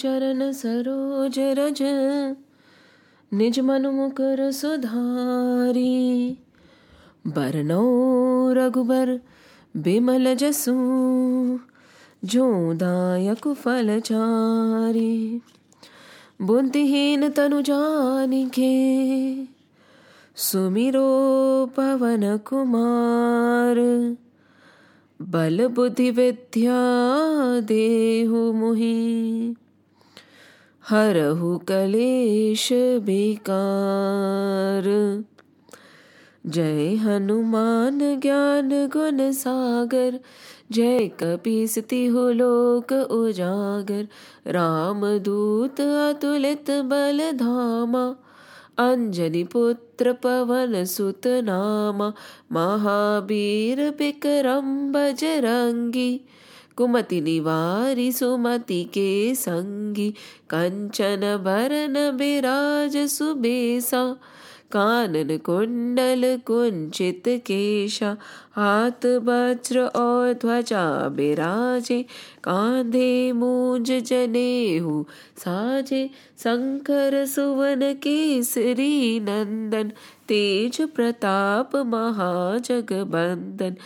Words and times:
चरण 0.00 0.52
सरोज 0.52 1.34
रज, 1.38 1.78
निज 3.32 3.60
मन 3.60 3.86
मुकर 3.86 4.52
सुधारी। 4.52 6.32
बरनौ 7.26 7.82
रघुबर 8.52 9.20
बिमल 9.76 10.34
जसु, 10.34 10.72
जो 12.24 12.74
दायक 12.74 13.48
फल 13.48 14.00
चारी। 14.00 15.42
बुद्धिहीन 16.42 17.28
तनु 17.28 17.62
जानिके, 17.62 18.74
सुमिरो 20.36 21.10
पवन 21.66 22.36
कुमार। 22.36 23.76
बल 25.22 25.66
बुद्धि 25.66 26.10
विद्या 26.10 26.80
देहु 27.60 28.52
मुहि। 28.52 29.56
हरहु 30.90 31.58
कलेश 31.58 32.68
बेकार। 32.72 34.84
जय 36.46 36.94
हनुमान 36.94 38.20
ज्ञान 38.20 38.68
गुण 38.72 39.32
सागर 39.32 40.20
जय 40.72 41.08
कपीस 41.08 41.78
तिहु 41.78 42.30
लोक 42.30 42.92
उजागर। 42.92 44.08
राम 44.46 45.18
दूत 45.18 45.80
अतुलित 45.80 46.70
बल 46.70 47.32
धामा 47.32 48.16
अंजनी 48.78 49.44
पुत्र 49.44 50.12
पवन 50.12 50.84
सुत 50.84 51.26
नामा। 51.26 52.12
महावीर 52.52 53.94
विक्रम 53.98 54.92
बजरंगी 54.92 56.20
कुमति 56.78 57.20
निवारी 57.20 58.12
सुमति 58.12 58.84
के 58.84 59.34
संगी, 59.34 60.14
कंचन 60.50 61.40
भरन 61.44 62.16
बिराज 62.16 62.96
सुबेसा। 62.96 64.16
कानन 64.72 65.36
कुंडल 65.36 66.40
कुंचित 66.46 67.22
केशा, 67.28 68.16
हाथ 68.52 69.06
वज्र 69.06 69.80
और 69.80 70.32
ध्वजा 70.32 71.08
बिराजे 71.08 72.04
कांधे 72.44 73.32
मूंज 73.32 73.92
जनेहु 73.92 75.04
साजे 75.38 76.10
शंकर 76.38 77.26
सुवन 77.26 77.80
केसरी 77.82 79.20
नंदन। 79.20 79.92
तेज 80.28 80.80
प्रताप 80.80 81.76
महाजगबंदन 81.76 83.76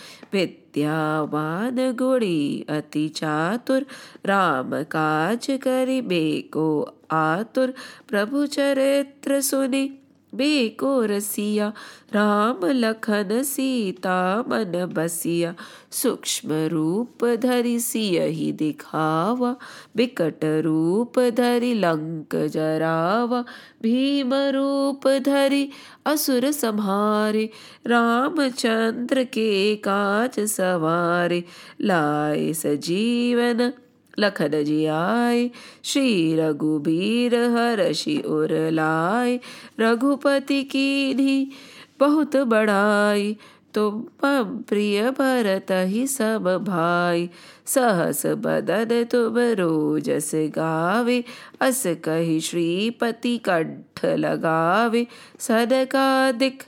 विद्यावान 0.76 1.76
गुणी 1.90 2.64
अति 2.68 3.08
चातुर 3.08 3.86
राम 4.26 4.70
काज 4.82 5.46
करिबे 5.62 6.40
को 6.40 6.94
आतुर। 7.10 7.74
प्रभु 8.08 8.46
चरित्र 8.46 9.40
सुनि। 9.40 10.01
बेको 10.34 11.02
रसिया 11.02 11.72
राम 12.14 12.60
लखन 12.64 13.42
सीता 13.42 14.44
मन 14.48 14.90
बसिया, 14.92 15.54
सूक्ष्म 15.90 16.48
रूप 16.52 17.24
धरि 17.24 17.80
सियहि 17.80 18.52
दिखावा, 18.52 19.56
बिकट 19.96 20.44
रूप 20.44 21.18
धरि 21.20 21.74
लंक 21.74 22.36
जरावा, 22.36 23.44
भीम 23.82 24.34
रूप 24.34 25.08
धरि 25.08 25.68
असुर 26.06 26.50
संहारे, 26.50 27.50
रामचंद्र 27.86 29.24
के 29.24 29.76
काज 29.76 30.40
सवारे, 30.40 31.44
लाए 31.80 32.52
सजीवन 32.52 33.72
लखन 34.18 34.62
जी 34.64 34.84
आए, 34.86 35.50
श्री 35.84 36.34
रघुबीर 36.36 37.34
हर्षि 37.50 38.16
उर 38.26 38.52
लाए, 38.70 39.38
रघुपति 39.80 40.62
की 40.64 41.14
धी 41.14 41.50
बहुत 42.00 42.36
बड़ाई, 42.36 43.36
तुम 43.74 44.04
प्रिय 44.24 45.02
भरत 45.10 45.66
ही 45.70 46.06
सब 46.06 46.48
भाई, 46.64 47.28
सहस 47.66 48.22
बदन 48.26 49.04
तुम 49.04 49.38
रोजस 49.58 50.30
गावे, 50.34 51.22
अस 51.60 51.82
कही 52.04 52.40
श्रीपति 52.40 53.36
कंठ 53.38 54.04
लगावे 54.04 55.06
सदकादिक 55.38 56.62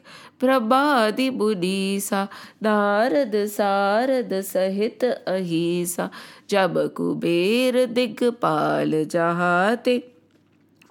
प्रभादि 0.44 1.28
बुनीसा 1.30 2.26
नारद 2.62 3.32
सारद 3.48 4.40
सहित 4.44 5.04
अहिसा, 5.04 6.10
जब 6.50 6.82
कुबेर 6.96 7.84
दिगपाल 7.86 9.04
जहाते 9.04 10.02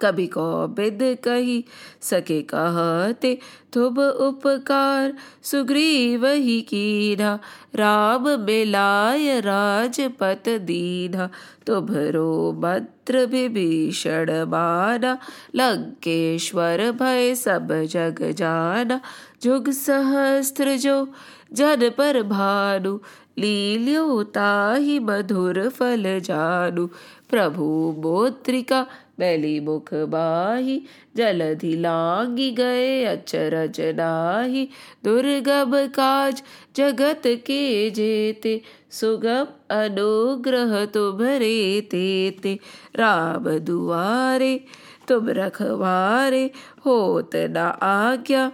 कभी 0.00 0.26
को 0.26 0.44
बिद 0.68 0.98
कही 1.24 1.64
सके 2.02 2.40
कहते 2.42 3.38
तुब 3.72 3.98
उपकार, 3.98 5.12
सुग्रीव 5.42 6.26
ही 6.26 6.60
कीना 6.60 7.38
राम 7.74 8.28
मिलाय 8.40 9.40
राजपत 9.40 10.48
दीना 10.62 11.28
तुभरो 11.66 12.52
मंत्र 12.62 13.24
विभीषण 13.26 14.30
माना 14.48 15.16
लंकेश्वर 15.54 16.90
भय 16.92 17.34
सब 17.34 17.72
जग 17.90 18.22
जाना 18.32 19.00
जुग 19.42 19.70
सहस्त्र 19.70 20.76
जो 20.76 21.08
जन 21.52 21.90
पर 21.98 22.22
भानु 22.22 22.98
लील्यो 23.38 24.22
ताहि 24.22 24.98
मधुर 24.98 25.68
फल 25.68 26.20
जानु। 26.20 26.86
प्रभु 27.30 27.64
मोत्रिका 27.98 28.86
मैली 29.20 29.60
मुख 29.60 29.94
बाही 29.94 30.82
जलधि 31.16 31.76
लांगी 31.76 32.50
गए 32.50 33.04
अचरज 33.04 33.80
नाही 33.80 34.68
दुर्गम 35.04 35.86
काज 35.86 36.42
जगत 36.76 37.22
के 37.26 37.90
जेते, 37.90 38.60
सुगम 38.90 39.46
अनुग्रह 39.70 40.84
तुम्हरे 40.84 41.80
तेते। 41.80 42.58
राम 42.96 43.50
दुआरे 43.58 44.64
तुम 45.08 45.28
रखवारे, 45.28 46.50
होत 46.86 47.30
न 47.36 47.56
आज्ञा। 47.82 48.52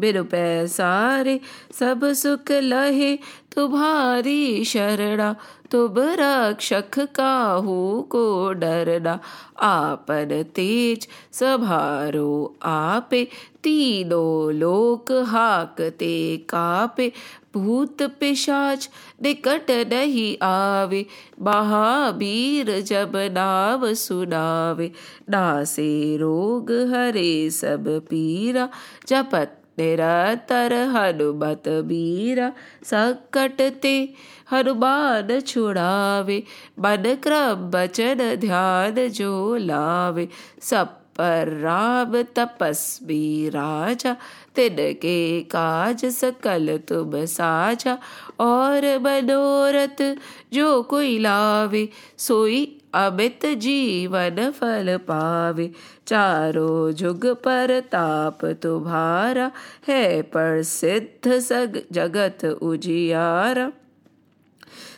बिनु 0.00 0.24
पैसारे 0.24 1.40
सब 1.72 2.12
सुख 2.12 2.50
लहे, 2.50 3.16
तुम्हारी 3.54 4.64
शरणा, 4.64 5.36
तुम 5.70 5.94
रक्षक 5.98 6.98
काहू 6.98 8.02
को 8.02 8.52
डरना। 8.52 9.20
आपन 9.60 10.44
तेज 10.54 11.08
सभारो 11.32 12.58
आपे, 12.62 13.28
तीनों 13.62 14.52
लोक 14.52 15.12
हाकते 15.12 16.36
कापे। 16.36 17.12
भूत 17.54 18.02
पिशाच 18.02 18.90
निकट 19.22 19.70
नहीं 19.70 20.46
आवे, 20.46 21.06
महावीर 21.42 22.80
जब 22.80 23.12
नाम 23.16 23.92
सुनावे। 23.92 24.92
नासे 25.30 26.16
रोग 26.16 26.72
हरे 26.72 27.50
सब 27.50 27.84
पीरा, 27.88 28.68
जपत 29.08 29.57
निरतर 29.78 30.72
हनुमत 30.72 31.68
बीरा 31.68 32.52
संकट 32.84 33.60
ते 33.82 34.14
हनुमान 34.52 35.40
छुड़ावे, 35.40 36.42
मन 36.80 37.16
क्रम 37.22 37.54
बचन 37.54 38.36
ध्यान 38.36 39.08
जो 39.08 39.56
लावे। 39.56 40.28
सब 40.62 40.86
पर 40.86 41.60
राम 41.60 42.22
तपस्वी 42.22 43.48
राजा, 43.48 44.16
तिनके 44.56 45.40
काज 45.40 46.04
सकल 46.04 46.80
तुम 46.88 47.24
साझा। 47.24 47.98
और 48.40 48.98
मनोरथ 48.98 50.16
जो 50.52 50.82
कोई 50.82 51.18
लावे, 51.18 51.88
सोई 52.18 52.77
अमित 52.94 53.46
जीवन 53.46 54.50
फल 54.50 54.96
पावे। 54.96 55.70
चारों 56.06 56.92
जुग 56.92 57.26
पर 57.26 57.80
ताप 57.80 58.44
तुम्हारा 58.44 59.50
है 59.88 60.22
प्रसिद्ध 60.22 61.38
सग 61.38 61.82
जगत 61.92 62.44
उजियारा। 62.44 63.72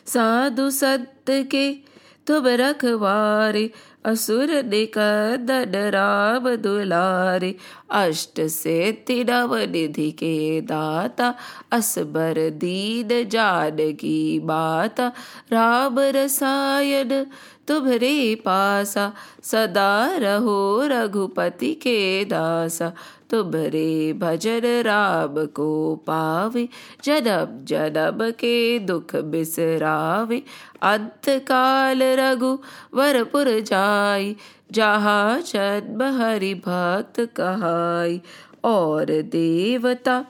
साधु 0.06 0.70
संत 0.70 1.30
के 1.30 1.90
तुम 2.26 2.46
रखवारे, 2.46 3.70
असुर 4.04 4.64
निकंदन 4.64 5.72
राम 5.76 6.56
दुलारे। 6.56 7.56
अष्ट 7.90 8.46
से 8.46 9.04
नव 9.10 9.56
निधि 9.56 10.10
के 10.10 10.60
दाता, 10.60 11.34
असबर 11.72 12.50
दीन 12.50 13.28
जानकी 13.28 14.40
माता। 14.44 15.12
राम 15.52 15.96
रसायन 15.98 17.26
तुभरे 17.70 18.34
पासा, 18.34 19.12
सदा 19.42 20.16
रहो 20.16 20.80
रघुपति 20.84 21.74
के 21.74 22.24
दासा। 22.24 22.92
तुभरे 23.30 24.12
भजन 24.12 24.60
राम 24.64 25.46
को 25.46 25.96
पावे 26.06 26.68
जन्म 27.04 27.64
जन्म 27.64 28.30
के 28.30 28.78
दुख 28.78 29.16
बिसरावे। 29.16 30.42
अंत 30.82 31.28
काल 31.28 32.02
रघु 32.02 32.58
वरपुर 32.94 33.60
जाय 33.60 34.34
जहा 34.72 35.38
जन्म 35.38 36.22
हरि 36.22 36.54
भक्त 36.54 37.20
कहाई। 37.20 38.20
और 38.64 39.04
देवता 39.04 40.24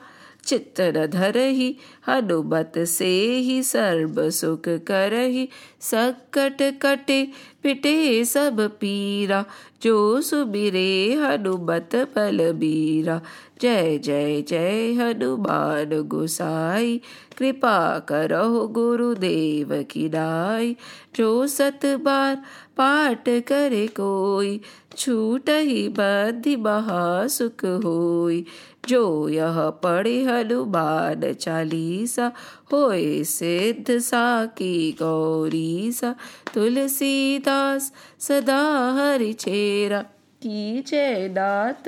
चित्त 0.45 0.81
न 0.81 1.07
धरही 1.07 1.75
हनुमत 2.07 2.73
से 2.77 3.35
ही 3.35 3.63
सर्व 3.63 4.29
सुख 4.29 4.63
करही, 4.67 5.49
सकट 5.81 6.79
कटे 6.81 7.27
पिटे 7.63 8.25
सब 8.25 8.61
पीरा। 8.61 9.45
जो 9.83 10.21
सुबिरे 10.21 11.13
हनुमत 11.13 11.89
बल 11.95 12.37
बलबीरा 12.37 13.21
जय 13.61 13.97
जय 13.97 14.41
जय 14.41 14.93
हनुमान 14.93 16.01
गुसाई, 16.01 17.01
कृपा 17.37 17.99
करो 17.99 18.67
गुरुदेव 18.67 19.85
की 19.91 20.09
नाई। 20.09 20.75
जो 21.15 21.47
सत 21.47 21.79
बार 21.85 22.35
पाठ 22.77 23.29
करे 23.29 23.87
कोई 23.87 24.61
छूट 24.97 25.49
ही 25.49 25.89
बद्धि 25.89 26.55
महासुख 26.55 27.65
होई। 27.65 28.45
जो 28.89 29.29
यह 29.29 29.69
पढ़िहलु 29.83 30.59
ो 30.65 31.33
चालीसा 31.33 32.31
होय 32.73 33.23
सिद्ध 33.23 33.97
सा 33.99 34.23
किरिसा 34.61 36.15
तुलसीदास 36.53 37.91
सदा 38.27 38.61
हरि 38.97 39.33
चेरा 39.33 39.99
हरिचेरा 40.43 40.81
जयनाथ 40.91 41.87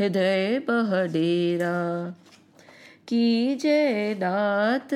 हृदय 0.00 0.60
बहडेरा 0.68 1.74
की 3.08 3.54
जयनाथ 3.62 4.94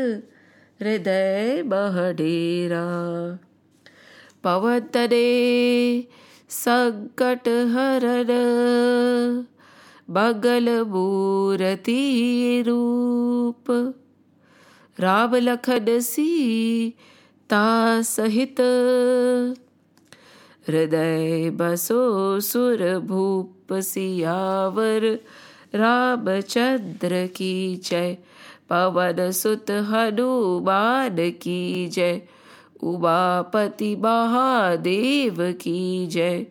हृदय 0.83 1.63
बहडेरा 1.67 2.85
पवतरे 4.45 5.25
संकट 6.51 7.49
हरन 7.75 8.31
बगल 10.11 10.83
मूर्ति 10.83 12.65
रूप 12.67 13.95
राम 15.01 15.35
लखन 15.35 15.87
सीता 15.89 18.03
सहित 18.03 18.56
हृदय 20.69 21.51
बसो 21.51 22.41
सुर 22.41 22.99
भूप 22.99 23.73
सियावर। 23.73 25.19
रामचंद्र 25.75 27.27
की 27.27 27.77
जय। 27.77 28.19
पवन 28.71 29.31
सुत 29.31 29.71
हनुमान 29.71 31.31
की 31.31 31.87
जय। 31.87 32.23
उमापति 32.83 33.97
महादेव 33.97 35.53
की 35.53 36.07
जय। 36.07 36.47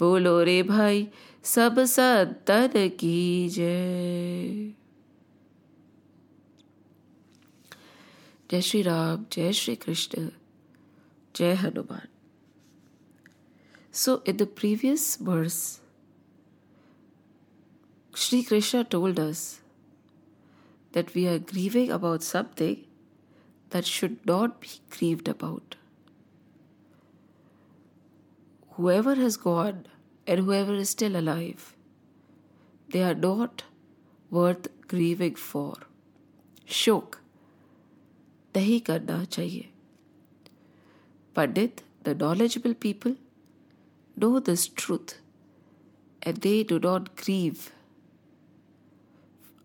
बोलो 0.00 0.42
रे 0.42 0.62
भाई 0.62 1.08
सब 1.43 1.79
संतन 1.79 2.89
की 2.99 3.49
जय 3.49 4.73
जय 8.51 8.61
श्री 8.61 8.81
राम 8.81 9.25
जय 9.31 9.53
श्री 9.53 9.75
कृष्ण 9.75 10.29
जय 11.35 11.53
Hanuman 11.53 12.07
So, 13.99 14.21
in 14.25 14.37
the 14.37 14.45
previous 14.45 15.15
verse, 15.15 15.79
Sri 18.13 18.43
Krishna 18.43 18.83
told 18.83 19.19
us 19.19 19.61
that 20.91 21.15
we 21.15 21.27
are 21.27 21.39
grieving 21.39 21.89
about 21.89 22.21
something 22.21 22.85
that 23.71 23.85
should 23.85 24.23
not 24.25 24.61
be 24.61 24.69
grieved 24.91 25.27
about. 25.27 25.77
Whoever 28.71 29.15
has 29.15 29.37
gone 29.37 29.87
and 30.25 30.39
whoever 30.41 30.73
is 30.73 30.89
still 30.89 31.15
alive, 31.15 31.75
they 32.89 33.03
are 33.03 33.15
not 33.15 33.63
worth 34.29 34.67
grieving 34.87 35.35
for. 35.35 35.75
शोक 36.67 37.15
नहीं 38.55 38.79
करना 38.85 39.23
चाहिए 39.23 39.69
पंडित 41.35 41.81
the 42.07 42.13
knowledgeable 42.15 42.73
people 42.73 43.15
know 44.23 44.39
this 44.39 44.67
truth 44.81 45.15
and 46.23 46.37
they 46.45 46.63
do 46.63 46.79
not 46.79 47.15
grieve 47.21 47.71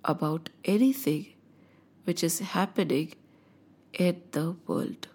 about 0.04 0.50
anything 0.64 1.26
which 2.04 2.24
is 2.24 2.38
happening 2.40 3.12
in 3.92 4.22
the 4.32 4.56
world, 4.66 5.06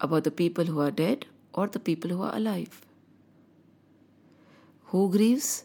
about 0.00 0.24
the 0.24 0.30
people 0.30 0.66
who 0.66 0.80
are 0.80 0.90
dead 0.90 1.26
or 1.52 1.66
the 1.66 1.80
people 1.80 2.10
who 2.10 2.22
are 2.22 2.34
alive. 2.36 2.80
Who 4.93 5.09
grieves? 5.09 5.63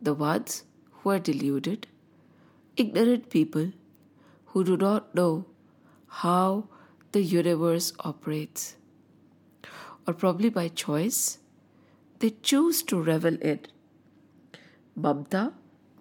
The 0.00 0.14
ones 0.14 0.62
who 0.92 1.10
are 1.10 1.18
deluded, 1.18 1.88
ignorant 2.76 3.28
people 3.28 3.72
who 4.50 4.62
do 4.62 4.76
not 4.76 5.12
know 5.12 5.46
how 6.06 6.68
the 7.10 7.22
universe 7.22 7.92
operates 7.98 8.76
or 10.06 10.14
probably 10.14 10.50
by 10.50 10.68
choice, 10.68 11.38
they 12.20 12.30
choose 12.30 12.84
to 12.84 13.02
revel 13.02 13.34
in 13.40 13.58
mamta, 14.96 15.52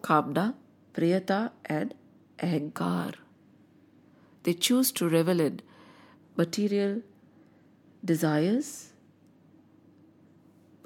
kamna, 0.03 0.53
priyata, 0.93 1.49
and 1.65 1.95
ahankar. 2.37 3.15
They 4.43 4.53
choose 4.53 4.91
to 4.91 5.09
revel 5.09 5.39
in 5.39 5.61
material 6.37 7.01
desires, 8.05 8.93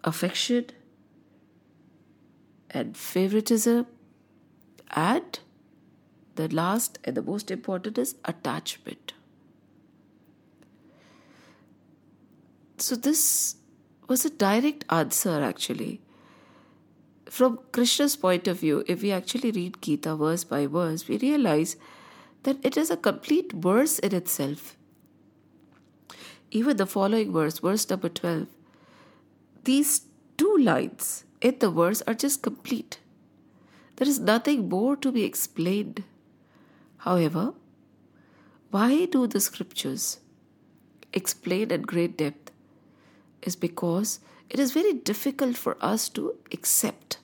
affection, 0.06 0.68
and 2.72 2.96
favoritism, 2.96 3.88
and 4.92 5.40
the 6.36 6.48
last 6.48 7.00
and 7.04 7.18
the 7.18 7.22
most 7.22 7.52
important 7.52 7.98
is 7.98 8.16
attachment. 8.25 9.14
So, 12.78 12.96
this 12.96 13.56
was 14.08 14.24
a 14.24 14.30
direct 14.30 14.86
answer 14.90 15.44
actually. 15.44 16.02
From 17.25 17.60
Krishna's 17.74 18.16
point 18.16 18.48
of 18.48 18.60
view, 18.60 18.84
if 18.88 19.02
we 19.02 19.12
actually 19.12 19.52
read 19.52 19.81
Gita 19.81 20.16
verse 20.16 20.44
by 20.44 20.66
verse, 20.66 21.08
we 21.08 21.18
realize 21.18 21.75
that 22.44 22.58
it 22.64 22.78
is 22.78 22.90
a 22.90 22.96
complete 22.96 23.52
verse 23.52 24.00
in 24.00 24.16
itself. 24.16 24.78
Even 26.52 26.78
the 26.78 26.86
following 26.86 27.34
verse, 27.34 27.60
verse 27.60 27.90
number 27.90 28.08
12, 28.08 28.48
these 29.66 30.06
two 30.38 30.58
lines 30.58 31.25
in 31.42 31.59
the 31.59 31.71
words 31.71 32.02
are 32.07 32.14
just 32.14 32.42
complete. 32.42 33.00
There 33.97 34.07
is 34.07 34.19
nothing 34.19 34.69
more 34.69 34.95
to 34.97 35.11
be 35.11 35.23
explained. 35.23 36.04
However, 36.97 37.54
why 38.71 39.06
do 39.06 39.28
the 39.28 39.40
scriptures 39.40 40.19
explain 41.14 41.71
at 41.71 41.88
great 41.88 42.18
depth? 42.18 42.47
is 43.42 43.56
because 43.56 44.19
it 44.50 44.59
is 44.59 44.71
very 44.71 44.94
difficult 44.94 45.57
for 45.57 45.78
us 45.81 46.09
to 46.09 46.35
accept. 46.52 47.18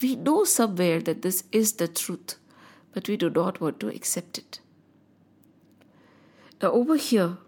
We 0.00 0.16
know 0.16 0.44
somewhere 0.44 1.00
that 1.00 1.22
this 1.22 1.44
is 1.52 1.74
the 1.74 1.88
truth, 1.88 2.36
but 2.92 3.08
we 3.08 3.16
do 3.16 3.30
not 3.30 3.60
want 3.60 3.80
to 3.80 3.88
accept 3.88 4.38
it. 4.38 4.60
Now, 6.62 6.72
over 6.72 6.96
here, 6.96 7.38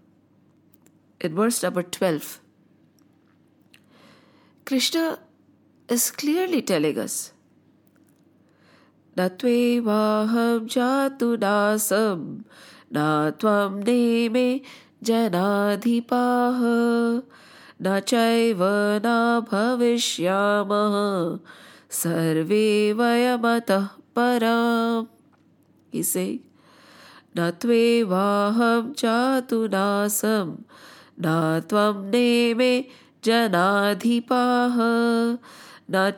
in 1.19 1.35
verse 1.35 1.61
number 1.63 1.83
12, 1.83 2.39
Krishna 4.65 5.19
is 5.89 6.11
clearly 6.11 6.61
telling 6.61 6.97
us. 6.99 7.31
न 9.17 9.27
त्वेवाहं 9.41 10.65
जातु 10.73 11.27
नासं 11.41 12.19
न 12.95 13.05
त्वं 13.41 13.79
नेमे 13.87 14.49
जनाधिपाः 15.09 16.59
न 17.85 17.99
चैव 18.11 18.61
न 19.05 19.15
भविष्यामः 19.51 20.95
सर्वे 22.01 22.69
वयमतः 22.99 23.87
पराम् 24.15 25.05
इसे 26.01 26.29
न 27.37 27.49
त्वेवाहं 27.61 28.93
जातु 29.01 29.65
नासं 29.75 30.55
न 31.25 31.61
त्वं 31.69 32.03
नेमे 32.13 32.73
जनाधिपाः 33.25 34.77
न 35.91 36.11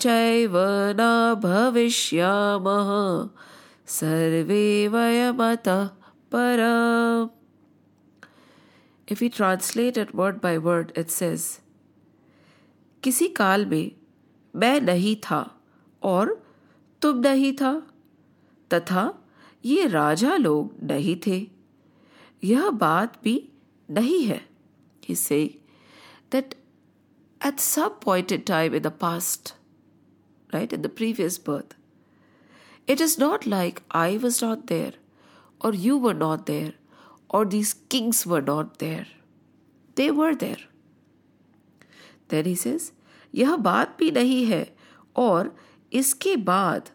पर 6.36 6.60
if 9.12 9.24
you 9.24 9.30
translate 9.36 9.98
it 9.98 10.16
word 10.16 10.38
by 10.44 10.58
word 10.58 10.92
it 10.98 11.08
says 11.08 11.60
किसी 13.04 13.28
काल 13.28 13.66
में 13.66 13.92
मैं 14.56 14.82
नहीं 14.82 15.16
था 15.16 15.62
और 16.04 16.48
तुम 17.02 17.18
नहीं 17.18 17.54
था, 17.54 17.88
तथा 18.74 19.14
ये 19.66 19.88
राजा 19.88 20.38
लोग 20.38 20.74
नहीं 20.84 21.16
थे। 21.28 21.48
यह 22.44 22.70
बात 22.70 23.24
भी 23.24 23.50
नहीं 23.90 24.24
है। 24.24 24.50
He 25.10 25.62
that 26.32 26.56
at 27.46 27.60
some 27.60 27.88
point 27.88 28.32
in 28.32 28.40
time 28.40 28.76
in 28.76 28.82
the 28.82 28.88
past 28.88 29.56
right, 30.54 30.72
in 30.72 30.82
the 30.82 30.90
previous 30.90 31.38
birth, 31.38 31.76
it 32.88 33.00
is 33.00 33.18
not 33.18 33.46
like 33.46 33.84
I 33.92 34.18
was 34.18 34.42
not 34.42 34.68
there, 34.68 34.94
or 35.62 35.74
you 35.74 35.98
were 35.98 36.14
not 36.14 36.46
there, 36.46 36.74
or 37.30 37.46
these 37.46 37.74
kings 37.90 38.26
were 38.26 38.42
not 38.42 38.80
there. 38.80 39.08
They 39.96 40.12
were 40.12 40.36
there. 40.36 40.64
Then 42.30 42.46
he 42.46 42.56
says, 42.56 42.92
यह 43.36 43.56
बात 43.56 43.96
भी 44.00 44.10
नहीं 44.12 44.46
है 44.46 44.66
और 45.16 45.56
इसके 45.94 46.36
बाद 46.50 46.90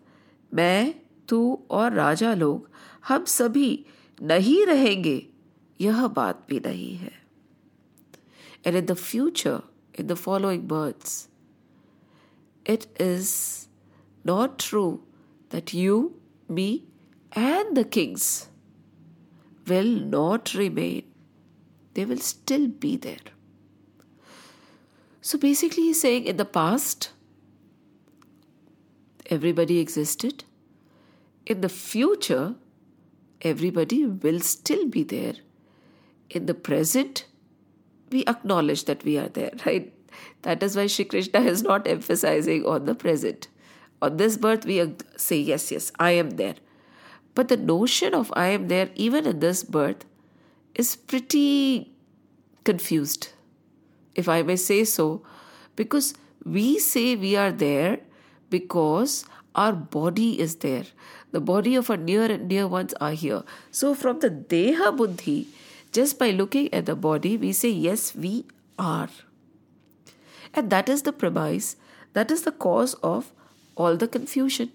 मैं 0.54 0.94
तू 1.28 1.42
और 1.70 1.92
राजा 1.92 2.34
लोग 2.34 2.68
हम 3.08 3.24
सभी 3.24 3.68
नहीं 4.22 4.64
रहेंगे 4.66 5.16
यह 5.80 6.06
बात 6.16 6.46
भी 6.48 6.60
नहीं 6.64 6.96
है 6.96 7.12
and 8.64 8.76
in 8.76 8.86
the 8.86 8.96
future, 8.96 9.62
in 9.92 10.06
the 10.06 10.16
following 10.16 10.66
births, 10.66 11.28
it 12.64 12.86
is 12.98 13.68
not 14.24 14.58
true 14.58 15.02
that 15.50 15.72
you, 15.72 16.20
me, 16.48 16.84
and 17.32 17.76
the 17.76 17.84
kings 17.84 18.48
will 19.66 19.84
not 19.84 20.54
remain. 20.54 21.04
They 21.94 22.04
will 22.04 22.18
still 22.18 22.66
be 22.68 22.96
there. 22.96 23.26
So 25.20 25.38
basically, 25.38 25.84
he's 25.84 26.00
saying 26.00 26.24
in 26.24 26.36
the 26.36 26.44
past, 26.44 27.10
everybody 29.30 29.78
existed. 29.78 30.44
In 31.46 31.62
the 31.62 31.70
future, 31.70 32.56
everybody 33.40 34.04
will 34.04 34.40
still 34.40 34.86
be 34.86 35.02
there. 35.02 35.34
In 36.28 36.44
the 36.44 36.54
present, 36.54 37.24
we 38.10 38.24
acknowledge 38.26 38.84
that 38.84 39.02
we 39.02 39.16
are 39.16 39.28
there, 39.28 39.52
right? 39.66 39.93
That 40.44 40.62
is 40.62 40.76
why 40.76 40.86
Shri 40.86 41.06
Krishna 41.06 41.40
is 41.40 41.62
not 41.62 41.88
emphasizing 41.88 42.66
on 42.66 42.84
the 42.84 42.94
present. 42.94 43.48
On 44.02 44.18
this 44.18 44.36
birth, 44.36 44.66
we 44.66 44.94
say, 45.16 45.38
Yes, 45.38 45.70
yes, 45.72 45.90
I 45.98 46.10
am 46.12 46.30
there. 46.30 46.56
But 47.34 47.48
the 47.48 47.56
notion 47.56 48.14
of 48.14 48.32
I 48.36 48.48
am 48.48 48.68
there, 48.68 48.90
even 48.94 49.26
in 49.26 49.40
this 49.40 49.62
birth, 49.64 50.04
is 50.74 50.96
pretty 50.96 51.92
confused, 52.62 53.30
if 54.14 54.28
I 54.28 54.42
may 54.42 54.56
say 54.56 54.84
so, 54.84 55.22
because 55.76 56.14
we 56.44 56.78
say 56.78 57.16
we 57.16 57.36
are 57.36 57.50
there 57.50 58.00
because 58.50 59.24
our 59.54 59.72
body 59.72 60.38
is 60.38 60.56
there. 60.56 60.84
The 61.32 61.40
body 61.40 61.74
of 61.74 61.90
our 61.90 61.96
near 61.96 62.30
and 62.30 62.48
dear 62.48 62.68
ones 62.68 62.94
are 63.00 63.12
here. 63.12 63.42
So, 63.70 63.94
from 63.94 64.20
the 64.20 64.30
Deha 64.30 64.96
Buddhi, 64.96 65.48
just 65.90 66.18
by 66.18 66.30
looking 66.30 66.72
at 66.72 66.86
the 66.86 66.94
body, 66.94 67.36
we 67.36 67.52
say, 67.52 67.70
Yes, 67.70 68.14
we 68.14 68.44
are. 68.78 69.08
And 70.54 70.70
that 70.70 70.88
is 70.88 71.02
the 71.02 71.12
premise, 71.12 71.76
that 72.12 72.30
is 72.30 72.42
the 72.42 72.52
cause 72.52 72.94
of 72.94 73.32
all 73.74 73.96
the 73.96 74.08
confusion. 74.08 74.70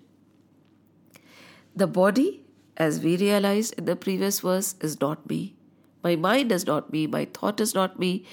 The 1.75 1.87
body, 1.87 2.43
as 2.75 2.99
we 2.99 3.15
realized 3.17 3.75
in 3.77 3.85
the 3.85 3.95
previous 3.95 4.41
verse, 4.41 4.75
is 4.81 4.99
not 4.99 5.29
me. 5.29 5.55
My 6.03 6.15
mind 6.15 6.51
is 6.51 6.65
not 6.65 6.91
me. 6.91 7.07
My 7.07 7.25
thought 7.25 7.59
is 7.61 7.73
not 7.73 7.99
me. 7.99 8.25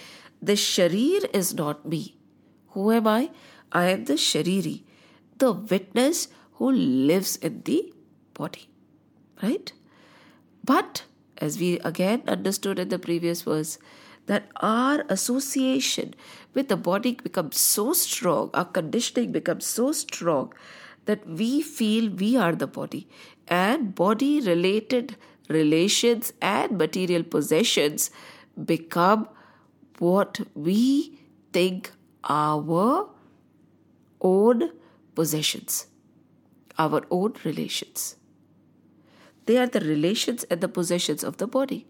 The 0.43 0.55
sharir 0.55 1.29
is 1.35 1.55
not 1.55 1.87
me. 1.87 2.17
Who 2.71 2.91
am 2.91 3.07
I? 3.07 3.31
I 3.73 3.87
am 3.87 4.05
the 4.05 4.15
shariri, 4.15 4.83
the 5.39 5.53
witness 5.53 6.29
who 6.55 6.71
lives 6.71 7.37
in 7.37 7.63
the 7.63 7.93
body. 8.35 8.69
Right? 9.43 9.73
But 10.65 11.05
as 11.39 11.59
we 11.59 11.79
again 11.81 12.23
understood 12.27 12.79
in 12.79 12.89
the 12.89 12.99
previous 12.99 13.43
verse, 13.43 13.79
that 14.27 14.49
our 14.57 15.05
association 15.09 16.15
with 16.55 16.69
the 16.69 16.77
body 16.77 17.13
becomes 17.13 17.59
so 17.59 17.93
strong, 17.93 18.51
our 18.55 18.65
conditioning 18.65 19.33
becomes 19.33 19.65
so 19.67 19.93
strong 19.93 20.53
that 21.05 21.27
we 21.29 21.63
feel 21.63 22.11
we 22.11 22.37
are 22.37 22.55
the 22.55 22.67
body, 22.67 23.09
and 23.47 23.95
body 23.95 24.41
related 24.41 25.17
relations 25.49 26.33
and 26.43 26.77
material 26.77 27.23
possessions 27.23 28.11
become 28.65 29.29
what 29.99 30.41
we 30.55 31.19
think 31.53 31.93
our 32.25 33.09
own 34.21 34.71
possessions, 35.15 35.87
our 36.79 37.03
own 37.11 37.35
relations. 37.45 38.17
They 39.47 39.59
are 39.59 39.69
the 39.69 39.81
relations 39.81 40.43
and 40.45 40.61
the 40.61 40.69
possessions 40.69 41.23
of 41.23 41.37
the 41.37 41.47
body. 41.47 41.87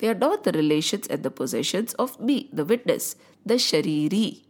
They 0.00 0.08
are 0.08 0.14
not 0.14 0.44
the 0.44 0.52
relations 0.52 1.06
and 1.06 1.22
the 1.22 1.30
possessions 1.30 1.92
of 1.94 2.18
me, 2.18 2.48
the 2.52 2.64
witness, 2.64 3.16
the 3.44 3.54
Shariri. 3.54 4.44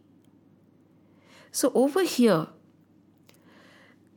So 1.51 1.71
over 1.75 2.03
here, 2.03 2.47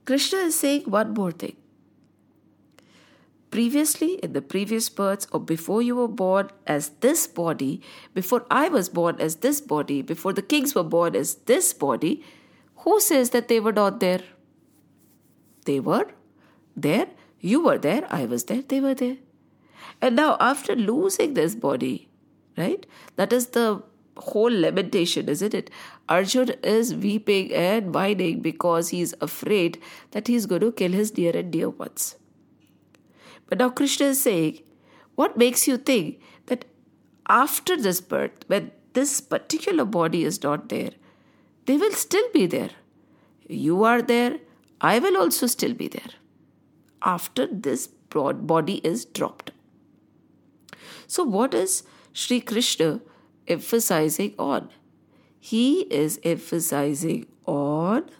Krishna 0.04 0.38
is 0.50 0.58
saying 0.58 0.82
one 0.82 1.12
more 1.12 1.32
thing. 1.32 1.56
Previously, 3.50 4.14
in 4.14 4.32
the 4.32 4.42
previous 4.42 4.88
births, 4.88 5.26
or 5.32 5.40
before 5.40 5.82
you 5.82 5.96
were 5.96 6.08
born 6.08 6.50
as 6.66 6.90
this 7.00 7.26
body, 7.26 7.80
before 8.14 8.46
I 8.50 8.68
was 8.68 8.88
born 8.88 9.20
as 9.20 9.36
this 9.36 9.60
body, 9.60 10.02
before 10.02 10.32
the 10.32 10.42
kings 10.42 10.74
were 10.74 10.84
born 10.84 11.16
as 11.16 11.34
this 11.46 11.72
body, 11.72 12.24
who 12.78 13.00
says 13.00 13.30
that 13.30 13.48
they 13.48 13.60
were 13.60 13.72
not 13.72 14.00
there? 14.00 14.22
They 15.64 15.80
were 15.80 16.06
there 16.76 17.08
you 17.44 17.60
were 17.60 17.76
there, 17.76 18.06
I 18.08 18.24
was 18.24 18.44
there, 18.44 18.62
they 18.62 18.80
were 18.80 18.94
there. 18.94 19.18
And 20.00 20.16
now, 20.16 20.36
after 20.40 20.76
losing 20.76 21.34
this 21.34 21.54
body, 21.54 22.08
right? 22.56 22.86
That 23.16 23.32
is 23.32 23.48
the 23.48 23.82
whole 24.16 24.50
lamentation, 24.50 25.28
isn't 25.28 25.54
it? 25.54 25.70
Arjun 26.08 26.50
is 26.62 26.94
weeping 26.94 27.52
and 27.52 27.94
whining 27.94 28.40
because 28.40 28.90
he's 28.90 29.14
afraid 29.20 29.80
that 30.12 30.28
he's 30.28 30.46
going 30.46 30.60
to 30.60 30.72
kill 30.72 30.92
his 30.92 31.10
dear 31.10 31.36
and 31.36 31.50
dear 31.50 31.70
ones. 31.70 32.16
But 33.48 33.58
now 33.58 33.70
Krishna 33.70 34.06
is 34.06 34.20
saying, 34.20 34.60
what 35.14 35.36
makes 35.36 35.66
you 35.66 35.76
think 35.76 36.20
that 36.46 36.64
after 37.28 37.76
this 37.76 38.00
birth, 38.00 38.44
when 38.46 38.70
this 38.92 39.20
particular 39.20 39.84
body 39.84 40.24
is 40.24 40.42
not 40.42 40.68
there, 40.68 40.90
they 41.66 41.76
will 41.76 41.92
still 41.92 42.28
be 42.32 42.46
there? 42.46 42.70
You 43.48 43.84
are 43.84 44.02
there, 44.02 44.38
I 44.80 44.98
will 44.98 45.16
also 45.16 45.46
still 45.46 45.74
be 45.74 45.88
there 45.88 46.10
after 47.02 47.46
this 47.46 47.86
body 47.86 48.76
is 48.84 49.04
dropped. 49.04 49.50
So, 51.14 51.22
what 51.22 51.54
is 51.54 51.84
Sri 52.12 52.40
Krishna 52.40 53.00
emphasizing 53.46 54.34
on? 54.36 54.70
He 55.38 55.82
is 55.82 56.18
emphasizing 56.24 57.26
on 57.46 58.10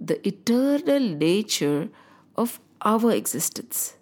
the 0.00 0.24
eternal 0.24 1.00
nature 1.00 1.88
of 2.36 2.60
our 2.82 3.10
existence. 3.10 3.96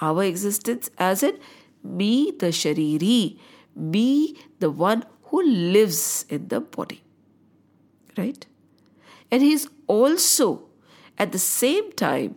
Our 0.00 0.24
existence, 0.24 0.90
as 0.98 1.22
in 1.22 1.38
me, 1.84 2.32
the 2.36 2.48
Shariri, 2.48 3.38
me, 3.76 4.36
the 4.58 4.72
one 4.72 5.04
who 5.26 5.46
lives 5.46 6.26
in 6.28 6.48
the 6.48 6.60
body. 6.60 7.04
Right? 8.18 8.44
And 9.30 9.44
he 9.44 9.52
is 9.52 9.68
also 9.86 10.64
at 11.16 11.30
the 11.30 11.38
same 11.38 11.92
time 11.92 12.34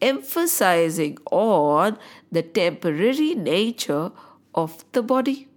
emphasizing 0.00 1.18
on 1.30 1.98
the 2.32 2.42
temporary 2.42 3.34
nature 3.34 4.10
of 4.54 4.84
the 4.92 5.02
body. 5.02 5.48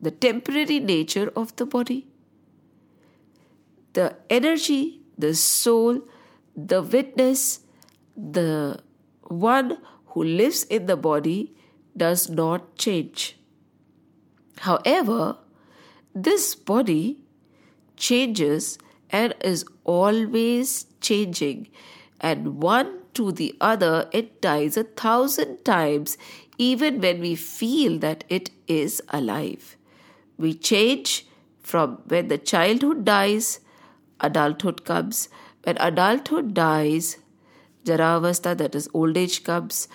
The 0.00 0.10
temporary 0.10 0.78
nature 0.80 1.32
of 1.34 1.54
the 1.56 1.66
body. 1.66 2.06
The 3.94 4.16
energy, 4.30 5.00
the 5.16 5.34
soul, 5.34 6.02
the 6.56 6.82
witness, 6.82 7.60
the 8.16 8.80
one 9.22 9.78
who 10.08 10.24
lives 10.24 10.64
in 10.64 10.86
the 10.86 10.96
body 10.96 11.54
does 11.96 12.28
not 12.28 12.76
change. 12.76 13.36
However, 14.58 15.38
this 16.14 16.54
body 16.54 17.18
changes 17.96 18.78
and 19.10 19.34
is 19.40 19.64
always 19.84 20.86
changing 21.00 21.68
and 22.20 22.60
one 22.60 23.00
to 23.14 23.32
the 23.32 23.56
other, 23.60 24.08
it 24.12 24.40
dies 24.40 24.76
a 24.76 24.84
thousand 24.84 25.64
times, 25.64 26.18
even 26.58 27.00
when 27.00 27.20
we 27.20 27.34
feel 27.34 27.98
that 28.00 28.24
it 28.28 28.50
is 28.66 29.02
alive. 29.10 29.76
We 30.36 30.54
change 30.54 31.26
from 31.62 31.98
when 32.06 32.28
the 32.28 32.38
childhood 32.38 33.04
dies, 33.04 33.60
adulthood 34.20 34.84
comes. 34.84 35.28
When 35.64 35.76
adulthood 35.78 36.54
dies, 36.54 37.18
Jaravasta, 37.84 38.56
that 38.58 38.74
is 38.74 38.88
old 38.94 39.16
age, 39.16 39.44
comes. 39.44 39.88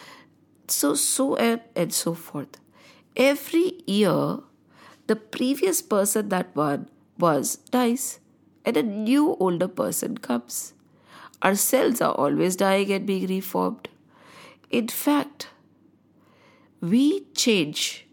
So, 0.67 0.95
so 0.95 1.35
and, 1.35 1.61
and 1.75 1.93
so 1.93 2.13
forth. 2.13 2.59
every 3.15 3.81
year, 3.87 4.39
the 5.07 5.15
previous 5.15 5.81
person 5.81 6.29
that 6.29 6.55
one 6.55 6.89
was 7.19 7.57
dies, 7.75 8.19
and 8.65 8.77
a 8.77 8.83
new 8.83 9.35
older 9.39 9.67
person 9.67 10.17
comes. 10.17 10.73
Our 11.41 11.55
cells 11.55 12.01
are 12.01 12.13
always 12.13 12.55
dying 12.55 12.91
and 12.91 13.05
being 13.05 13.27
reformed. 13.27 13.89
In 14.71 14.87
fact, 14.87 15.47
we 16.83 17.21
change. 17.33 18.05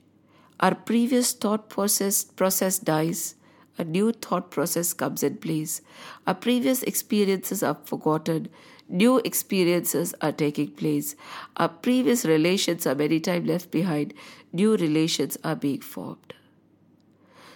Our 0.61 0.77
previous 0.77 1.33
thought 1.33 1.69
process, 1.69 2.23
process 2.23 2.79
dies, 2.79 3.35
a 3.77 3.83
new 3.83 4.13
thought 4.13 4.53
process 4.53 4.93
comes 4.93 5.25
in 5.25 5.39
place. 5.39 5.81
Our 6.25 6.35
previous 6.35 6.85
experiences 6.85 7.65
are 7.65 7.79
forgotten, 7.85 8.49
new 8.89 9.19
experiences 9.25 10.15
are 10.21 10.31
taking 10.31 10.71
place. 10.71 11.17
Our 11.57 11.69
previous 11.69 12.25
relations 12.25 12.87
are 12.87 12.95
many 12.95 13.19
times 13.19 13.49
left 13.49 13.73
behind, 13.73 14.15
new 14.53 14.77
relations 14.77 15.37
are 15.43 15.57
being 15.57 15.81
formed. 15.81 16.35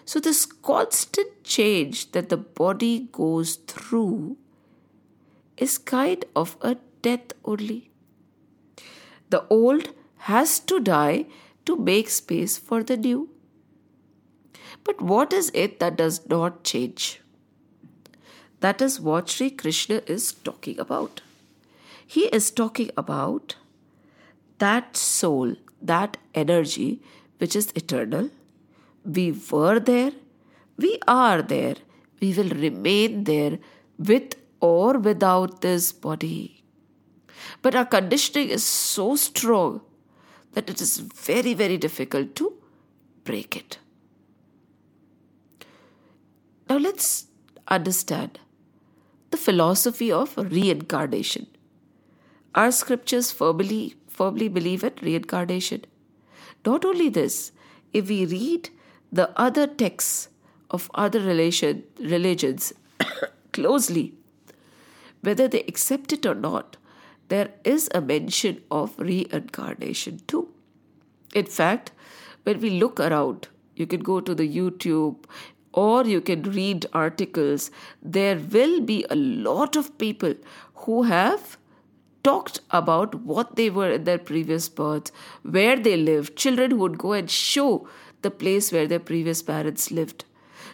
So, 0.05 0.19
this 0.19 0.45
constant 0.47 1.45
change 1.45 2.11
that 2.11 2.29
the 2.29 2.37
body 2.37 3.09
goes 3.13 3.55
through 3.55 4.37
is 5.57 5.79
kind 5.79 6.25
of 6.35 6.57
a 6.61 6.77
death 7.03 7.33
only. 7.45 7.91
The 9.31 9.47
old 9.49 9.91
has 10.27 10.59
to 10.59 10.81
die 10.81 11.27
to 11.67 11.77
make 11.77 12.09
space 12.09 12.57
for 12.57 12.83
the 12.83 12.97
new. 12.97 13.29
But 14.83 15.03
what 15.03 15.35
is 15.35 15.51
it 15.53 15.81
that 15.81 15.97
does 15.97 16.27
not 16.29 16.65
change? 16.65 17.21
That 18.61 18.81
is 18.81 18.99
what 18.99 19.29
Sri 19.29 19.51
Krishna 19.51 20.01
is 20.07 20.33
talking 20.33 20.81
about. 20.81 21.21
He 22.07 22.25
is 22.39 22.51
talking 22.51 22.91
about 22.97 23.57
that 24.59 24.97
soul, 24.97 25.57
that 25.83 26.17
energy 26.35 27.03
which 27.37 27.55
is 27.55 27.71
eternal. 27.75 28.31
We 29.05 29.31
were 29.51 29.79
there, 29.79 30.13
we 30.79 30.99
are 31.07 31.43
there, 31.43 31.77
we 32.21 32.33
will 32.33 32.49
remain 32.49 33.25
there 33.25 33.59
with 33.99 34.37
or 34.61 34.99
without 34.99 35.61
this 35.61 35.93
body. 35.93 36.63
But 37.61 37.75
our 37.75 37.85
conditioning 37.85 38.49
is 38.49 38.65
so 38.65 39.17
strong 39.17 39.83
that 40.55 40.71
it 40.71 40.81
is 40.81 40.99
very, 40.99 41.55
very 41.55 41.77
difficult 41.77 42.35
to 42.37 42.53
break 43.25 43.57
it. 43.57 43.79
Now 46.69 46.79
let's 46.79 47.27
understand 47.69 48.39
the 49.31 49.37
philosophy 49.37 50.11
of 50.11 50.37
reincarnation. 50.37 51.47
Our 52.55 52.71
scriptures 52.71 53.33
firmly, 53.33 53.97
firmly 54.09 54.49
believe 54.49 54.85
in 54.85 54.93
reincarnation. 55.03 55.85
Not 56.65 56.85
only 56.85 57.09
this, 57.09 57.53
if 57.93 58.09
we 58.09 58.25
read 58.25 58.71
the 59.13 59.31
other 59.39 59.67
texts 59.67 60.29
of 60.71 60.91
other 60.95 61.21
religions 61.21 62.73
closely, 63.53 64.15
whether 65.21 65.49
they 65.49 65.63
accept 65.63 66.13
it 66.13 66.27
or 66.27 66.35
not, 66.35 66.77
there 67.29 67.51
is 67.65 67.89
a 67.95 68.01
mention 68.01 68.63
of 68.71 68.99
reincarnation 68.99 70.21
too. 70.27 70.49
In 71.35 71.47
fact, 71.47 71.93
when 72.45 72.61
we 72.61 72.71
look 72.71 73.01
around, 73.01 73.49
you 73.75 73.87
can 73.87 74.01
go 74.01 74.21
to 74.21 74.35
the 74.35 74.49
YouTube 74.49 75.25
or 75.73 76.05
you 76.05 76.21
can 76.21 76.43
read 76.43 76.87
articles, 76.93 77.71
there 78.01 78.37
will 78.37 78.81
be 78.81 79.05
a 79.11 79.17
lot 79.17 79.75
of 79.77 79.97
people 79.99 80.35
who 80.75 81.03
have 81.03 81.59
talked 82.23 82.61
about 82.71 83.15
what 83.17 83.57
they 83.57 83.69
were 83.69 83.91
in 83.91 84.05
their 84.05 84.19
previous 84.19 84.69
births, 84.69 85.11
where 85.43 85.77
they 85.77 85.97
lived. 85.97 86.37
Children 86.37 86.79
would 86.79 86.97
go 86.97 87.13
and 87.13 87.31
show 87.31 87.89
the 88.23 88.31
place 88.31 88.73
where 88.73 88.87
their 88.87 89.01
previous 89.01 89.43
parents 89.43 89.91
lived. 89.91 90.25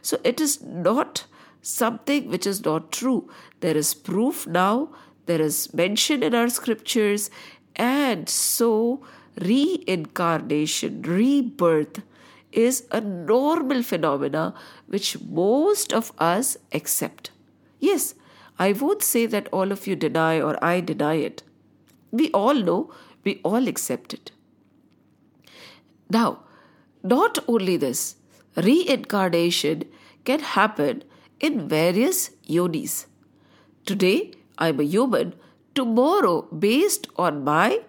So 0.02 0.18
it 0.22 0.40
is 0.40 0.62
not 0.62 1.24
something 1.62 2.28
which 2.28 2.46
is 2.46 2.64
not 2.64 2.92
true. 2.92 3.28
There 3.60 3.76
is 3.76 3.94
proof 3.94 4.46
now, 4.46 4.90
there 5.26 5.40
is 5.40 5.72
mention 5.74 6.22
in 6.22 6.34
our 6.34 6.48
scriptures, 6.48 7.30
and 7.76 8.28
so 8.28 9.02
reincarnation, 9.40 11.02
rebirth 11.02 12.02
is 12.52 12.86
a 12.90 13.00
normal 13.00 13.82
phenomena 13.82 14.54
which 14.86 15.20
most 15.20 15.92
of 15.92 16.12
us 16.18 16.56
accept. 16.72 17.30
Yes, 17.78 18.14
I 18.58 18.72
won't 18.72 19.02
say 19.02 19.26
that 19.26 19.48
all 19.52 19.72
of 19.72 19.86
you 19.86 19.96
deny 19.96 20.40
or 20.40 20.62
I 20.62 20.80
deny 20.80 21.14
it. 21.14 21.42
We 22.10 22.30
all 22.32 22.54
know, 22.54 22.92
we 23.24 23.40
all 23.44 23.68
accept 23.68 24.12
it. 24.12 24.32
Now, 26.10 26.40
not 27.02 27.38
only 27.46 27.76
this, 27.76 28.16
reincarnation 28.56 29.84
can 30.24 30.40
happen 30.40 31.04
in 31.38 31.68
various 31.68 32.30
yonis. 32.48 33.06
Today, 33.86 34.32
I'm 34.60 34.78
a 34.80 34.84
human. 34.84 35.34
Tomorrow, 35.74 36.42
based 36.66 37.08
on 37.16 37.42
my 37.44 37.80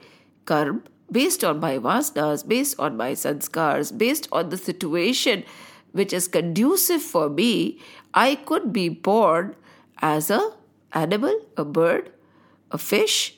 karma, 0.46 0.82
based 1.12 1.44
on 1.44 1.60
my 1.60 1.78
vasanas, 1.78 2.48
based 2.48 2.80
on 2.80 2.96
my 2.96 3.12
sanskars, 3.12 3.96
based 3.96 4.28
on 4.32 4.50
the 4.50 4.58
situation 4.58 5.44
which 5.92 6.14
is 6.14 6.28
conducive 6.28 7.02
for 7.02 7.30
me, 7.30 7.80
I 8.14 8.36
could 8.36 8.72
be 8.72 8.88
born 8.88 9.56
as 10.02 10.30
a 10.30 10.42
animal, 10.94 11.38
a 11.58 11.66
bird, 11.66 12.12
a 12.72 12.78
fish, 12.78 13.38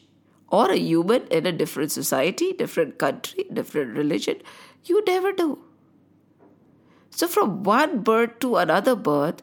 or 0.50 0.70
a 0.70 0.78
human 0.78 1.26
in 1.28 1.48
a 1.48 1.52
different 1.52 1.92
society, 1.92 2.54
different 2.54 3.00
country, 3.00 3.46
different 3.52 3.98
religion. 3.98 4.38
You 4.86 5.04
never 5.08 5.34
know. 5.34 5.60
So, 7.10 7.28
from 7.28 7.64
one 7.64 8.02
birth 8.02 8.40
to 8.40 8.56
another 8.58 8.96
birth, 8.96 9.42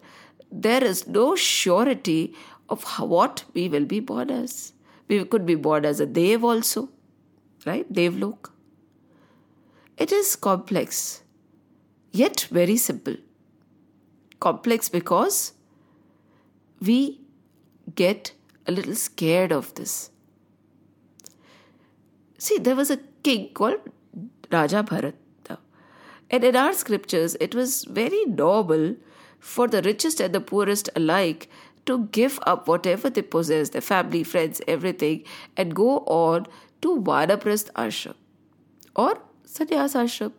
there 0.50 0.82
is 0.82 1.06
no 1.06 1.34
surety 1.36 2.34
of 2.70 2.84
what 3.00 3.44
we 3.52 3.68
will 3.68 3.84
be 3.84 4.00
born 4.00 4.30
as. 4.30 4.72
We 5.08 5.24
could 5.24 5.44
be 5.44 5.56
born 5.56 5.84
as 5.84 6.00
a 6.00 6.06
Dev 6.06 6.44
also, 6.44 6.88
right? 7.66 7.92
Devlok. 7.92 8.50
It 9.98 10.12
is 10.12 10.36
complex, 10.36 11.22
yet 12.12 12.46
very 12.50 12.76
simple. 12.76 13.16
Complex 14.38 14.88
because 14.88 15.52
we 16.80 17.20
get 17.94 18.32
a 18.66 18.72
little 18.72 18.94
scared 18.94 19.52
of 19.52 19.74
this. 19.74 20.10
See, 22.38 22.58
there 22.58 22.76
was 22.76 22.90
a 22.90 23.00
king 23.22 23.52
called 23.52 23.80
Raja 24.50 24.82
Bharata. 24.82 25.58
And 26.30 26.44
in 26.44 26.54
our 26.54 26.72
scriptures, 26.72 27.36
it 27.40 27.54
was 27.54 27.84
very 27.84 28.24
normal 28.24 28.94
for 29.40 29.66
the 29.66 29.82
richest 29.82 30.20
and 30.20 30.34
the 30.34 30.40
poorest 30.40 30.88
alike 30.94 31.50
to 31.86 32.06
give 32.12 32.38
up 32.46 32.68
whatever 32.68 33.10
they 33.10 33.22
possess, 33.22 33.70
their 33.70 33.80
family, 33.80 34.22
friends, 34.22 34.60
everything, 34.68 35.24
and 35.56 35.74
go 35.74 35.98
on 36.00 36.46
to 36.82 37.00
Vanaprastha 37.00 37.72
ashram 37.72 38.14
or 38.94 39.18
sannyas 39.46 39.94
ashram. 39.94 40.32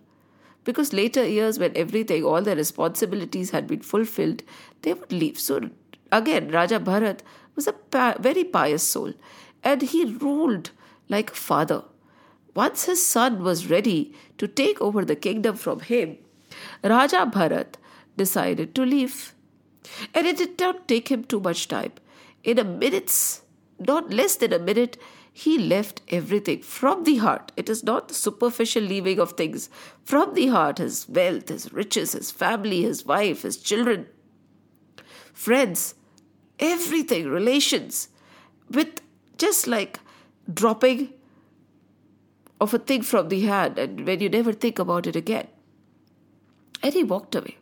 Because 0.63 0.93
later 0.93 1.25
years, 1.25 1.57
when 1.57 1.75
everything, 1.75 2.23
all 2.23 2.41
their 2.41 2.55
responsibilities 2.55 3.49
had 3.49 3.65
been 3.67 3.81
fulfilled, 3.81 4.43
they 4.83 4.93
would 4.93 5.11
leave. 5.11 5.39
So 5.39 5.69
again, 6.11 6.51
Raja 6.51 6.79
Bharat 6.79 7.21
was 7.55 7.67
a 7.67 7.75
very 8.19 8.43
pious 8.43 8.83
soul 8.83 9.13
and 9.63 9.81
he 9.81 10.05
ruled 10.05 10.69
like 11.09 11.31
a 11.31 11.35
father. 11.35 11.83
Once 12.53 12.85
his 12.85 13.03
son 13.05 13.43
was 13.43 13.69
ready 13.69 14.13
to 14.37 14.47
take 14.47 14.79
over 14.81 15.03
the 15.03 15.15
kingdom 15.15 15.55
from 15.55 15.79
him, 15.79 16.17
Raja 16.83 17.25
Bharat 17.25 17.75
decided 18.17 18.75
to 18.75 18.83
leave. 18.85 19.33
And 20.13 20.27
it 20.27 20.37
did 20.37 20.59
not 20.59 20.87
take 20.87 21.09
him 21.09 21.23
too 21.23 21.39
much 21.39 21.67
time. 21.67 21.93
In 22.43 22.57
a 22.59 22.63
minute's, 22.63 23.41
not 23.79 24.11
less 24.11 24.35
than 24.35 24.53
a 24.53 24.59
minute, 24.59 24.97
he 25.33 25.57
left 25.57 26.01
everything 26.09 26.61
from 26.61 27.03
the 27.03 27.17
heart. 27.17 27.51
It 27.55 27.69
is 27.69 27.83
not 27.83 28.09
the 28.09 28.13
superficial 28.13 28.83
leaving 28.83 29.19
of 29.19 29.33
things. 29.33 29.69
From 30.03 30.33
the 30.33 30.47
heart, 30.47 30.77
his 30.77 31.07
wealth, 31.07 31.49
his 31.49 31.71
riches, 31.71 32.11
his 32.11 32.31
family, 32.31 32.81
his 32.81 33.05
wife, 33.05 33.43
his 33.43 33.57
children, 33.57 34.07
friends, 35.33 35.95
everything, 36.59 37.27
relations, 37.27 38.09
with 38.69 39.01
just 39.37 39.67
like 39.67 39.99
dropping 40.53 41.13
of 42.59 42.73
a 42.73 42.79
thing 42.79 43.01
from 43.01 43.29
the 43.29 43.41
hand, 43.41 43.79
and 43.79 44.05
when 44.05 44.19
you 44.19 44.29
never 44.29 44.53
think 44.53 44.77
about 44.79 45.07
it 45.07 45.15
again. 45.15 45.47
And 46.83 46.93
he 46.93 47.03
walked 47.03 47.35
away. 47.35 47.57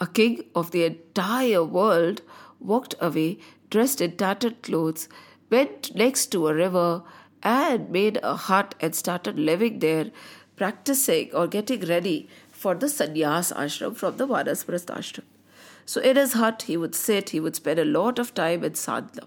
A 0.00 0.06
king 0.06 0.44
of 0.54 0.70
the 0.70 0.84
entire 0.84 1.62
world 1.62 2.22
walked 2.60 2.94
away 3.00 3.38
dressed 3.70 4.00
in 4.00 4.16
tattered 4.16 4.62
clothes 4.62 5.08
went 5.50 5.94
next 5.94 6.26
to 6.32 6.48
a 6.48 6.54
river 6.54 7.02
and 7.42 7.90
made 7.90 8.18
a 8.22 8.34
hut 8.34 8.74
and 8.80 8.94
started 8.94 9.38
living 9.38 9.78
there, 9.80 10.10
practicing 10.56 11.32
or 11.34 11.46
getting 11.46 11.80
ready 11.80 12.28
for 12.50 12.74
the 12.74 12.86
sannyas 12.86 13.52
ashram 13.52 13.94
from 13.94 14.16
the 14.16 14.26
Vanaprastha 14.26 14.96
ashram. 14.98 15.24
So 15.86 16.00
in 16.00 16.16
his 16.16 16.32
hut, 16.32 16.62
he 16.62 16.76
would 16.76 16.94
sit, 16.94 17.30
he 17.30 17.40
would 17.40 17.56
spend 17.56 17.78
a 17.78 17.84
lot 17.84 18.18
of 18.18 18.34
time 18.34 18.64
in 18.64 18.74
sadhana. 18.74 19.26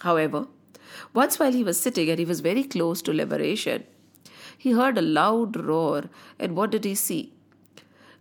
However, 0.00 0.48
once 1.12 1.38
while 1.38 1.52
he 1.52 1.62
was 1.62 1.80
sitting 1.80 2.10
and 2.10 2.18
he 2.18 2.24
was 2.24 2.40
very 2.40 2.64
close 2.64 3.00
to 3.02 3.12
liberation, 3.12 3.84
he 4.58 4.72
heard 4.72 4.98
a 4.98 5.02
loud 5.02 5.56
roar, 5.56 6.04
and 6.38 6.56
what 6.56 6.70
did 6.70 6.84
he 6.84 6.94
see? 6.94 7.33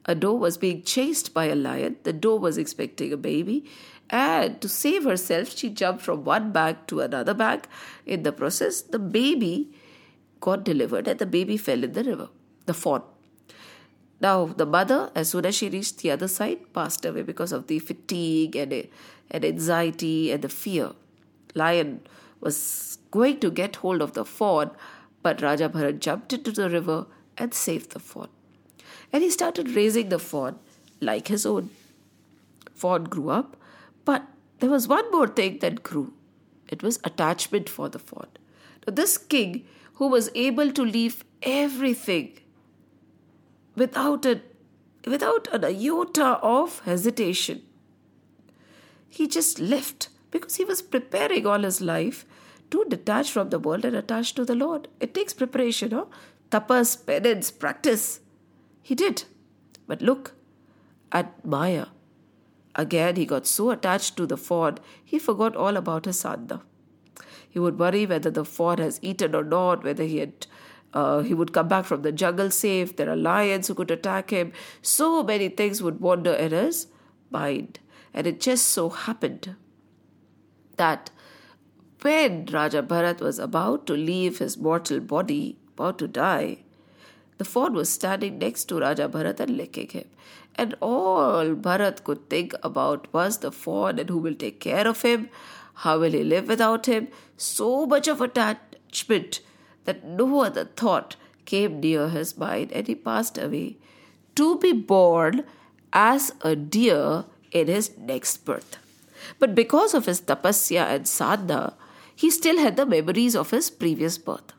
A 0.05 0.15
doe 0.15 0.33
was 0.33 0.57
being 0.57 0.83
chased 0.83 1.33
by 1.33 1.45
a 1.45 1.55
lion. 1.55 1.95
The 2.03 2.13
doe 2.13 2.35
was 2.35 2.57
expecting 2.57 3.13
a 3.13 3.17
baby, 3.17 3.65
and 4.09 4.59
to 4.61 4.67
save 4.67 5.05
herself, 5.05 5.55
she 5.57 5.69
jumped 5.69 6.03
from 6.03 6.25
one 6.25 6.51
bag 6.51 6.87
to 6.87 6.99
another 6.99 7.33
bag. 7.33 7.67
In 8.05 8.23
the 8.23 8.33
process, 8.33 8.81
the 8.81 8.99
baby 8.99 9.73
got 10.41 10.65
delivered, 10.65 11.07
and 11.07 11.19
the 11.19 11.25
baby 11.25 11.55
fell 11.55 11.83
in 11.83 11.93
the 11.93 12.03
river, 12.03 12.29
the 12.65 12.73
fawn. 12.73 13.03
Now, 14.19 14.45
the 14.45 14.65
mother, 14.65 15.11
as 15.15 15.29
soon 15.29 15.45
as 15.45 15.55
she 15.55 15.69
reached 15.69 15.99
the 15.99 16.11
other 16.11 16.27
side, 16.27 16.73
passed 16.73 17.05
away 17.05 17.23
because 17.23 17.51
of 17.51 17.67
the 17.67 17.79
fatigue 17.79 18.55
and, 18.55 18.87
and 19.31 19.45
anxiety 19.45 20.31
and 20.31 20.41
the 20.41 20.49
fear. 20.49 20.91
Lion 21.55 22.01
was 22.39 22.97
going 23.11 23.39
to 23.39 23.51
get 23.51 23.77
hold 23.77 24.01
of 24.01 24.13
the 24.13 24.25
fawn, 24.25 24.71
but 25.21 25.41
Raja 25.41 25.69
Bharat 25.69 25.99
jumped 25.99 26.33
into 26.33 26.51
the 26.51 26.69
river 26.69 27.05
and 27.37 27.53
saved 27.53 27.91
the 27.91 27.99
fawn. 27.99 28.29
And 29.13 29.23
he 29.23 29.29
started 29.29 29.69
raising 29.75 30.09
the 30.09 30.19
fawn 30.19 30.59
like 30.99 31.27
his 31.27 31.45
own. 31.45 31.69
Fawn 32.73 33.03
grew 33.03 33.29
up, 33.29 33.55
but 34.03 34.23
there 34.59 34.69
was 34.69 34.87
one 34.87 35.09
more 35.11 35.27
thing 35.27 35.59
that 35.59 35.83
grew. 35.83 36.13
It 36.67 36.81
was 36.81 36.99
attachment 37.03 37.69
for 37.69 37.87
the 37.89 37.99
fawn. 37.99 38.27
Now, 38.87 38.93
this 38.93 39.17
king, 39.17 39.65
who 39.95 40.07
was 40.07 40.31
able 40.33 40.71
to 40.71 40.83
leave 40.83 41.23
everything 41.43 42.39
without 43.75 44.25
a 44.25 44.41
without 45.05 45.47
an 45.53 45.65
iota 45.65 46.39
of 46.41 46.79
hesitation, 46.79 47.61
he 49.09 49.27
just 49.27 49.59
left 49.59 50.09
because 50.31 50.55
he 50.55 50.65
was 50.65 50.81
preparing 50.81 51.45
all 51.45 51.59
his 51.59 51.81
life 51.81 52.25
to 52.71 52.85
detach 52.89 53.31
from 53.31 53.49
the 53.49 53.59
world 53.59 53.85
and 53.85 53.95
attach 53.95 54.33
to 54.33 54.43
the 54.43 54.55
Lord. 54.55 54.87
It 54.99 55.13
takes 55.13 55.33
preparation, 55.33 55.91
huh? 55.91 56.05
tapas, 56.49 56.95
penance, 57.05 57.51
practice. 57.51 58.19
He 58.83 58.93
did. 58.93 59.23
But 59.87 60.01
look 60.01 60.35
at 61.11 61.43
Maya. 61.45 61.87
Again, 62.75 63.15
he 63.15 63.25
got 63.25 63.47
so 63.47 63.71
attached 63.71 64.17
to 64.17 64.25
the 64.25 64.37
Ford, 64.37 64.79
he 65.03 65.19
forgot 65.19 65.55
all 65.55 65.77
about 65.77 66.05
his 66.05 66.19
sadhana. 66.19 66.63
He 67.49 67.59
would 67.59 67.77
worry 67.79 68.05
whether 68.05 68.31
the 68.31 68.45
Ford 68.45 68.79
has 68.79 68.99
eaten 69.03 69.35
or 69.35 69.43
not, 69.43 69.83
whether 69.83 70.03
he 70.03 70.17
had 70.17 70.47
uh, 70.93 71.21
he 71.21 71.33
would 71.33 71.53
come 71.53 71.67
back 71.67 71.85
from 71.85 72.03
the 72.03 72.11
jungle 72.11 72.51
safe. 72.51 72.95
There 72.95 73.09
are 73.09 73.15
lions 73.15 73.67
who 73.67 73.73
could 73.73 73.91
attack 73.91 74.29
him. 74.29 74.51
So 74.81 75.23
many 75.23 75.49
things 75.49 75.81
would 75.81 75.99
wander 75.99 76.33
in 76.33 76.51
his 76.51 76.87
mind. 77.31 77.79
And 78.13 78.27
it 78.27 78.39
just 78.39 78.67
so 78.67 78.89
happened 78.89 79.55
that 80.77 81.09
when 82.01 82.45
Raja 82.45 82.83
Bharat 82.83 83.21
was 83.21 83.39
about 83.39 83.87
to 83.87 83.93
leave 83.93 84.37
his 84.37 84.57
mortal 84.57 84.99
body, 84.99 85.57
about 85.73 85.97
to 85.99 86.07
die, 86.07 86.62
the 87.37 87.45
fawn 87.45 87.73
was 87.73 87.89
standing 87.89 88.37
next 88.37 88.65
to 88.65 88.79
Raja 88.79 89.09
Bharat 89.09 89.39
and 89.39 89.57
licking 89.57 89.89
him. 89.89 90.05
And 90.55 90.75
all 90.81 91.55
Bharat 91.55 92.03
could 92.03 92.29
think 92.29 92.53
about 92.63 93.11
was 93.11 93.39
the 93.39 93.51
fawn 93.51 93.99
and 93.99 94.09
who 94.09 94.17
will 94.17 94.35
take 94.35 94.59
care 94.59 94.87
of 94.87 95.01
him, 95.01 95.29
how 95.73 95.99
will 95.99 96.11
he 96.11 96.23
live 96.23 96.47
without 96.47 96.85
him. 96.85 97.07
So 97.37 97.85
much 97.85 98.07
of 98.07 98.21
attachment 98.21 99.39
that 99.85 100.05
no 100.05 100.41
other 100.41 100.65
thought 100.65 101.15
came 101.45 101.79
near 101.79 102.09
his 102.09 102.37
mind, 102.37 102.71
and 102.71 102.87
he 102.87 102.95
passed 102.95 103.37
away 103.37 103.77
to 104.35 104.57
be 104.59 104.71
born 104.71 105.43
as 105.91 106.33
a 106.41 106.55
deer 106.55 107.25
in 107.51 107.67
his 107.67 107.97
next 107.97 108.45
birth. 108.45 108.77
But 109.39 109.55
because 109.55 109.93
of 109.93 110.05
his 110.05 110.21
tapasya 110.21 110.87
and 110.87 111.07
sadhana, 111.07 111.73
he 112.15 112.29
still 112.29 112.59
had 112.59 112.77
the 112.77 112.85
memories 112.85 113.35
of 113.35 113.51
his 113.51 113.69
previous 113.69 114.17
birth. 114.17 114.53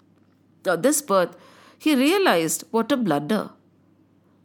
Now, 0.67 0.77
this 0.77 1.01
birth, 1.03 1.37
he 1.85 1.95
realized 1.95 2.65
what 2.71 2.91
a 2.91 2.97
blunder, 2.97 3.51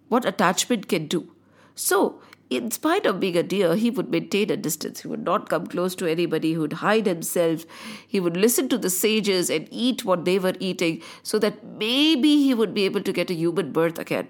what 0.10 0.26
attachment 0.26 0.90
can 0.90 1.08
do. 1.08 1.32
So, 1.74 2.22
in 2.50 2.72
spite 2.72 3.06
of 3.06 3.20
being 3.22 3.38
a 3.38 3.44
deer, 3.44 3.76
he 3.76 3.90
would 3.90 4.10
maintain 4.10 4.50
a 4.50 4.58
distance. 4.58 5.02
He 5.02 5.08
would 5.08 5.24
not 5.24 5.48
come 5.48 5.68
close 5.68 5.96
to 5.96 6.06
anybody. 6.06 6.50
He 6.50 6.58
would 6.58 6.74
hide 6.74 7.06
himself. 7.06 7.64
He 8.06 8.20
would 8.20 8.36
listen 8.36 8.68
to 8.70 8.78
the 8.78 8.90
sages 8.90 9.50
and 9.50 9.70
eat 9.72 10.04
what 10.04 10.26
they 10.26 10.38
were 10.38 10.56
eating 10.60 11.02
so 11.24 11.40
that 11.40 11.64
maybe 11.64 12.44
he 12.44 12.54
would 12.54 12.74
be 12.74 12.84
able 12.84 13.04
to 13.04 13.14
get 13.14 13.30
a 13.30 13.36
human 13.36 13.72
birth 13.72 14.00
again. 14.00 14.28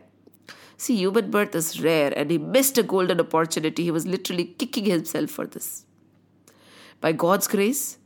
See, 0.77 0.95
human 0.95 1.31
birth 1.31 1.55
is 1.55 1.81
rare 1.81 2.13
and 2.15 2.29
he 2.29 2.37
missed 2.37 2.77
a 2.77 2.83
golden 2.83 3.19
opportunity. 3.19 3.85
He 3.85 3.91
was 3.91 4.05
literally 4.05 4.45
kicking 4.45 4.85
himself 4.85 5.31
for 5.31 5.47
this. 5.47 5.85
By 7.01 7.13
God's 7.13 7.47
grace 7.47 7.97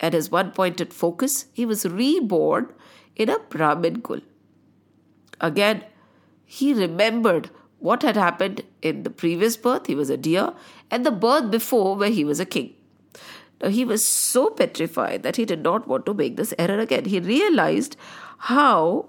and 0.00 0.14
his 0.14 0.32
one 0.32 0.50
pointed 0.50 0.92
focus, 0.92 1.46
he 1.52 1.64
was 1.64 1.86
reborn 1.86 2.72
in 3.14 3.28
a 3.28 3.38
Brahmin 3.38 4.02
kul. 4.02 4.20
Again, 5.40 5.84
he 6.44 6.72
remembered 6.74 7.50
what 7.78 8.02
had 8.02 8.16
happened 8.16 8.62
in 8.82 9.02
the 9.02 9.10
previous 9.10 9.56
birth, 9.56 9.86
he 9.86 9.94
was 9.94 10.10
a 10.10 10.16
deer, 10.16 10.52
and 10.90 11.06
the 11.06 11.10
birth 11.10 11.50
before, 11.50 11.96
where 11.96 12.10
he 12.10 12.24
was 12.24 12.40
a 12.40 12.46
king. 12.46 12.74
Now, 13.60 13.68
he 13.68 13.84
was 13.84 14.04
so 14.04 14.50
petrified 14.50 15.22
that 15.22 15.36
he 15.36 15.44
did 15.44 15.62
not 15.62 15.86
want 15.88 16.06
to 16.06 16.14
make 16.14 16.36
this 16.36 16.54
error 16.58 16.78
again. 16.78 17.04
He 17.06 17.20
realized 17.20 17.96
how 18.38 19.08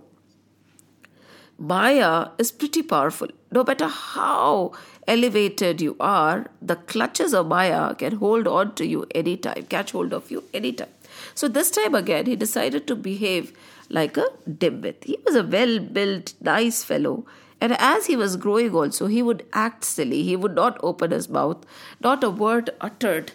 Maya 1.57 2.29
is 2.37 2.51
pretty 2.51 2.81
powerful. 2.81 3.27
No 3.51 3.63
matter 3.63 3.87
how 3.87 4.71
elevated 5.07 5.81
you 5.81 5.95
are, 5.99 6.47
the 6.61 6.75
clutches 6.75 7.33
of 7.33 7.47
Maya 7.47 7.93
can 7.95 8.15
hold 8.15 8.47
on 8.47 8.75
to 8.75 8.85
you 8.85 9.05
anytime, 9.13 9.65
catch 9.69 9.91
hold 9.91 10.13
of 10.13 10.31
you 10.31 10.43
anytime. 10.53 10.89
So, 11.35 11.47
this 11.47 11.69
time 11.69 11.95
again, 11.95 12.25
he 12.25 12.35
decided 12.35 12.87
to 12.87 12.95
behave 12.95 13.53
like 13.89 14.17
a 14.17 14.25
dimwit. 14.47 15.03
He 15.03 15.19
was 15.25 15.35
a 15.35 15.43
well 15.43 15.79
built, 15.79 16.33
nice 16.41 16.83
fellow 16.83 17.25
and 17.61 17.73
as 17.73 18.05
he 18.05 18.15
was 18.15 18.37
growing 18.37 18.73
also, 18.73 19.07
he 19.07 19.21
would 19.21 19.45
act 19.53 19.83
silly. 19.83 20.23
He 20.23 20.35
would 20.35 20.55
not 20.55 20.79
open 20.81 21.11
his 21.11 21.27
mouth, 21.27 21.65
not 22.01 22.23
a 22.23 22.29
word 22.29 22.69
uttered 22.79 23.33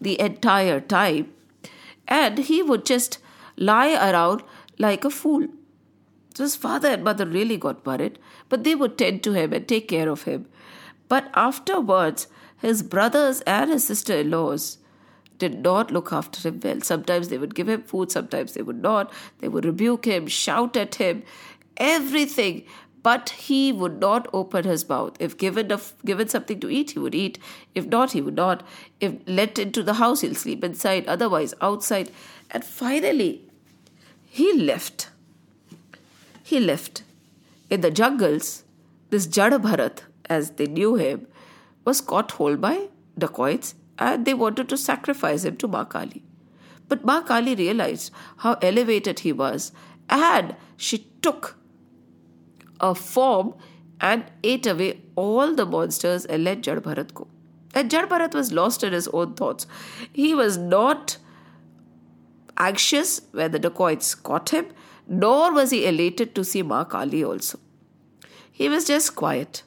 the 0.00 0.20
entire 0.20 0.80
time. 0.80 1.32
And 2.08 2.38
he 2.38 2.62
would 2.62 2.84
just 2.84 3.18
lie 3.56 3.94
around 3.94 4.42
like 4.78 5.04
a 5.04 5.10
fool. 5.10 5.46
So 6.34 6.42
his 6.42 6.56
father 6.56 6.88
and 6.88 7.04
mother 7.04 7.26
really 7.26 7.56
got 7.56 7.86
worried, 7.86 8.18
but 8.48 8.64
they 8.64 8.74
would 8.74 8.98
tend 8.98 9.22
to 9.22 9.32
him 9.32 9.52
and 9.52 9.68
take 9.68 9.86
care 9.88 10.08
of 10.08 10.24
him. 10.24 10.46
But 11.08 11.30
afterwards, 11.34 12.26
his 12.58 12.82
brothers 12.82 13.40
and 13.42 13.70
his 13.70 13.86
sister 13.86 14.14
in 14.14 14.30
laws 14.30 14.78
did 15.38 15.58
not 15.62 15.90
look 15.90 16.12
after 16.12 16.48
him 16.48 16.60
well. 16.62 16.80
Sometimes 16.80 17.28
they 17.28 17.38
would 17.38 17.54
give 17.54 17.68
him 17.68 17.82
food, 17.82 18.10
sometimes 18.10 18.54
they 18.54 18.62
would 18.62 18.82
not. 18.82 19.12
They 19.40 19.48
would 19.48 19.64
rebuke 19.64 20.04
him, 20.04 20.26
shout 20.26 20.76
at 20.76 20.96
him, 20.96 21.22
everything 21.76 22.64
but 23.04 23.28
he 23.28 23.70
would 23.70 24.00
not 24.00 24.26
open 24.32 24.64
his 24.64 24.88
mouth. 24.88 25.14
If 25.20 25.36
given 25.36 25.70
a, 25.70 25.78
given 26.06 26.26
something 26.26 26.58
to 26.60 26.70
eat, 26.70 26.92
he 26.92 26.98
would 26.98 27.14
eat. 27.14 27.38
If 27.74 27.86
not, 27.86 28.12
he 28.12 28.22
would 28.22 28.34
not. 28.34 28.66
If 28.98 29.16
let 29.26 29.58
into 29.58 29.82
the 29.82 29.94
house, 29.94 30.22
he'll 30.22 30.34
sleep 30.34 30.64
inside. 30.64 31.06
Otherwise, 31.06 31.52
outside. 31.60 32.10
And 32.50 32.64
finally, 32.64 33.42
he 34.26 34.54
left. 34.54 35.10
He 36.42 36.58
left. 36.58 37.02
In 37.68 37.82
the 37.82 37.90
jungles, 37.90 38.64
this 39.10 39.26
Jada 39.26 39.60
Bharat, 39.60 40.00
as 40.30 40.52
they 40.52 40.66
knew 40.66 40.94
him, 40.94 41.26
was 41.84 42.00
caught 42.00 42.30
hold 42.30 42.62
by 42.62 42.88
dacoits 43.18 43.74
and 43.98 44.24
they 44.24 44.34
wanted 44.34 44.68
to 44.68 44.76
sacrifice 44.76 45.44
him 45.44 45.56
to 45.58 45.68
Ma 45.68 45.84
Kali. 45.84 46.22
But 46.88 47.04
Ma 47.04 47.22
Kali 47.22 47.54
realized 47.54 48.12
how 48.38 48.54
elevated 48.60 49.20
he 49.20 49.32
was 49.32 49.72
and 50.08 50.54
she 50.76 51.06
took 51.22 51.56
a 52.80 52.94
form 52.94 53.54
and 54.00 54.24
ate 54.42 54.66
away 54.66 55.00
all 55.16 55.54
the 55.54 55.64
monsters 55.64 56.26
and 56.26 56.44
let 56.44 56.62
Jad 56.62 56.82
Bharat 56.82 57.14
go. 57.14 57.26
And 57.74 57.90
Jad 57.90 58.08
Bharat 58.08 58.34
was 58.34 58.52
lost 58.52 58.84
in 58.84 58.92
his 58.92 59.08
own 59.08 59.34
thoughts. 59.34 59.66
He 60.12 60.34
was 60.34 60.56
not 60.56 61.16
anxious 62.56 63.20
when 63.32 63.50
the 63.50 63.58
dacoits 63.58 64.14
caught 64.14 64.50
him, 64.50 64.66
nor 65.06 65.52
was 65.52 65.70
he 65.70 65.86
elated 65.86 66.34
to 66.34 66.44
see 66.44 66.62
Ma 66.62 66.84
Kali 66.84 67.24
also. 67.24 67.58
He 68.52 68.68
was 68.68 68.86
just 68.86 69.16
quiet. 69.16 69.64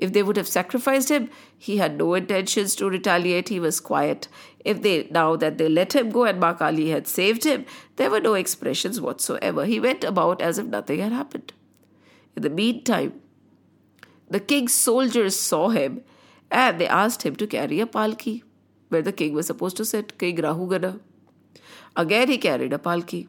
If 0.00 0.14
they 0.14 0.22
would 0.22 0.38
have 0.38 0.48
sacrificed 0.48 1.10
him, 1.10 1.28
he 1.58 1.76
had 1.76 1.98
no 1.98 2.14
intentions 2.14 2.74
to 2.76 2.88
retaliate. 2.88 3.50
He 3.50 3.60
was 3.60 3.80
quiet. 3.80 4.28
If 4.64 4.80
they 4.80 5.06
now 5.10 5.36
that 5.36 5.58
they 5.58 5.68
let 5.68 5.94
him 5.94 6.10
go 6.10 6.24
and 6.24 6.40
Ma 6.40 6.54
Kali 6.54 6.88
had 6.88 7.06
saved 7.06 7.44
him, 7.44 7.66
there 7.96 8.10
were 8.10 8.20
no 8.20 8.32
expressions 8.32 9.00
whatsoever. 9.00 9.66
He 9.66 9.78
went 9.78 10.02
about 10.02 10.40
as 10.40 10.56
if 10.56 10.66
nothing 10.66 11.00
had 11.00 11.12
happened. 11.12 11.52
In 12.34 12.42
the 12.42 12.48
meantime, 12.48 13.20
the 14.30 14.40
king's 14.40 14.72
soldiers 14.72 15.38
saw 15.38 15.68
him 15.68 16.02
and 16.50 16.80
they 16.80 16.88
asked 16.88 17.22
him 17.22 17.36
to 17.36 17.46
carry 17.46 17.80
a 17.80 17.86
palki 17.86 18.42
where 18.88 19.02
the 19.02 19.12
king 19.12 19.34
was 19.34 19.48
supposed 19.48 19.76
to 19.76 19.84
sit, 19.84 20.18
King 20.18 20.36
Rahugana. 20.36 20.98
Again, 21.94 22.28
he 22.28 22.38
carried 22.38 22.72
a 22.72 22.78
palki. 22.78 23.28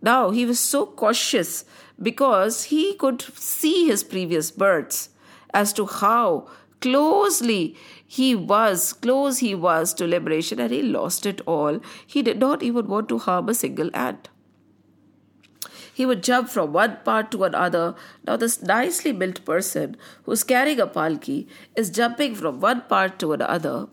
Now, 0.00 0.30
he 0.30 0.46
was 0.46 0.60
so 0.60 0.86
cautious 0.86 1.64
because 2.00 2.64
he 2.64 2.94
could 2.94 3.22
see 3.22 3.86
his 3.86 4.04
previous 4.04 4.50
births 4.50 5.08
as 5.54 5.72
to 5.74 5.86
how 5.86 6.48
closely 6.80 7.76
he 8.06 8.34
was, 8.34 8.92
close 8.92 9.38
he 9.38 9.54
was 9.54 9.94
to 9.94 10.06
liberation, 10.06 10.60
and 10.60 10.72
he 10.72 10.82
lost 10.82 11.24
it 11.26 11.40
all. 11.46 11.80
He 12.06 12.22
did 12.22 12.38
not 12.38 12.62
even 12.62 12.88
want 12.88 13.08
to 13.08 13.18
harm 13.18 13.48
a 13.48 13.54
single 13.54 13.90
ant. 13.94 14.28
He 15.94 16.06
would 16.06 16.22
jump 16.22 16.48
from 16.48 16.72
one 16.72 16.98
part 17.04 17.30
to 17.32 17.44
another. 17.44 17.94
Now, 18.26 18.36
this 18.36 18.62
nicely 18.62 19.12
built 19.12 19.44
person 19.44 19.96
who's 20.24 20.42
carrying 20.42 20.80
a 20.80 20.86
palki 20.86 21.46
is 21.76 21.90
jumping 21.90 22.34
from 22.34 22.60
one 22.60 22.82
part 22.82 23.18
to 23.18 23.32
another. 23.32 23.88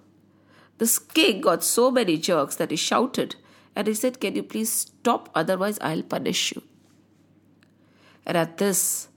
This 0.77 0.97
king 0.97 1.41
got 1.41 1.63
so 1.63 1.91
many 1.91 2.17
jerks 2.17 2.55
that 2.55 2.71
he 2.71 2.77
shouted 2.77 3.35
and 3.75 3.87
he 3.87 3.93
said, 3.93 4.21
Can 4.21 4.35
you 4.35 4.43
please 4.43 4.71
stop? 4.71 5.29
Otherwise, 5.35 5.77
I'll 5.81 6.03
punish 6.03 6.53
you. 6.53 6.63
And 8.25 8.37
at 8.37 8.57
this, 8.57 9.09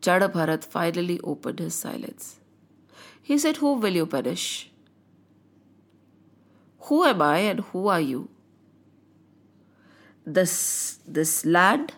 Jada 0.00 0.30
Bharat 0.32 0.64
finally 0.64 1.20
opened 1.24 1.58
his 1.58 1.74
silence. 1.74 2.38
He 3.22 3.38
said, 3.38 3.58
Who 3.58 3.74
will 3.74 3.94
you 3.94 4.06
punish? 4.06 4.70
Who 6.88 7.04
am 7.04 7.20
I 7.20 7.38
and 7.38 7.60
who 7.60 7.88
are 7.88 8.00
you? 8.00 8.28
This, 10.24 10.98
this 11.06 11.44
land, 11.44 11.92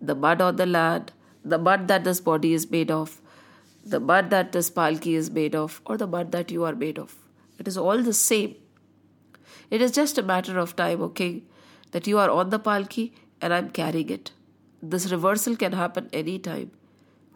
the 0.00 0.14
mud 0.14 0.40
on 0.40 0.56
the 0.56 0.66
land, 0.66 1.12
the 1.44 1.58
mud 1.58 1.88
that 1.88 2.04
this 2.04 2.20
body 2.20 2.52
is 2.54 2.70
made 2.70 2.90
of, 2.90 3.20
the 3.84 4.00
mud 4.00 4.30
that 4.30 4.52
this 4.52 4.70
palki 4.70 5.14
is 5.14 5.30
made 5.30 5.54
of, 5.54 5.80
or 5.86 5.96
the 5.96 6.06
mud 6.06 6.32
that 6.32 6.50
you 6.50 6.64
are 6.64 6.74
made 6.74 6.98
of. 6.98 7.16
It 7.58 7.68
is 7.68 7.76
all 7.76 8.02
the 8.02 8.12
same. 8.12 8.54
It 9.70 9.82
is 9.82 9.92
just 9.92 10.18
a 10.18 10.22
matter 10.22 10.58
of 10.58 10.76
time, 10.76 11.02
okay, 11.02 11.42
that 11.92 12.06
you 12.06 12.18
are 12.18 12.30
on 12.30 12.50
the 12.50 12.58
palki 12.58 13.12
and 13.40 13.52
I'm 13.52 13.70
carrying 13.70 14.10
it. 14.10 14.30
This 14.82 15.10
reversal 15.10 15.56
can 15.56 15.72
happen 15.72 16.08
any 16.12 16.38
time. 16.38 16.70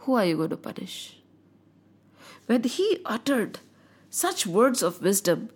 Who 0.02 0.14
are 0.14 0.24
you 0.24 0.36
going 0.36 0.50
to 0.50 0.56
punish? 0.56 1.16
When 2.46 2.64
he 2.64 3.00
uttered 3.04 3.60
such 4.10 4.46
words 4.46 4.82
of 4.82 5.00
wisdom, 5.00 5.50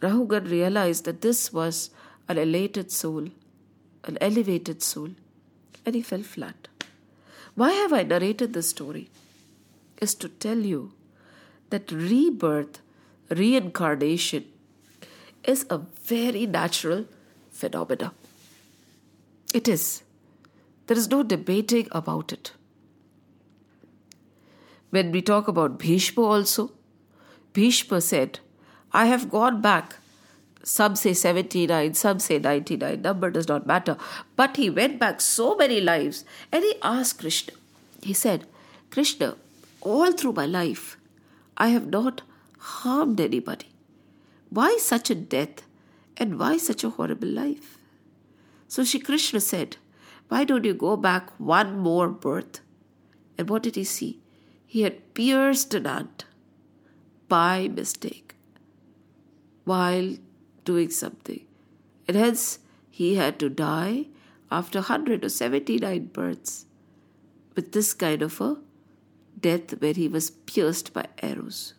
Rahugan 0.00 0.50
realized 0.50 1.04
that 1.04 1.20
this 1.20 1.52
was 1.52 1.90
an 2.28 2.36
elated 2.36 2.90
soul, 2.90 3.28
an 4.04 4.18
elevated 4.20 4.82
soul, 4.82 5.10
and 5.84 5.94
he 5.94 6.02
fell 6.02 6.22
flat. 6.22 6.66
Why 7.54 7.70
have 7.72 7.92
I 7.92 8.02
narrated 8.02 8.52
this 8.52 8.70
story? 8.70 9.08
Is 10.00 10.14
to 10.16 10.28
tell 10.28 10.58
you 10.58 10.92
that 11.70 11.92
rebirth, 11.92 12.80
reincarnation, 13.30 14.46
is 15.44 15.64
a 15.70 15.78
very 15.78 16.44
natural 16.44 17.06
phenomena. 17.50 18.12
It 19.54 19.68
is. 19.68 20.02
There 20.88 20.98
is 20.98 21.08
no 21.08 21.22
debating 21.22 21.88
about 21.92 22.32
it. 22.32 22.52
When 24.96 25.12
we 25.12 25.20
talk 25.20 25.46
about 25.46 25.78
Bhishma 25.78 26.22
also, 26.22 26.72
Bhishma 27.52 28.00
said, 28.00 28.38
I 28.92 29.04
have 29.06 29.28
gone 29.30 29.60
back. 29.60 29.96
Some 30.62 30.96
say 30.96 31.12
79, 31.12 31.92
some 31.92 32.18
say 32.18 32.38
99, 32.38 33.02
number 33.02 33.30
does 33.30 33.46
not 33.46 33.66
matter. 33.66 33.98
But 34.36 34.56
he 34.56 34.70
went 34.70 34.98
back 34.98 35.20
so 35.20 35.54
many 35.54 35.82
lives 35.82 36.24
and 36.50 36.64
he 36.64 36.76
asked 36.82 37.20
Krishna, 37.20 37.52
he 38.00 38.14
said, 38.14 38.46
Krishna, 38.90 39.36
all 39.82 40.12
through 40.12 40.32
my 40.32 40.46
life, 40.46 40.96
I 41.58 41.68
have 41.68 41.88
not 41.88 42.22
harmed 42.58 43.20
anybody. 43.20 43.68
Why 44.48 44.78
such 44.80 45.10
a 45.10 45.14
death 45.14 45.62
and 46.16 46.38
why 46.38 46.56
such 46.56 46.84
a 46.84 46.88
horrible 46.90 47.28
life? 47.28 47.76
So 48.66 48.82
Shri 48.82 49.00
Krishna 49.00 49.40
said, 49.40 49.76
Why 50.28 50.44
don't 50.44 50.64
you 50.64 50.72
go 50.72 50.96
back 50.96 51.38
one 51.38 51.78
more 51.78 52.08
birth? 52.08 52.60
And 53.36 53.50
what 53.50 53.62
did 53.62 53.76
he 53.76 53.84
see? 53.84 54.20
He 54.76 54.82
had 54.82 55.14
pierced 55.14 55.72
an 55.72 55.86
ant 55.86 56.26
by 57.28 57.66
mistake 57.66 58.34
while 59.64 60.18
doing 60.66 60.90
something. 60.90 61.46
And 62.06 62.14
hence 62.14 62.58
he 62.90 63.14
had 63.14 63.38
to 63.38 63.48
die 63.48 64.08
after 64.50 64.80
179 64.80 66.04
births 66.18 66.66
with 67.54 67.72
this 67.72 67.94
kind 67.94 68.20
of 68.20 68.38
a 68.42 68.58
death 69.40 69.80
where 69.80 69.94
he 69.94 70.08
was 70.08 70.28
pierced 70.52 70.92
by 70.92 71.06
arrows. 71.22 71.72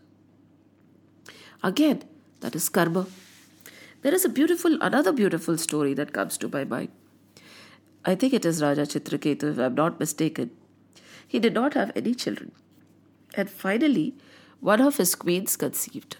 Again, 1.61 2.03
that 2.39 2.55
is 2.55 2.67
karma. 2.67 3.05
There 4.01 4.15
is 4.15 4.25
a 4.25 4.37
beautiful, 4.41 4.81
another 4.81 5.11
beautiful 5.11 5.59
story 5.59 5.93
that 5.93 6.13
comes 6.13 6.35
to 6.39 6.49
my 6.49 6.63
mind. 6.63 6.89
I 8.03 8.15
think 8.15 8.33
it 8.33 8.43
is 8.43 8.59
Raja 8.59 8.87
Chitraketu, 8.87 9.51
if 9.51 9.59
I'm 9.59 9.75
not 9.75 9.99
mistaken. 9.99 10.49
He 11.27 11.37
did 11.37 11.53
not 11.53 11.75
have 11.75 11.91
any 11.95 12.15
children. 12.15 12.53
And 13.37 13.49
finally, 13.49 14.15
one 14.59 14.81
of 14.81 14.97
his 14.97 15.13
queens 15.13 15.55
conceived. 15.55 16.17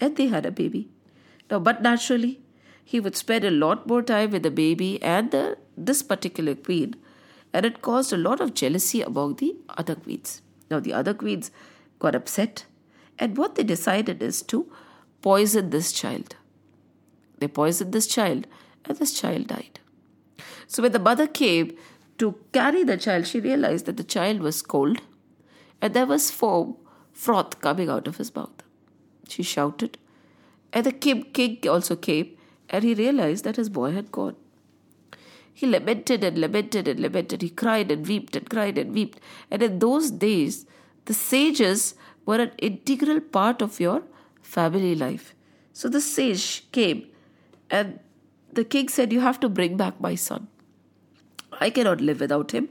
And 0.00 0.16
they 0.16 0.28
had 0.28 0.46
a 0.46 0.50
baby. 0.50 0.88
Now, 1.50 1.58
but 1.58 1.82
naturally, 1.82 2.40
he 2.82 3.00
would 3.00 3.16
spend 3.16 3.44
a 3.44 3.50
lot 3.50 3.86
more 3.86 4.02
time 4.02 4.30
with 4.30 4.42
the 4.42 4.50
baby 4.50 5.00
and 5.02 5.30
the, 5.30 5.58
this 5.76 6.02
particular 6.02 6.54
queen. 6.54 6.96
And 7.52 7.66
it 7.66 7.82
caused 7.82 8.12
a 8.12 8.16
lot 8.16 8.40
of 8.40 8.54
jealousy 8.54 9.02
among 9.02 9.36
the 9.36 9.54
other 9.76 9.94
queens. 9.94 10.40
Now, 10.70 10.80
the 10.80 10.94
other 10.94 11.12
queens 11.12 11.50
got 11.98 12.14
upset. 12.14 12.64
And 13.18 13.36
what 13.36 13.54
they 13.54 13.62
decided 13.62 14.22
is 14.22 14.40
to 14.42 14.72
poison 15.20 15.70
this 15.70 15.92
child. 15.92 16.36
They 17.38 17.48
poisoned 17.48 17.92
this 17.92 18.06
child, 18.06 18.46
and 18.86 18.96
this 18.96 19.12
child 19.12 19.48
died. 19.48 19.80
So, 20.66 20.82
when 20.82 20.92
the 20.92 20.98
mother 20.98 21.26
came 21.26 21.76
to 22.18 22.36
carry 22.52 22.84
the 22.84 22.96
child, 22.96 23.26
she 23.26 23.38
realized 23.38 23.86
that 23.86 23.96
the 23.96 24.04
child 24.04 24.40
was 24.40 24.62
cold 24.62 25.00
and 25.84 25.92
there 25.92 26.06
was 26.06 26.30
foam, 26.30 26.76
froth 27.12 27.60
coming 27.60 27.90
out 27.90 28.06
of 28.08 28.16
his 28.16 28.34
mouth. 28.34 28.62
She 29.28 29.42
shouted, 29.42 29.98
and 30.72 30.86
the 30.86 30.92
king 30.92 31.58
also 31.68 31.94
came, 31.94 32.38
and 32.70 32.82
he 32.82 32.94
realized 32.94 33.44
that 33.44 33.56
his 33.56 33.68
boy 33.68 33.90
had 33.92 34.10
gone. 34.10 34.36
He 35.52 35.66
lamented 35.66 36.24
and 36.24 36.38
lamented 36.38 36.88
and 36.88 37.00
lamented. 37.00 37.42
He 37.42 37.50
cried 37.50 37.92
and 37.92 38.08
wept 38.08 38.34
and 38.34 38.48
cried 38.48 38.78
and 38.78 38.96
wept. 38.96 39.20
And 39.50 39.62
in 39.62 39.78
those 39.78 40.10
days, 40.10 40.64
the 41.04 41.12
sages 41.12 41.94
were 42.24 42.40
an 42.40 42.52
integral 42.56 43.20
part 43.20 43.60
of 43.60 43.78
your 43.78 44.02
family 44.40 44.94
life. 44.94 45.34
So 45.74 45.90
the 45.90 46.00
sage 46.00 46.64
came, 46.72 47.06
and 47.70 48.00
the 48.50 48.64
king 48.64 48.88
said, 48.88 49.12
You 49.12 49.20
have 49.20 49.38
to 49.40 49.50
bring 49.50 49.76
back 49.76 50.00
my 50.00 50.14
son. 50.14 50.48
I 51.60 51.68
cannot 51.68 52.00
live 52.00 52.20
without 52.20 52.52
him. 52.52 52.70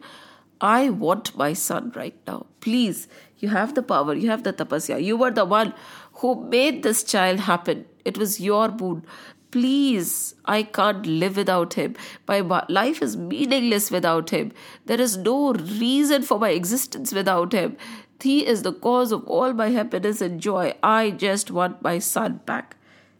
I 0.63 0.89
want 0.89 1.36
my 1.36 1.52
son 1.52 1.91
right 1.93 2.15
now. 2.26 2.45
Please, 2.62 3.10
you 3.39 3.49
have 3.49 3.76
the 3.76 3.84
power, 3.84 4.13
you 4.15 4.30
have 4.30 4.43
the 4.43 4.54
tapasya. 4.54 5.04
You 5.04 5.17
were 5.17 5.32
the 5.32 5.43
one 5.43 5.73
who 6.13 6.47
made 6.49 6.84
this 6.84 7.04
child 7.04 7.41
happen. 7.41 7.86
It 8.06 8.17
was 8.17 8.39
your 8.39 8.69
boon. 8.69 9.06
Please, 9.52 10.34
I 10.45 10.63
can't 10.63 11.06
live 11.06 11.36
without 11.36 11.73
him. 11.73 11.95
My 12.30 12.39
life 12.69 13.02
is 13.02 13.17
meaningless 13.17 13.91
without 13.91 14.30
him. 14.30 14.54
There 14.86 15.02
is 15.02 15.17
no 15.17 15.54
reason 15.54 16.23
for 16.23 16.39
my 16.39 16.52
existence 16.52 17.12
without 17.12 17.52
him. 17.52 17.76
He 18.21 18.47
is 18.47 18.62
the 18.63 18.71
cause 18.71 19.12
of 19.12 19.28
all 19.28 19.52
my 19.52 19.69
happiness 19.69 20.21
and 20.21 20.39
joy. 20.39 20.73
I 20.82 21.12
just 21.12 21.52
want 21.52 21.82
my 21.82 21.99
son 21.99 22.39
back. 22.45 22.78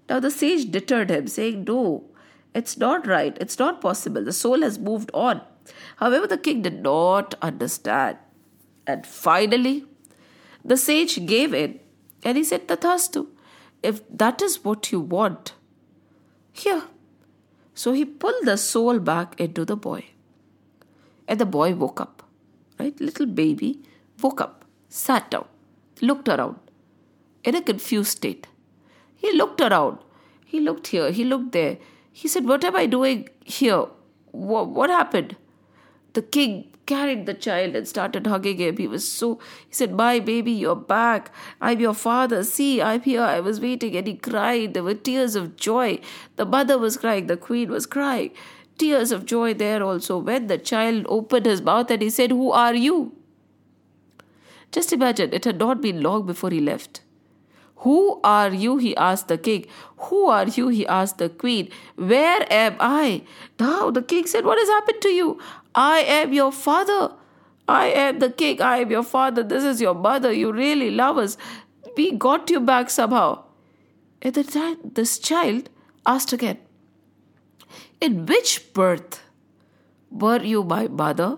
Now 0.08 0.22
the 0.22 0.32
sage 0.32 0.72
deterred 0.72 1.12
him, 1.12 1.28
saying, 1.28 1.66
No, 1.66 2.06
it's 2.56 2.78
not 2.78 3.06
right. 3.06 3.38
It's 3.42 3.60
not 3.60 3.82
possible. 3.82 4.24
The 4.24 4.32
soul 4.32 4.62
has 4.62 4.80
moved 4.80 5.12
on. 5.14 5.42
However, 5.98 6.28
the 6.28 6.38
king 6.38 6.62
did 6.62 6.82
not 6.82 7.36
understand. 7.42 8.18
And 8.86 9.06
finally, 9.06 9.86
the 10.64 10.78
sage 10.78 11.26
gave 11.26 11.54
in 11.54 11.80
and 12.24 12.38
he 12.38 12.44
said, 12.44 12.68
Tathastu, 12.68 13.28
if 13.82 14.02
that 14.10 14.42
is 14.42 14.64
what 14.64 14.92
you 14.92 15.00
want, 15.00 15.54
here. 16.52 16.84
So 17.74 17.94
he 17.94 18.06
pulled 18.06 18.46
the 18.46 18.58
soul 18.58 19.00
back 19.00 19.40
into 19.40 19.66
the 19.66 19.76
boy. 19.76 20.06
And 21.28 21.40
the 21.40 21.46
boy 21.46 21.74
woke 21.74 22.02
up, 22.02 22.24
right? 22.80 23.00
Little 23.00 23.26
baby 23.26 23.80
woke 24.22 24.42
up, 24.42 24.66
sat 24.90 25.32
down, 25.32 25.48
looked 26.02 26.28
around 26.30 26.60
in 27.44 27.56
a 27.56 27.62
confused 27.62 28.12
state. 28.12 28.48
He 29.16 29.32
looked 29.34 29.62
around. 29.62 30.00
He 30.46 30.60
looked 30.60 30.88
here. 30.88 31.12
He 31.12 31.24
looked 31.24 31.52
there. 31.54 31.78
He 32.12 32.28
said, 32.28 32.46
What 32.46 32.64
am 32.64 32.76
I 32.76 32.86
doing 32.86 33.30
here? 33.44 33.86
What, 34.32 34.70
what 34.70 34.90
happened? 34.90 35.36
The 36.14 36.22
king 36.22 36.72
carried 36.86 37.26
the 37.26 37.34
child 37.34 37.76
and 37.76 37.88
started 37.88 38.28
hugging 38.28 38.58
him. 38.58 38.78
He 38.78 38.88
was 38.88 39.08
so, 39.08 39.40
he 39.68 39.74
said, 39.74 39.94
My 39.94 40.20
baby, 40.20 40.52
you're 40.52 40.76
back. 40.76 41.32
I'm 41.62 41.80
your 41.80 41.94
father. 41.94 42.44
See, 42.44 42.82
I'm 42.82 43.02
here. 43.02 43.22
I 43.22 43.40
was 43.40 43.60
waiting. 43.60 43.96
And 43.96 44.08
he 44.08 44.16
cried. 44.16 44.74
There 44.74 44.84
were 44.84 44.94
tears 44.94 45.36
of 45.36 45.56
joy. 45.56 46.00
The 46.36 46.46
mother 46.46 46.78
was 46.78 46.98
crying. 46.98 47.28
The 47.28 47.38
queen 47.38 47.70
was 47.70 47.86
crying. 47.86 48.32
Tears 48.78 49.12
of 49.12 49.26
joy 49.26 49.54
there 49.54 49.84
also. 49.84 50.18
When 50.18 50.48
the 50.48 50.58
child 50.58 51.06
opened 51.08 51.46
his 51.46 51.62
mouth 51.62 51.90
and 51.92 52.02
he 52.02 52.10
said, 52.10 52.32
Who 52.32 52.52
are 52.52 52.76
you? 52.76 53.14
Just 54.72 54.92
imagine, 54.92 55.32
it 55.34 55.46
had 55.46 55.60
not 55.60 55.82
been 55.82 56.02
long 56.02 56.26
before 56.26 56.50
he 56.50 56.60
left. 56.60 57.02
Who 57.84 58.20
are 58.24 58.52
you? 58.52 58.78
he 58.78 58.96
asked 58.96 59.28
the 59.28 59.38
king. 59.38 59.66
Who 59.98 60.28
are 60.28 60.48
you? 60.48 60.70
he 60.70 60.88
asked 60.88 61.18
the 61.18 61.30
queen. 61.30 61.70
Where 61.96 62.48
am 62.52 62.78
I? 62.80 63.24
Now 63.60 63.92
the 63.92 64.02
king 64.02 64.26
said, 64.26 64.46
What 64.46 64.58
has 64.58 64.70
happened 64.70 65.02
to 65.02 65.10
you? 65.10 65.40
I 65.76 66.00
am 66.00 66.34
your 66.34 66.52
father. 66.52 67.14
I 67.68 67.88
am 67.88 68.20
the 68.20 68.30
king. 68.30 68.62
I 68.62 68.78
am 68.78 68.92
your 68.92 69.04
father. 69.04 69.44
This 69.44 69.64
is 69.64 69.82
your 69.82 69.94
mother. 69.94 70.32
You 70.32 70.52
really 70.52 70.92
love 70.92 71.18
us. 71.18 71.38
We 71.96 72.12
got 72.12 72.50
you 72.50 72.60
back 72.60 72.90
somehow. 72.90 73.44
At 74.22 74.36
the 74.36 74.44
time, 74.44 74.78
this 74.84 75.18
child 75.20 75.70
asked 76.06 76.34
again, 76.34 76.60
In 78.02 78.26
which 78.26 78.74
birth 78.74 79.22
were 80.10 80.42
you 80.42 80.64
my 80.64 80.88
mother? 80.88 81.38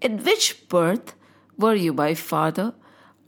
In 0.00 0.22
which 0.24 0.68
birth 0.68 1.14
were 1.56 1.74
you 1.74 1.92
my 1.92 2.14
father? 2.14 2.74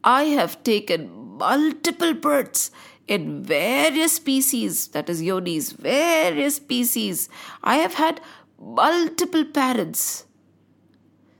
I 0.04 0.24
have 0.24 0.62
taken 0.62 1.10
multiple 1.38 2.14
births 2.14 2.70
in 3.06 3.42
various 3.42 4.16
species, 4.16 4.88
that 4.88 5.08
is 5.08 5.22
yonis, 5.22 5.72
various 5.72 6.56
species. 6.56 7.28
I 7.64 7.76
have 7.76 7.94
had 7.94 8.20
multiple 8.60 9.44
parents. 9.44 10.26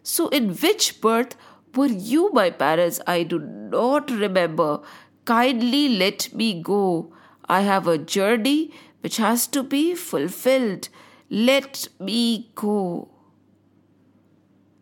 So, 0.09 0.29
in 0.29 0.55
which 0.55 1.03
birth 1.03 1.37
were 1.75 1.95
you 2.11 2.31
my 2.33 2.49
parents? 2.49 2.99
I 3.07 3.25
do 3.25 3.39
not 3.39 4.11
remember. 4.11 4.81
Kindly 5.27 5.91
let 5.91 6.33
me 6.35 6.63
go. 6.63 7.13
I 7.47 7.61
have 7.61 7.87
a 7.87 7.99
journey 7.99 8.73
which 9.03 9.19
has 9.19 9.47
to 9.49 9.63
be 9.63 9.95
fulfilled. 9.95 10.89
Let 11.29 11.89
me 12.01 12.51
go. 12.55 13.11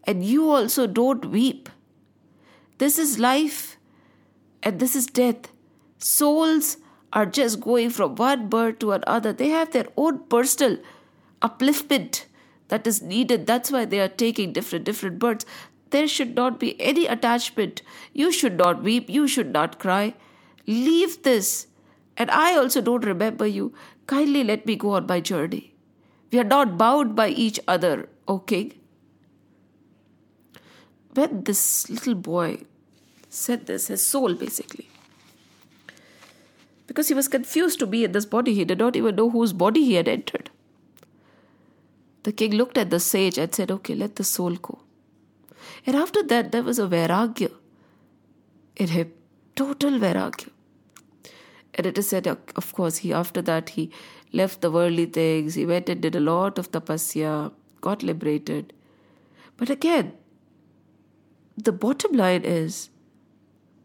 And 0.04 0.22
you 0.22 0.48
also 0.48 0.86
don't 0.86 1.26
weep. 1.26 1.68
This 2.78 2.96
is 2.96 3.18
life 3.18 3.78
and 4.62 4.78
this 4.78 4.94
is 4.94 5.06
death. 5.06 5.50
Souls 5.98 6.76
are 7.12 7.26
just 7.26 7.60
going 7.60 7.90
from 7.90 8.14
one 8.14 8.48
birth 8.48 8.78
to 8.78 8.92
another. 8.92 9.32
They 9.32 9.48
have 9.48 9.72
their 9.72 9.88
own 9.96 10.20
personal 10.28 10.78
upliftment 11.42 12.26
that 12.68 12.86
is 12.86 13.02
needed. 13.02 13.46
That's 13.46 13.70
why 13.70 13.84
they 13.84 14.00
are 14.00 14.08
taking 14.08 14.52
different 14.52 14.84
different 14.84 15.18
births. 15.18 15.46
There 15.90 16.08
should 16.08 16.34
not 16.34 16.58
be 16.58 16.80
any 16.80 17.06
attachment. 17.06 17.82
You 18.12 18.32
should 18.32 18.58
not 18.58 18.82
weep. 18.82 19.08
You 19.08 19.28
should 19.28 19.52
not 19.52 19.78
cry. 19.78 20.14
Leave 20.66 21.22
this. 21.22 21.68
And 22.16 22.30
I 22.30 22.56
also 22.56 22.80
don't 22.80 23.04
remember 23.04 23.46
you. 23.46 23.72
Kindly 24.06 24.42
let 24.42 24.66
me 24.66 24.76
go 24.76 24.90
on 24.90 25.06
my 25.06 25.20
journey. 25.20 25.74
We 26.32 26.40
are 26.40 26.44
not 26.44 26.76
bound 26.76 27.14
by 27.14 27.28
each 27.28 27.60
other, 27.68 28.08
O 28.26 28.38
king. 28.40 28.72
When 31.14 31.44
this 31.44 31.88
little 31.88 32.14
boy 32.14 32.64
said 33.28 33.66
this, 33.66 33.86
his 33.86 34.04
soul 34.04 34.34
basically, 34.34 34.88
because 36.86 37.08
he 37.08 37.14
was 37.14 37.28
confused 37.28 37.78
to 37.78 37.86
be 37.86 38.04
in 38.04 38.12
this 38.12 38.26
body, 38.26 38.54
he 38.54 38.64
did 38.64 38.78
not 38.78 38.96
even 38.96 39.16
know 39.16 39.30
whose 39.30 39.52
body 39.52 39.84
he 39.84 39.94
had 39.94 40.08
entered. 40.08 40.50
The 42.26 42.32
king 42.32 42.54
looked 42.54 42.76
at 42.76 42.90
the 42.90 42.98
sage 42.98 43.38
and 43.38 43.54
said, 43.54 43.70
Okay, 43.70 43.94
let 43.94 44.16
the 44.16 44.24
soul 44.24 44.56
go. 44.56 44.80
And 45.86 45.94
after 45.94 46.24
that, 46.24 46.50
there 46.50 46.64
was 46.64 46.80
a 46.80 46.88
vairagya 46.88 47.52
in 48.74 48.88
him, 48.88 49.12
total 49.54 49.92
vairagya. 49.92 50.48
And 51.74 51.86
it 51.86 51.96
is 51.96 52.08
said, 52.08 52.26
of 52.26 52.72
course, 52.72 52.96
he 52.96 53.12
after 53.12 53.40
that 53.42 53.68
he 53.68 53.92
left 54.32 54.60
the 54.60 54.72
worldly 54.72 55.06
things, 55.06 55.54
he 55.54 55.64
went 55.64 55.88
and 55.88 56.00
did 56.00 56.16
a 56.16 56.20
lot 56.20 56.58
of 56.58 56.72
tapasya, 56.72 57.52
got 57.80 58.02
liberated. 58.02 58.72
But 59.56 59.70
again, 59.70 60.12
the 61.56 61.70
bottom 61.70 62.10
line 62.10 62.42
is 62.42 62.90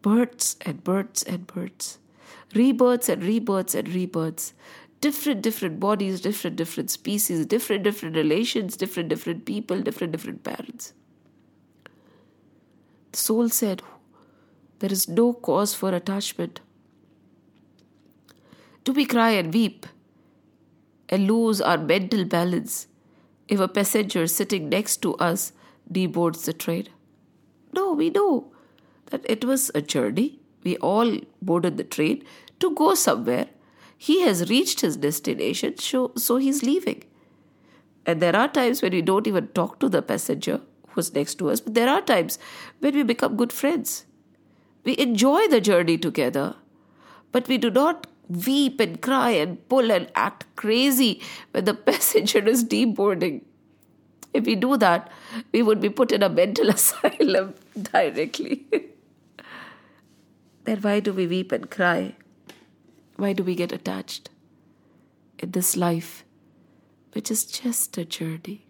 births 0.01 0.55
and 0.61 0.83
births 0.83 1.21
and 1.21 1.45
births, 1.45 1.99
rebirths 2.55 3.07
and 3.07 3.23
rebirths 3.23 3.75
and 3.75 3.87
rebirths 3.89 4.53
different 5.01 5.41
different 5.41 5.79
bodies 5.79 6.21
different 6.21 6.55
different 6.55 6.91
species 6.91 7.45
different 7.45 7.83
different 7.83 8.15
relations 8.15 8.77
different 8.77 9.09
different 9.09 9.45
people 9.45 9.81
different 9.81 10.11
different 10.11 10.43
parents. 10.43 10.93
The 13.11 13.17
soul 13.17 13.49
said 13.49 13.81
there 14.79 14.91
is 14.91 15.07
no 15.07 15.33
cause 15.33 15.73
for 15.75 15.93
attachment. 15.93 16.61
Do 18.83 18.93
we 18.93 19.05
cry 19.05 19.31
and 19.31 19.53
weep? 19.53 19.85
And 21.09 21.27
lose 21.27 21.59
our 21.59 21.77
mental 21.77 22.23
balance 22.23 22.87
if 23.49 23.59
a 23.59 23.67
passenger 23.67 24.27
sitting 24.27 24.69
next 24.69 25.01
to 25.01 25.15
us 25.15 25.51
deboards 25.91 26.45
the 26.45 26.53
train? 26.53 26.87
No 27.73 27.91
we 27.93 28.09
know 28.09 28.53
that 29.07 29.25
it 29.27 29.43
was 29.43 29.71
a 29.75 29.81
journey. 29.81 30.39
We 30.63 30.77
all 30.77 31.17
boarded 31.41 31.75
the 31.77 31.83
train 31.83 32.23
to 32.59 32.73
go 32.73 32.95
somewhere 32.95 33.49
he 34.05 34.21
has 34.21 34.49
reached 34.49 34.81
his 34.81 34.97
destination, 34.97 35.77
so, 35.77 36.11
so 36.17 36.37
he's 36.37 36.63
leaving. 36.63 37.03
And 38.03 38.19
there 38.19 38.35
are 38.35 38.47
times 38.47 38.81
when 38.81 38.93
we 38.93 39.03
don't 39.03 39.27
even 39.27 39.49
talk 39.49 39.79
to 39.79 39.89
the 39.89 40.01
passenger 40.01 40.59
who's 40.89 41.13
next 41.13 41.35
to 41.35 41.51
us, 41.51 41.61
but 41.61 41.75
there 41.75 41.87
are 41.87 42.01
times 42.01 42.39
when 42.79 42.95
we 42.95 43.03
become 43.03 43.37
good 43.37 43.53
friends. 43.53 44.05
We 44.85 44.97
enjoy 44.97 45.47
the 45.49 45.61
journey 45.61 45.99
together, 45.99 46.55
but 47.31 47.47
we 47.47 47.59
do 47.59 47.69
not 47.69 48.07
weep 48.27 48.79
and 48.79 48.99
cry 49.03 49.29
and 49.29 49.69
pull 49.69 49.91
and 49.91 50.11
act 50.15 50.47
crazy 50.55 51.21
when 51.51 51.65
the 51.65 51.73
passenger 51.91 52.39
is 52.39 52.65
deboarding. 52.65 53.43
If 54.33 54.47
we 54.47 54.55
do 54.55 54.77
that, 54.77 55.11
we 55.51 55.61
would 55.61 55.79
be 55.79 55.91
put 55.91 56.11
in 56.11 56.23
a 56.23 56.29
mental 56.29 56.69
asylum 56.77 57.53
directly. 57.79 58.65
then 60.63 60.81
why 60.81 61.01
do 61.01 61.13
we 61.13 61.27
weep 61.27 61.51
and 61.51 61.69
cry? 61.69 62.15
Why 63.15 63.33
do 63.33 63.43
we 63.43 63.55
get 63.55 63.71
attached 63.71 64.29
in 65.39 65.51
this 65.51 65.77
life, 65.77 66.25
which 67.13 67.29
is 67.29 67.45
just 67.45 67.97
a 67.97 68.05
journey? 68.05 68.65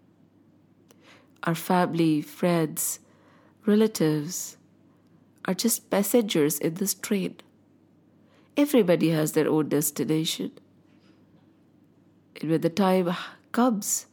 Our 1.43 1.55
family, 1.55 2.21
friends, 2.21 2.99
relatives 3.65 4.57
are 5.45 5.53
just 5.53 5.89
passengers 5.89 6.59
in 6.59 6.75
this 6.75 6.93
train. 6.93 7.37
Everybody 8.55 9.09
has 9.09 9.31
their 9.31 9.49
own 9.49 9.69
destination. 9.69 10.51
And 12.39 12.49
when 12.49 12.61
the 12.61 12.69
time 12.69 13.15
comes, 13.51 14.05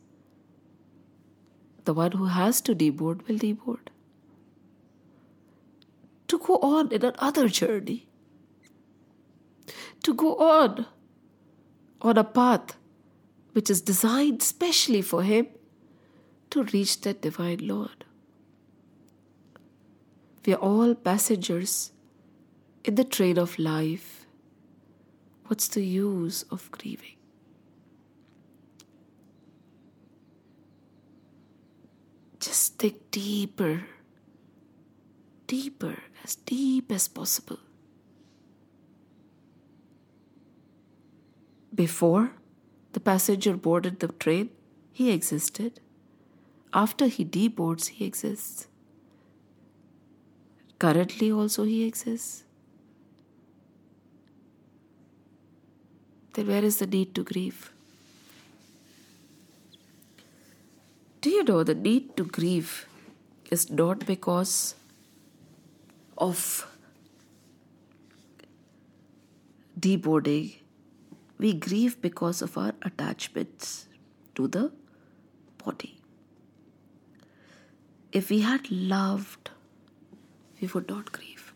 the 1.85 1.95
one 1.95 2.13
who 2.13 2.27
has 2.27 2.61
to 2.63 2.75
deboard 2.75 3.27
will 3.27 3.39
deboard. 3.39 3.89
To 6.29 6.39
go 6.39 6.57
on 6.57 6.93
in 6.93 7.05
another 7.05 7.49
journey 7.49 8.08
to 10.03 10.15
go 10.15 10.37
on 10.37 10.87
on 12.01 12.17
a 12.17 12.25
path 12.25 12.77
which 13.53 13.71
is 13.71 13.81
designed 13.81 14.43
specially 14.43 15.03
for 15.03 15.23
him 15.23 15.47
to 16.51 16.63
reach 16.65 17.01
that 17.03 17.23
divine 17.23 17.67
Lord. 17.67 18.05
We 20.47 20.55
are 20.55 20.59
all 20.59 20.95
passengers 20.95 21.93
in 22.85 22.95
the 22.95 23.05
train 23.05 23.39
of 23.39 23.59
life. 23.59 24.27
What's 25.47 25.69
the 25.69 25.85
use 25.85 26.45
of 26.51 26.71
grieving? 26.71 27.17
Just 32.41 32.79
dig 32.79 33.11
deeper, 33.11 33.83
deeper, 35.47 35.97
as 36.25 36.37
deep 36.37 36.93
as 36.93 37.09
possible. 37.09 37.59
Before 41.79 42.33
the 42.93 42.99
passenger 42.99 43.57
boarded 43.57 44.01
the 44.01 44.09
train, 44.09 44.51
he 44.93 45.13
existed. 45.13 45.79
After 46.75 47.07
he 47.07 47.25
deboards, 47.25 47.87
he 47.99 48.05
exists. 48.05 48.67
Currently, 50.81 51.31
also, 51.31 51.63
he 51.63 51.85
exists. 51.85 52.43
Then, 56.33 56.49
where 56.49 56.65
is 56.65 56.79
the 56.79 56.89
need 56.89 57.15
to 57.15 57.23
grieve? 57.23 57.73
Do 61.21 61.31
you 61.31 61.45
know 61.45 61.63
the 61.63 61.77
need 61.77 62.17
to 62.17 62.25
grieve 62.25 62.87
is 63.53 63.71
not 63.71 64.05
because 64.05 64.75
of 66.17 66.67
deboarding 69.79 70.57
we 71.39 71.55
grieve 71.55 72.01
because 72.03 72.43
of 72.43 72.59
our 72.59 72.73
attachments 72.83 73.87
to 74.35 74.49
the 74.49 74.73
body. 75.65 76.01
If 78.13 78.31
we 78.31 78.41
had 78.41 78.71
loved, 78.71 79.51
we 80.61 80.69
would 80.69 80.89
not 80.89 81.13
grieve. 81.13 81.53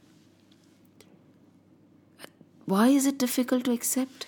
Why 2.67 2.89
is 2.89 3.07
it 3.07 3.19
difficult 3.19 3.65
to 3.65 3.73
accept 3.73 4.27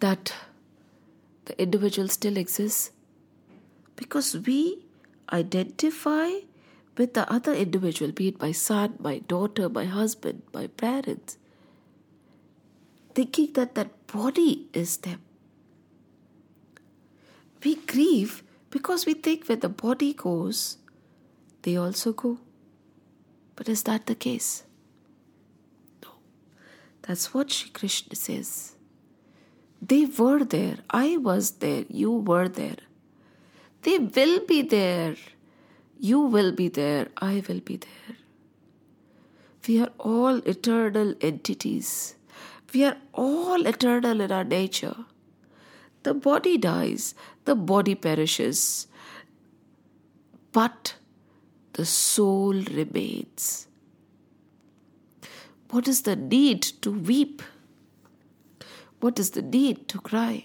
that 0.00 0.34
the 1.44 1.60
individual 1.62 2.08
still 2.08 2.36
exists? 2.36 2.90
Because 3.94 4.36
we 4.36 4.84
identify 5.32 6.30
with 6.96 7.14
the 7.14 7.30
other 7.32 7.54
individual, 7.54 8.10
be 8.10 8.28
it 8.28 8.40
my 8.40 8.52
son, 8.52 8.96
my 8.98 9.20
daughter, 9.20 9.68
my 9.68 9.84
husband, 9.84 10.42
my 10.52 10.66
parents 10.66 11.38
thinking 13.14 13.52
that 13.54 13.74
that 13.74 14.06
body 14.06 14.68
is 14.72 14.98
them. 14.98 15.20
We 17.64 17.76
grieve 17.76 18.42
because 18.70 19.06
we 19.06 19.14
think 19.14 19.48
when 19.48 19.60
the 19.60 19.68
body 19.68 20.12
goes, 20.14 20.78
they 21.62 21.76
also 21.76 22.12
go. 22.12 22.38
But 23.54 23.68
is 23.68 23.82
that 23.84 24.06
the 24.06 24.14
case? 24.14 24.64
No. 26.02 26.10
That's 27.02 27.32
what 27.32 27.50
Sri 27.50 27.70
Krishna 27.70 28.16
says. 28.16 28.74
They 29.80 30.04
were 30.06 30.44
there. 30.44 30.78
I 30.90 31.16
was 31.16 31.52
there. 31.52 31.84
You 31.88 32.12
were 32.12 32.48
there. 32.48 32.76
They 33.82 33.98
will 33.98 34.46
be 34.46 34.62
there. 34.62 35.16
You 35.98 36.20
will 36.20 36.52
be 36.52 36.68
there. 36.68 37.08
I 37.18 37.42
will 37.48 37.60
be 37.60 37.76
there. 37.76 38.16
We 39.68 39.80
are 39.80 39.90
all 39.98 40.38
eternal 40.38 41.14
entities. 41.20 42.16
We 42.72 42.84
are 42.84 42.96
all 43.12 43.66
eternal 43.66 44.20
in 44.20 44.32
our 44.32 44.44
nature. 44.44 44.96
The 46.04 46.14
body 46.14 46.56
dies, 46.58 47.14
the 47.44 47.54
body 47.54 47.94
perishes, 47.94 48.86
but 50.52 50.94
the 51.74 51.84
soul 51.84 52.54
remains. 52.54 53.66
What 55.70 55.86
is 55.88 56.02
the 56.02 56.16
need 56.16 56.62
to 56.82 56.90
weep? 56.90 57.42
What 59.00 59.18
is 59.18 59.30
the 59.30 59.42
need 59.42 59.88
to 59.88 60.00
cry? 60.00 60.44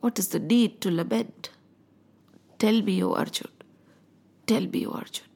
What 0.00 0.18
is 0.18 0.28
the 0.28 0.38
need 0.38 0.80
to 0.82 0.90
lament? 0.90 1.50
Tell 2.58 2.82
me, 2.82 3.02
O 3.02 3.14
Arjun. 3.14 3.50
Tell 4.46 4.66
me, 4.66 4.86
O 4.86 4.90
Arjun. 4.90 5.26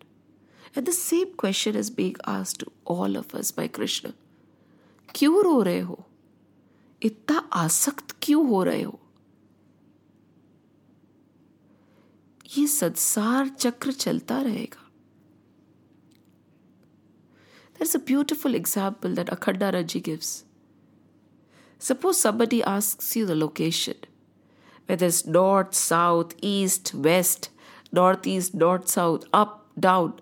And 0.76 0.86
the 0.86 0.92
same 0.92 1.34
question 1.34 1.76
is 1.76 1.90
being 1.90 2.16
asked 2.26 2.60
to 2.60 2.72
all 2.84 3.16
of 3.16 3.34
us 3.34 3.50
by 3.50 3.68
Krishna. 3.68 4.14
क्यों 5.14 5.42
रो 5.44 5.62
रहे 5.62 5.80
हो 5.80 6.04
इतना 7.02 7.38
आसक्त 7.52 8.14
क्यों 8.22 8.46
हो 8.48 8.62
रहे 8.64 8.82
हो 8.82 8.98
ये 12.56 12.66
संसार 12.66 13.48
चक्र 13.48 13.92
चलता 13.92 14.40
रहेगा 14.42 14.80
There's 17.76 17.94
a 17.96 17.98
beautiful 17.98 18.54
example 18.54 19.14
that 19.14 19.26
Akhandaraji 19.26 20.00
gives. 20.02 20.44
Suppose 21.78 22.20
somebody 22.20 22.62
asks 22.62 23.16
you 23.16 23.26
the 23.26 23.34
location, 23.34 23.96
whether 24.86 25.06
it's 25.06 25.26
north, 25.26 25.74
south, 25.74 26.34
east, 26.40 26.94
west, 26.94 27.50
northeast, 27.92 28.54
north, 28.54 28.88
south, 28.88 29.24
up, 29.32 29.66
down. 29.78 30.14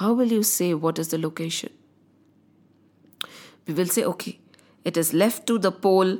How 0.00 0.12
will 0.12 0.32
you 0.32 0.42
say 0.42 0.74
what 0.74 0.98
is 0.98 1.08
the 1.08 1.18
location? 1.18 1.70
We 3.66 3.74
will 3.74 3.86
say, 3.86 4.04
okay, 4.04 4.40
it 4.84 4.96
is 4.96 5.12
left 5.12 5.46
to 5.46 5.58
the 5.58 5.72
pole, 5.72 6.18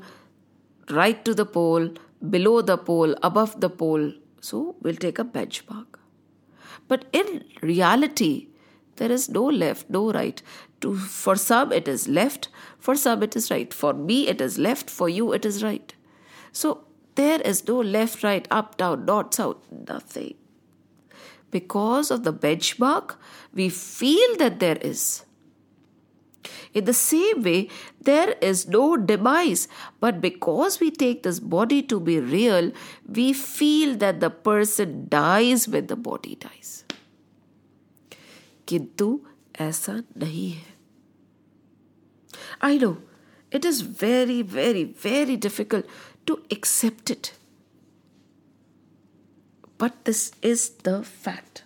right 0.91 1.25
to 1.25 1.35
the 1.35 1.47
pole, 1.47 1.91
below 2.31 2.63
the 2.63 2.79
pole, 2.79 3.15
above 3.23 3.61
the 3.61 3.71
pole. 3.71 4.13
So 4.41 4.77
we'll 4.83 4.97
take 4.97 5.19
a 5.19 5.25
benchmark. 5.25 5.99
But 6.89 7.07
in 7.13 7.45
reality, 7.61 8.49
there 8.97 9.11
is 9.11 9.29
no 9.29 9.45
left, 9.45 9.89
no 9.91 10.13
right. 10.13 10.43
To, 10.83 10.97
for 10.97 11.37
some, 11.37 11.73
it 11.73 11.89
is 11.89 12.09
left, 12.09 12.49
for 12.79 12.95
some, 12.95 13.23
it 13.23 13.35
is 13.37 13.51
right. 13.51 13.73
For 13.73 13.93
me, 13.93 14.29
it 14.29 14.41
is 14.41 14.59
left, 14.59 14.91
for 14.91 15.09
you, 15.09 15.33
it 15.33 15.45
is 15.45 15.63
right. 15.63 15.95
So 16.53 16.85
there 17.15 17.41
is 17.41 17.67
no 17.67 17.81
left, 17.81 18.23
right, 18.23 18.47
up, 18.51 18.77
down, 18.77 19.05
north, 19.05 19.35
south, 19.35 19.59
nothing. 19.89 20.35
Because 21.51 22.11
of 22.11 22.25
the 22.25 22.33
benchmark, 22.33 23.17
we 23.53 23.69
feel 23.69 24.37
that 24.39 24.59
there 24.61 24.79
is. 24.79 25.25
In 26.74 26.86
the 26.86 26.94
same 26.94 27.44
way, 27.44 27.70
there 28.02 28.36
is 28.42 28.68
no 28.68 28.98
demise, 28.98 29.68
but 30.00 30.22
because 30.22 30.80
we 30.80 30.92
take 30.92 31.24
this 31.24 31.40
body 31.40 31.82
to 31.84 32.00
be 32.00 32.20
real, 32.20 32.72
we 33.08 33.34
feel 33.34 33.96
that 33.98 34.20
the 34.20 34.30
person 34.30 35.08
dies 35.10 35.68
when 35.68 35.88
the 35.88 35.96
body 35.96 36.36
dies. 36.36 36.84
किंतु 38.68 39.20
ऐसा 39.62 39.94
नहीं 40.18 40.50
है 40.52 40.76
I 42.64 42.80
know 42.80 42.96
it 43.58 43.66
is 43.66 43.80
very, 43.82 44.42
very, 44.42 44.84
very 44.84 45.38
difficult 45.38 45.86
to 46.26 46.36
accept 46.52 47.10
it. 47.10 47.32
But 49.78 50.04
this 50.04 50.32
is 50.42 50.70
the 50.88 51.02
fact. 51.04 51.64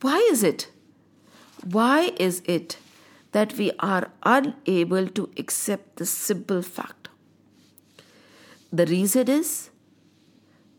Why 0.00 0.16
is 0.30 0.42
it? 0.42 0.66
Why 1.62 2.12
is 2.18 2.42
it 2.46 2.78
that 3.33 3.53
we 3.57 3.71
are 3.79 4.09
unable 4.23 5.07
to 5.07 5.29
accept 5.37 5.97
the 5.97 6.05
simple 6.05 6.61
fact? 6.61 7.09
The 8.71 8.85
reason 8.87 9.29
is 9.29 9.69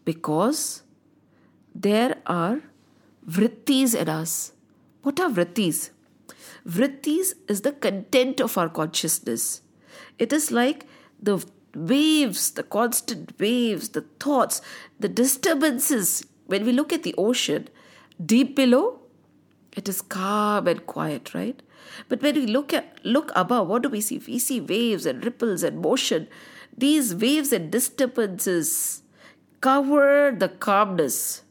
because 0.04 0.82
there 1.74 2.16
are 2.26 2.60
vrittis 3.26 3.94
in 3.94 4.08
us 4.08 4.52
what 5.04 5.20
are 5.20 5.28
vrittis? 5.28 5.90
Vrittis 6.66 7.34
is 7.46 7.60
the 7.60 7.72
content 7.72 8.40
of 8.40 8.56
our 8.56 8.70
consciousness. 8.70 9.60
It 10.18 10.32
is 10.32 10.50
like 10.50 10.86
the 11.20 11.44
waves, 11.74 12.52
the 12.52 12.62
constant 12.62 13.38
waves, 13.38 13.90
the 13.90 14.00
thoughts, 14.18 14.62
the 14.98 15.10
disturbances. 15.10 16.24
When 16.46 16.64
we 16.64 16.72
look 16.72 16.90
at 16.90 17.02
the 17.02 17.14
ocean, 17.18 17.68
deep 18.24 18.56
below, 18.56 19.00
it 19.76 19.90
is 19.90 20.00
calm 20.00 20.68
and 20.68 20.86
quiet, 20.86 21.34
right? 21.34 21.62
But 22.08 22.22
when 22.22 22.34
we 22.34 22.46
look 22.46 22.72
at 22.72 22.98
look 23.04 23.30
above, 23.34 23.68
what 23.68 23.82
do 23.82 23.88
we 23.88 24.00
see? 24.00 24.18
We 24.18 24.38
see 24.38 24.60
waves 24.60 25.06
and 25.06 25.24
ripples 25.24 25.62
and 25.62 25.80
motion. 25.80 26.28
These 26.76 27.14
waves 27.14 27.52
and 27.52 27.70
disturbances 27.70 29.02
cover 29.60 30.34
the 30.36 30.48
calmness 30.48 31.44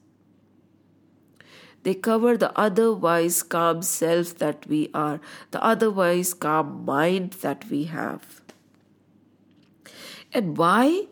they 1.84 1.94
cover 1.94 2.38
the 2.38 2.58
otherwise 2.58 3.44
calm 3.44 3.82
self 3.82 4.38
that 4.38 4.66
we 4.68 4.90
are, 4.94 5.20
the 5.52 5.62
otherwise 5.64 6.34
calm 6.34 6.86
mind 6.86 7.34
that 7.42 7.70
we 7.70 7.86
have. 7.86 8.42
And 10.34 10.58
why 10.58 11.08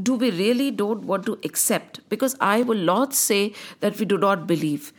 do 0.00 0.14
we 0.14 0.30
really 0.30 0.70
don't 0.70 1.04
want 1.04 1.26
to 1.26 1.38
accept? 1.44 2.00
Because 2.08 2.36
I 2.40 2.62
will 2.62 2.78
not 2.78 3.12
say 3.12 3.52
that 3.80 3.98
we 3.98 4.06
do 4.06 4.16
not 4.16 4.46
believe. 4.46 4.92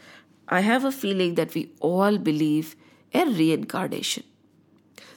I 0.50 0.60
have 0.60 0.86
a 0.86 0.92
feeling 0.92 1.36
that 1.36 1.56
we 1.56 1.72
all 1.80 2.18
believe 2.18 2.76
in 3.22 3.36
reincarnation. 3.36 4.24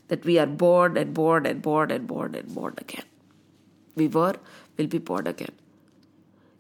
That 0.09 0.25
we 0.25 0.39
are 0.39 0.47
born 0.47 0.97
and 0.97 1.13
born 1.13 1.47
and 1.47 1.61
born 1.61 1.91
and 1.91 2.07
born 2.07 2.35
and 2.35 2.55
born 2.55 2.75
again. 2.79 3.05
We 3.95 4.09
were, 4.09 4.37
will 4.77 4.87
be 4.87 4.99
born 4.99 5.27
again. 5.27 5.53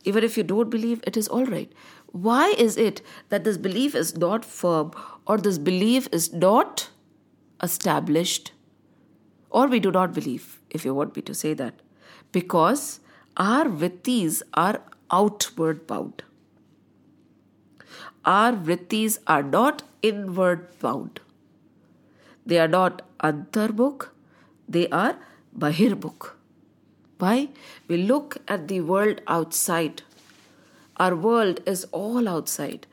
Even 0.04 0.24
if 0.24 0.36
you 0.36 0.42
don't 0.42 0.70
believe, 0.70 1.00
it 1.06 1.16
is 1.16 1.28
all 1.28 1.46
right. 1.46 1.72
Why 2.12 2.48
is 2.66 2.76
it 2.76 3.00
that 3.28 3.44
this 3.44 3.56
belief 3.56 3.94
is 3.94 4.16
not 4.16 4.44
firm 4.44 4.92
or 5.26 5.38
this 5.38 5.58
belief 5.58 6.08
is 6.12 6.32
not 6.32 6.88
established? 7.62 8.52
Or 9.50 9.66
we 9.66 9.80
do 9.80 9.90
not 9.90 10.12
believe, 10.12 10.60
if 10.70 10.84
you 10.84 10.94
want 10.94 11.16
me 11.16 11.22
to 11.22 11.34
say 11.34 11.54
that. 11.54 11.74
Because 12.32 13.00
our 13.36 13.66
vrittis 13.66 14.42
are 14.54 14.82
outward 15.10 15.86
bound. 15.86 16.22
Our 18.24 18.52
vrittis 18.52 19.18
are 19.26 19.42
not 19.42 19.82
inward 20.02 20.78
bound. 20.80 21.20
They 22.48 22.58
are 22.58 22.72
not 22.74 23.02
antarbuk, 23.30 24.08
they 24.68 24.88
are 24.88 25.16
bahirbuk. 25.66 26.30
Why? 27.18 27.48
We 27.88 27.98
look 27.98 28.38
at 28.56 28.68
the 28.68 28.80
world 28.92 29.20
outside 29.38 30.02
our 30.98 31.14
world 31.14 31.60
is 31.66 31.84
all 31.92 32.28
outside. 32.28 32.86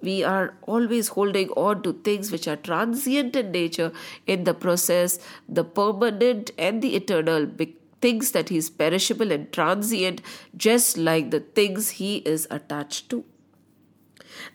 We 0.00 0.22
are 0.24 0.54
always 0.62 1.08
holding 1.08 1.50
on 1.50 1.82
to 1.82 1.92
things 1.92 2.32
which 2.32 2.48
are 2.48 2.56
transient 2.56 3.36
in 3.36 3.50
nature, 3.50 3.92
in 4.26 4.44
the 4.44 4.54
process, 4.54 5.18
the 5.48 5.64
permanent 5.64 6.52
and 6.56 6.80
the 6.80 6.96
eternal, 6.96 7.50
things 8.00 8.30
that 8.30 8.48
He 8.48 8.56
is 8.56 8.70
perishable 8.70 9.30
and 9.30 9.52
transient, 9.52 10.22
just 10.56 10.96
like 10.96 11.30
the 11.30 11.40
things 11.40 11.90
He 12.02 12.18
is 12.18 12.46
attached 12.50 13.10
to. 13.10 13.24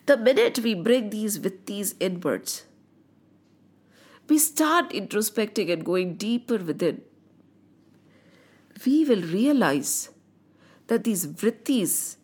The 0.06 0.16
minute 0.16 0.58
we 0.60 0.74
bring 0.74 1.10
these 1.10 1.38
vrittis 1.38 1.94
inwards, 2.00 2.64
we 4.28 4.38
start 4.38 4.90
introspecting 4.90 5.72
and 5.72 5.84
going 5.84 6.14
deeper 6.14 6.58
within. 6.58 7.02
We 8.84 9.04
will 9.04 9.22
realize 9.22 10.10
that 10.88 11.04
these 11.04 11.26
vrittis 11.26 12.16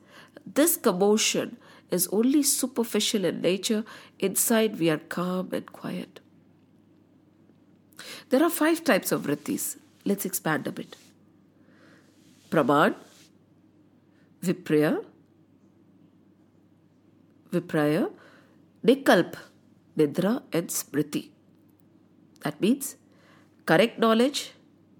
this 0.46 0.76
commotion 0.76 1.56
is 1.90 2.08
only 2.08 2.42
superficial 2.42 3.24
in 3.24 3.40
nature. 3.40 3.84
Inside, 4.18 4.78
we 4.78 4.90
are 4.90 4.98
calm 4.98 5.50
and 5.52 5.70
quiet. 5.70 6.20
There 8.30 8.42
are 8.42 8.50
five 8.50 8.82
types 8.82 9.12
of 9.12 9.22
vrittis. 9.22 9.76
Let's 10.04 10.24
expand 10.24 10.66
a 10.66 10.72
bit. 10.72 10.96
Praman, 12.50 12.94
Vipraya, 14.42 15.04
Vipraya, 17.52 18.10
Vikalp, 18.84 19.36
Nidra, 19.96 20.42
and 20.52 20.68
Smriti. 20.68 21.31
That 22.42 22.60
means 22.60 22.96
correct 23.66 23.98
knowledge. 23.98 24.52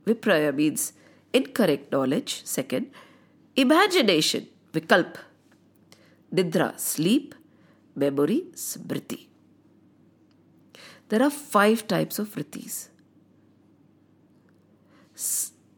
Vipraya 0.07 0.55
means 0.55 0.93
incorrect 1.33 1.93
knowledge. 1.93 2.45
Second, 2.45 2.91
imagination, 3.57 4.49
Vikalp 4.73 5.17
Nidra, 6.33 6.79
sleep, 6.81 7.35
memory, 7.95 8.45
smriti. 8.55 9.27
There 11.11 11.23
are 11.23 11.31
five 11.31 11.87
types 11.87 12.19
of 12.19 12.35
vrittis. 12.35 12.89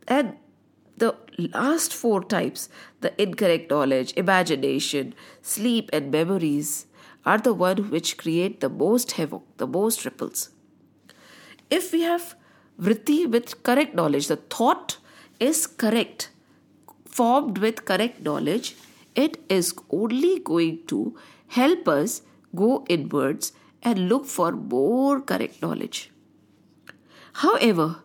And 0.07 0.37
the 0.97 1.17
the 1.37 1.49
last 1.49 1.93
four 1.93 2.23
types, 2.23 2.69
the 3.01 3.21
incorrect 3.21 3.71
knowledge, 3.71 4.13
imagination, 4.17 5.15
sleep, 5.43 5.91
and 5.93 6.13
memories, 6.13 6.87
are 7.27 7.39
the 7.39 7.53
one 7.53 7.91
which 7.91 8.17
create 8.17 8.61
the 8.61 8.69
most 8.69 9.13
havoc, 9.13 9.43
the 9.57 9.67
most 9.67 10.05
ripples. 10.05 10.51
If 11.71 11.93
we 11.93 12.03
have 12.03 12.35
vritti 12.81 13.31
with 13.31 13.63
correct 13.63 13.95
knowledge, 13.95 14.29
the 14.29 14.37
thought 14.37 14.99
is 15.41 15.67
correct, 15.67 16.31
formed 17.07 17.59
with 17.59 17.85
correct 17.85 18.23
knowledge, 18.23 18.77
it 19.15 19.39
is 19.49 19.75
only 19.91 20.41
going 20.41 20.81
to 20.89 21.17
help 21.49 21.89
us 21.89 22.23
go 22.55 22.85
inwards 22.89 23.53
and 23.83 24.09
look 24.09 24.27
for 24.27 24.53
more 24.53 25.21
correct 25.21 25.63
knowledge. 25.63 26.11
However, 27.35 27.97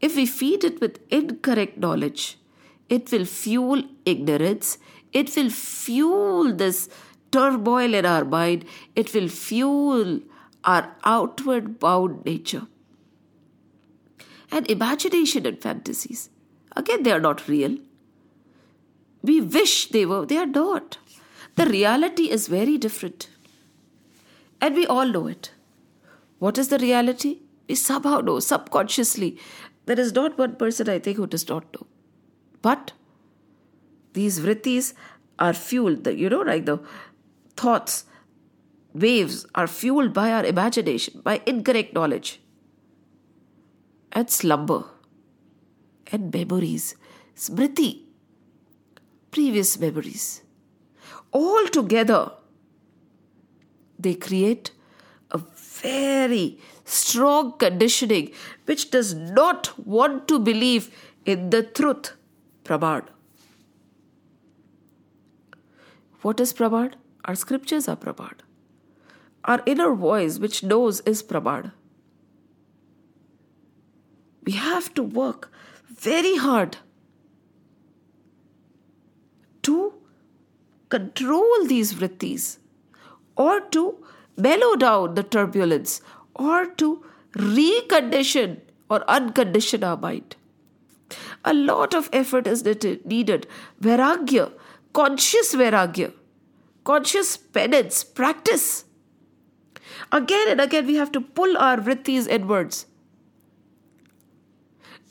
if 0.00 0.16
we 0.16 0.26
feed 0.26 0.64
it 0.64 0.80
with 0.80 0.98
incorrect 1.10 1.78
knowledge, 1.78 2.38
it 2.88 3.10
will 3.12 3.24
fuel 3.24 3.82
ignorance, 4.04 4.78
it 5.12 5.34
will 5.36 5.50
fuel 5.50 6.52
this 6.54 6.88
turmoil 7.30 7.94
in 7.94 8.04
our 8.04 8.24
mind, 8.24 8.64
it 8.94 9.14
will 9.14 9.28
fuel 9.28 10.20
our 10.64 10.94
outward 11.04 11.78
bound 11.80 12.24
nature. 12.24 12.66
And 14.52 14.70
imagination 14.70 15.46
and 15.46 15.60
fantasies. 15.60 16.30
Again, 16.76 17.02
they 17.02 17.10
are 17.10 17.20
not 17.20 17.48
real. 17.48 17.78
We 19.22 19.40
wish 19.40 19.88
they 19.88 20.04
were, 20.04 20.26
they 20.26 20.36
are 20.36 20.46
not. 20.46 20.98
The 21.56 21.66
reality 21.66 22.30
is 22.30 22.48
very 22.48 22.76
different. 22.78 23.28
And 24.60 24.74
we 24.74 24.86
all 24.86 25.06
know 25.06 25.26
it. 25.26 25.52
What 26.38 26.58
is 26.58 26.68
the 26.68 26.78
reality? 26.78 27.38
We 27.68 27.76
somehow 27.76 28.20
know, 28.20 28.40
subconsciously. 28.40 29.38
There 29.86 29.98
is 29.98 30.12
not 30.12 30.36
one 30.38 30.56
person, 30.56 30.88
I 30.88 30.98
think, 30.98 31.16
who 31.16 31.26
does 31.26 31.48
not 31.48 31.64
know. 31.74 31.86
But 32.60 32.92
these 34.12 34.40
vrittis 34.40 34.92
are 35.38 35.54
fueled, 35.54 36.06
you 36.06 36.28
know, 36.28 36.42
like 36.42 36.66
the 36.66 36.78
thoughts, 37.56 38.04
waves 38.92 39.46
are 39.54 39.66
fueled 39.66 40.12
by 40.12 40.30
our 40.30 40.44
imagination, 40.44 41.22
by 41.24 41.40
incorrect 41.46 41.94
knowledge, 41.94 42.41
and 44.12 44.30
slumber, 44.30 44.84
and 46.10 46.32
memories, 46.32 46.94
smriti, 47.34 48.02
previous 49.30 49.78
memories. 49.78 50.42
All 51.32 51.66
together, 51.68 52.32
they 53.98 54.14
create 54.14 54.70
a 55.30 55.38
very 55.38 56.58
strong 56.84 57.52
conditioning 57.58 58.32
which 58.66 58.90
does 58.90 59.14
not 59.14 59.72
want 59.78 60.28
to 60.28 60.38
believe 60.38 60.94
in 61.24 61.50
the 61.50 61.62
truth, 61.62 62.12
Praman. 62.64 63.06
What 66.20 66.38
is 66.38 66.52
Praman? 66.52 66.94
Our 67.24 67.34
scriptures 67.34 67.88
are 67.88 67.96
Praman. 67.96 68.34
Our 69.44 69.62
inner 69.66 69.94
voice, 69.94 70.38
which 70.38 70.62
knows, 70.62 71.00
is 71.00 71.22
Praman. 71.22 71.72
We 74.44 74.52
to 74.94 75.02
work 75.02 75.50
very 75.88 76.36
hard 76.36 76.78
to 79.62 79.94
control 80.88 81.66
these 81.66 81.94
vrittis 81.94 82.58
or 83.36 83.60
to 83.60 84.04
mellow 84.36 84.74
down 84.76 85.14
the 85.14 85.22
turbulence 85.22 86.00
or 86.34 86.66
to 86.66 87.04
recondition 87.34 88.60
or 88.90 89.00
uncondition 89.08 89.86
our 89.86 89.96
mind. 89.96 90.36
A 91.44 91.54
lot 91.54 91.94
of 91.94 92.08
effort 92.12 92.46
is 92.46 92.64
needed. 92.64 93.46
Vairagya, 93.80 94.52
conscious 94.92 95.54
vairagya, 95.54 96.12
conscious 96.84 97.36
penance, 97.36 98.04
practice. 98.04 98.84
Again 100.10 100.48
and 100.48 100.60
again, 100.60 100.86
we 100.86 100.96
have 100.96 101.12
to 101.12 101.20
pull 101.20 101.56
our 101.56 101.76
vrittis 101.78 102.28
inwards. 102.28 102.86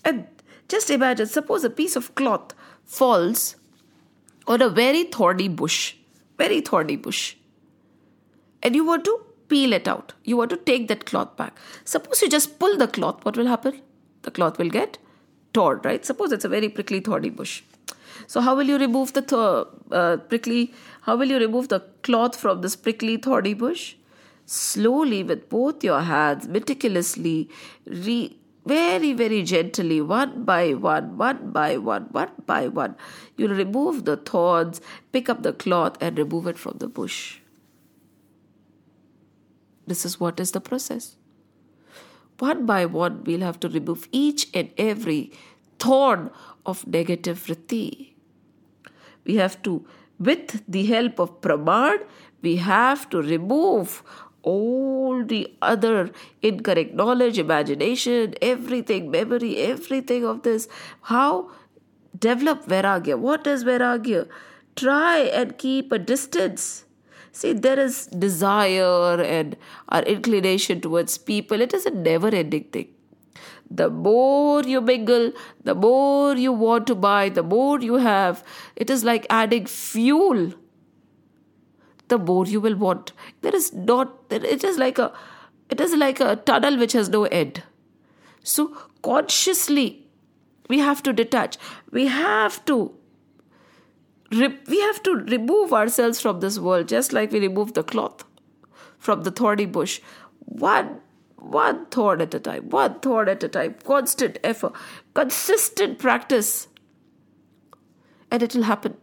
And 0.03 0.27
just 0.67 0.89
imagine 0.89 1.27
suppose 1.27 1.63
a 1.63 1.69
piece 1.69 1.95
of 1.95 2.13
cloth 2.15 2.53
falls 2.85 3.55
on 4.47 4.61
a 4.61 4.69
very 4.69 5.03
thorny 5.03 5.47
bush, 5.47 5.95
very 6.37 6.61
thorny 6.61 6.95
bush, 6.95 7.35
and 8.63 8.75
you 8.75 8.85
want 8.85 9.05
to 9.05 9.19
peel 9.47 9.73
it 9.73 9.87
out. 9.87 10.13
You 10.23 10.37
want 10.37 10.49
to 10.51 10.57
take 10.57 10.87
that 10.87 11.05
cloth 11.05 11.35
back. 11.35 11.57
Suppose 11.83 12.21
you 12.21 12.29
just 12.29 12.57
pull 12.59 12.77
the 12.77 12.87
cloth, 12.87 13.23
what 13.25 13.37
will 13.37 13.47
happen? 13.47 13.81
The 14.23 14.31
cloth 14.31 14.57
will 14.57 14.69
get 14.69 14.97
torn, 15.53 15.81
right? 15.83 16.05
Suppose 16.05 16.31
it's 16.31 16.45
a 16.45 16.49
very 16.49 16.69
prickly, 16.69 16.99
thorny 16.99 17.29
bush. 17.29 17.63
So, 18.27 18.39
how 18.41 18.55
will 18.55 18.67
you 18.67 18.77
remove 18.77 19.13
the 19.13 19.21
th- 19.21 19.67
uh, 19.91 20.17
prickly? 20.17 20.73
How 21.01 21.15
will 21.15 21.27
you 21.27 21.37
remove 21.37 21.67
the 21.69 21.79
cloth 22.03 22.35
from 22.35 22.61
this 22.61 22.75
prickly, 22.75 23.17
thorny 23.17 23.53
bush? 23.53 23.95
Slowly, 24.45 25.23
with 25.23 25.49
both 25.49 25.83
your 25.83 26.01
hands, 26.01 26.47
meticulously, 26.47 27.49
re- 27.85 28.37
very, 28.65 29.13
very 29.13 29.43
gently, 29.43 30.01
one 30.01 30.43
by 30.43 30.73
one, 30.73 31.17
one 31.17 31.51
by 31.51 31.77
one, 31.77 32.03
one 32.11 32.31
by 32.45 32.67
one, 32.67 32.95
you'll 33.35 33.55
remove 33.55 34.05
the 34.05 34.17
thorns, 34.17 34.81
pick 35.11 35.29
up 35.29 35.41
the 35.43 35.53
cloth, 35.53 35.97
and 35.99 36.17
remove 36.17 36.47
it 36.47 36.57
from 36.57 36.77
the 36.77 36.87
bush. 36.87 37.39
This 39.87 40.05
is 40.05 40.19
what 40.19 40.39
is 40.39 40.51
the 40.51 40.61
process. 40.61 41.17
One 42.39 42.65
by 42.65 42.85
one, 42.85 43.23
we'll 43.23 43.41
have 43.41 43.59
to 43.61 43.69
remove 43.69 44.07
each 44.11 44.47
and 44.53 44.69
every 44.77 45.31
thorn 45.79 46.29
of 46.65 46.85
negative 46.87 47.39
vritti. 47.39 48.13
We 49.25 49.35
have 49.35 49.61
to, 49.63 49.85
with 50.19 50.63
the 50.67 50.85
help 50.85 51.19
of 51.19 51.41
praman, 51.41 52.03
we 52.41 52.55
have 52.57 53.09
to 53.09 53.21
remove 53.21 54.03
all 54.43 55.23
the 55.23 55.53
other 55.61 56.11
incorrect 56.41 56.93
knowledge, 56.93 57.37
imagination, 57.37 58.35
everything, 58.41 59.11
memory, 59.11 59.57
everything 59.57 60.25
of 60.25 60.43
this. 60.43 60.67
How? 61.01 61.51
Develop 62.17 62.65
Vairagya. 62.65 63.17
What 63.17 63.47
is 63.47 63.63
Vairagya? 63.63 64.27
Try 64.75 65.19
and 65.19 65.57
keep 65.57 65.91
a 65.91 65.99
distance 65.99 66.85
See, 67.33 67.53
there 67.53 67.79
is 67.79 68.07
desire 68.07 69.21
and 69.21 69.55
our 69.89 70.01
inclination 70.03 70.81
towards 70.81 71.17
people. 71.17 71.61
It 71.61 71.73
is 71.73 71.85
a 71.85 71.91
never 71.91 72.27
ending 72.27 72.65
thing. 72.65 72.89
The 73.69 73.89
more 73.89 74.63
you 74.63 74.81
mingle, 74.81 75.31
the 75.63 75.73
more 75.73 76.35
you 76.35 76.51
want 76.51 76.87
to 76.87 76.95
buy, 76.95 77.29
the 77.29 77.43
more 77.43 77.79
you 77.79 77.95
have. 77.95 78.43
It 78.75 78.89
is 78.89 79.05
like 79.05 79.25
adding 79.29 79.65
fuel. 79.65 80.53
The 82.11 82.17
more 82.17 82.45
you 82.45 82.59
will 82.59 82.75
want. 82.75 83.13
There 83.41 83.55
is 83.55 83.73
not, 83.73 84.15
it 84.29 84.63
is 84.69 84.77
like 84.77 84.97
a, 84.99 85.11
it 85.69 85.79
is 85.79 85.93
like 85.95 86.19
a 86.19 86.35
tunnel 86.35 86.77
which 86.77 86.91
has 86.91 87.07
no 87.07 87.23
end. 87.25 87.63
So 88.43 88.65
consciously, 89.01 90.07
we 90.67 90.79
have 90.79 91.03
to 91.03 91.13
detach. 91.13 91.57
We 91.91 92.07
have 92.07 92.65
to 92.65 92.79
we 94.31 94.79
have 94.79 95.03
to 95.03 95.13
remove 95.15 95.73
ourselves 95.73 96.19
from 96.21 96.39
this 96.39 96.57
world 96.57 96.87
just 96.87 97.11
like 97.11 97.31
we 97.31 97.39
remove 97.39 97.73
the 97.73 97.83
cloth 97.83 98.23
from 98.97 99.23
the 99.23 99.31
thorny 99.31 99.65
bush 99.65 99.99
one 100.45 101.01
one 101.55 101.85
thorn 101.87 102.21
at 102.21 102.33
a 102.33 102.39
time 102.39 102.69
one 102.69 102.97
thorn 103.01 103.27
at 103.27 103.43
a 103.43 103.49
time 103.49 103.75
constant 103.83 104.37
effort 104.51 104.71
consistent 105.13 105.99
practice 105.99 106.69
and 108.29 108.41
it 108.41 108.55
will 108.55 108.63
happen 108.63 108.95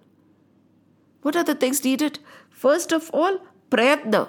what 1.21 1.37
are 1.37 1.45
the 1.45 1.55
things 1.55 1.85
needed 1.85 2.19
first 2.65 2.93
of 2.99 3.11
all 3.13 3.39
prayatna 3.77 4.25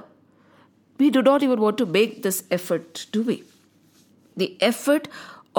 we 1.01 1.09
do 1.17 1.21
not 1.29 1.43
even 1.47 1.65
want 1.65 1.77
to 1.81 1.89
make 1.97 2.21
this 2.27 2.43
effort 2.59 3.05
do 3.17 3.23
we 3.31 3.37
the 4.43 4.49
effort 4.69 5.11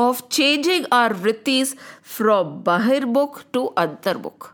of 0.06 0.22
changing 0.38 0.86
our 0.98 1.14
vrittis 1.22 1.76
from 2.16 2.56
bahirbuk 2.70 3.44
to 3.58 3.62
antarbuk 3.84 4.50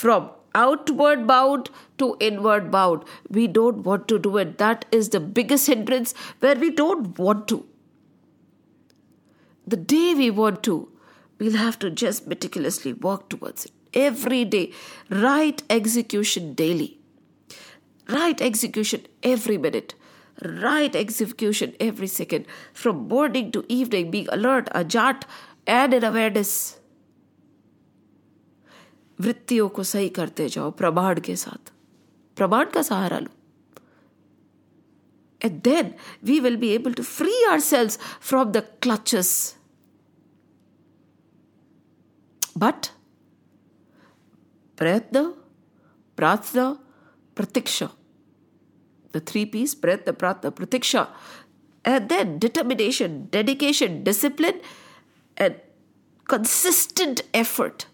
from 0.00 0.30
outward 0.56 1.26
bound 1.26 1.70
to 1.98 2.16
inward 2.18 2.70
bound. 2.70 3.04
We 3.28 3.46
don't 3.46 3.84
want 3.84 4.08
to 4.08 4.18
do 4.18 4.36
it. 4.38 4.58
That 4.58 4.84
is 4.90 5.10
the 5.10 5.20
biggest 5.20 5.66
hindrance 5.66 6.14
where 6.40 6.56
we 6.56 6.70
don't 6.70 7.18
want 7.18 7.46
to. 7.48 7.64
The 9.66 9.76
day 9.76 10.14
we 10.14 10.30
want 10.30 10.62
to, 10.64 10.88
we'll 11.38 11.56
have 11.56 11.78
to 11.80 11.90
just 11.90 12.26
meticulously 12.26 12.92
work 12.92 13.28
towards 13.28 13.66
it. 13.66 13.72
Every 13.92 14.44
day, 14.44 14.72
right 15.10 15.62
execution 15.70 16.54
daily, 16.54 16.95
right 18.09 18.41
execution 18.41 19.01
every 19.23 19.57
minute, 19.57 19.95
right 20.41 20.95
execution 20.95 21.73
every 21.79 22.07
second, 22.07 22.45
from 22.73 23.07
morning 23.07 23.51
to 23.51 23.65
evening, 23.67 24.11
being 24.11 24.27
alert, 24.29 24.69
ajat, 24.73 25.23
and 25.67 25.93
in 25.93 26.03
awareness. 26.03 26.77
वृत्तियों 29.21 29.67
को 29.69 29.83
सही 29.83 30.09
करते 30.09 30.47
जाओ 30.49 30.69
प्रबाढ़ 30.77 31.19
के 31.25 31.35
साथ 31.35 31.71
प्रबाढ़ 32.35 32.69
का 32.73 32.81
सहारा 32.81 33.19
लो 33.19 33.29
And 35.43 35.63
then 35.63 35.95
we 36.21 36.39
will 36.39 36.57
be 36.57 36.69
able 36.73 36.93
to 36.93 37.03
free 37.03 37.45
ourselves 37.49 37.97
from 38.19 38.51
the 38.51 38.61
clutches. 38.85 39.55
But 42.55 42.91
Prayatna, 44.75 45.33
Pratna, 46.15 46.79
Pratiksha. 47.36 47.92
The 49.12 49.20
three 49.20 49.46
P's, 49.46 49.74
Prayatna, 49.74 50.12
Pratna, 50.12 50.50
Pratiksha. 50.50 51.08
And 51.84 52.08
then 52.08 52.38
determination, 52.40 53.28
dedication, 53.30 54.02
discipline, 54.02 54.60
and 55.36 55.60
consistent 56.26 57.22
effort. 57.32 57.86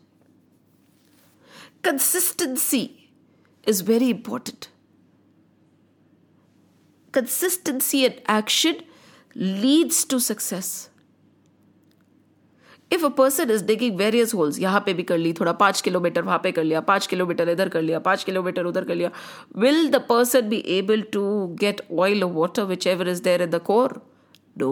Consistency 1.82 3.10
is 3.64 3.82
very 3.82 4.08
important. 4.08 4.68
Consistency 7.10 8.06
in 8.06 8.14
action 8.26 8.76
leads 9.34 10.04
to 10.06 10.18
success. 10.18 10.88
If 12.91 13.05
a 13.05 13.09
person 13.17 13.51
is 13.51 13.63
digging 13.65 13.97
various 13.97 14.33
holes 14.33 14.59
यहाँ 14.59 14.79
पे 14.85 14.93
भी 14.93 15.03
कर 15.03 15.17
ली 15.17 15.33
थोड़ा 15.39 15.51
पाँच 15.61 15.81
kilometre 15.81 16.21
वहाँ 16.21 16.39
पे 16.43 16.51
कर 16.51 16.63
लिया 16.63 16.81
पाँच 16.89 17.07
किलोमीटर 17.07 17.49
इधर 17.49 17.69
कर 17.69 17.81
लिया 17.81 17.99
पाँच 17.99 18.23
किलोमीटर 18.23 18.65
उधर 18.65 18.85
कर 18.85 18.95
लिया 18.95 19.11
will 19.57 19.89
the 19.89 20.03
person 20.09 20.49
be 20.49 20.63
able 20.77 21.01
to 21.13 21.25
get 21.59 21.81
oil 21.99 22.23
और 22.23 22.31
water 22.33 22.63
which 22.65 22.87
ever 22.87 23.09
is 23.09 23.19
there 23.21 23.41
in 23.41 23.49
the 23.49 23.61
core 23.65 24.01
no 24.59 24.71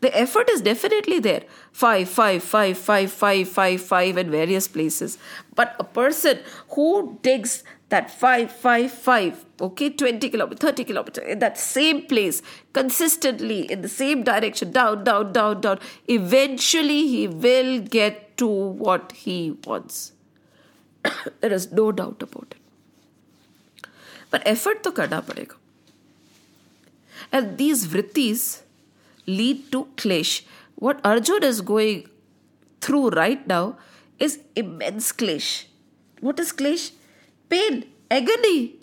The 0.00 0.10
effort 0.18 0.50
is 0.50 0.62
definitely 0.62 1.18
there. 1.18 1.42
Five, 1.72 2.08
five, 2.08 2.42
five, 2.42 2.78
five, 2.78 3.10
five, 3.12 3.48
five, 3.48 3.80
five 3.82 4.16
in 4.16 4.30
various 4.30 4.68
places. 4.68 5.16
But 5.54 5.74
a 5.78 5.84
person 5.84 6.38
who 6.70 7.18
digs 7.22 7.62
that 7.89 8.11
555 8.11 9.45
okay? 9.61 9.89
20 9.89 10.29
kilometers 10.29 10.59
30 10.59 10.83
kilometers 10.83 11.23
in 11.27 11.39
that 11.39 11.57
same 11.57 12.05
place 12.05 12.41
consistently 12.73 13.61
in 13.71 13.81
the 13.81 13.89
same 13.89 14.23
direction 14.23 14.71
down 14.71 15.03
down 15.03 15.33
down 15.33 15.61
down. 15.61 15.79
Eventually 16.07 17.07
he 17.07 17.27
will 17.27 17.79
get 17.79 18.37
to 18.37 18.47
what 18.47 19.11
he 19.13 19.57
wants. 19.65 20.13
There 21.41 21.53
is 21.53 21.71
no 21.71 21.91
doubt 21.91 22.21
about 22.21 22.47
it. 22.51 23.89
But 24.29 24.43
effort 24.45 24.83
to 24.83 24.91
karna 24.91 25.21
padega 25.21 25.55
and 27.31 27.57
these 27.57 27.87
vrittis 27.87 28.61
lead 29.25 29.71
to 29.71 29.85
klesh 30.01 30.33
what 30.75 31.01
arjun 31.03 31.43
is 31.43 31.61
going 31.61 32.07
through 32.81 33.09
right 33.09 33.45
now 33.47 33.63
is 34.27 34.39
immense 34.55 35.11
klesh 35.21 35.49
what 36.27 36.39
is 36.39 36.51
klesh 36.61 36.85
pain, 37.48 37.84
agony. 38.10 38.76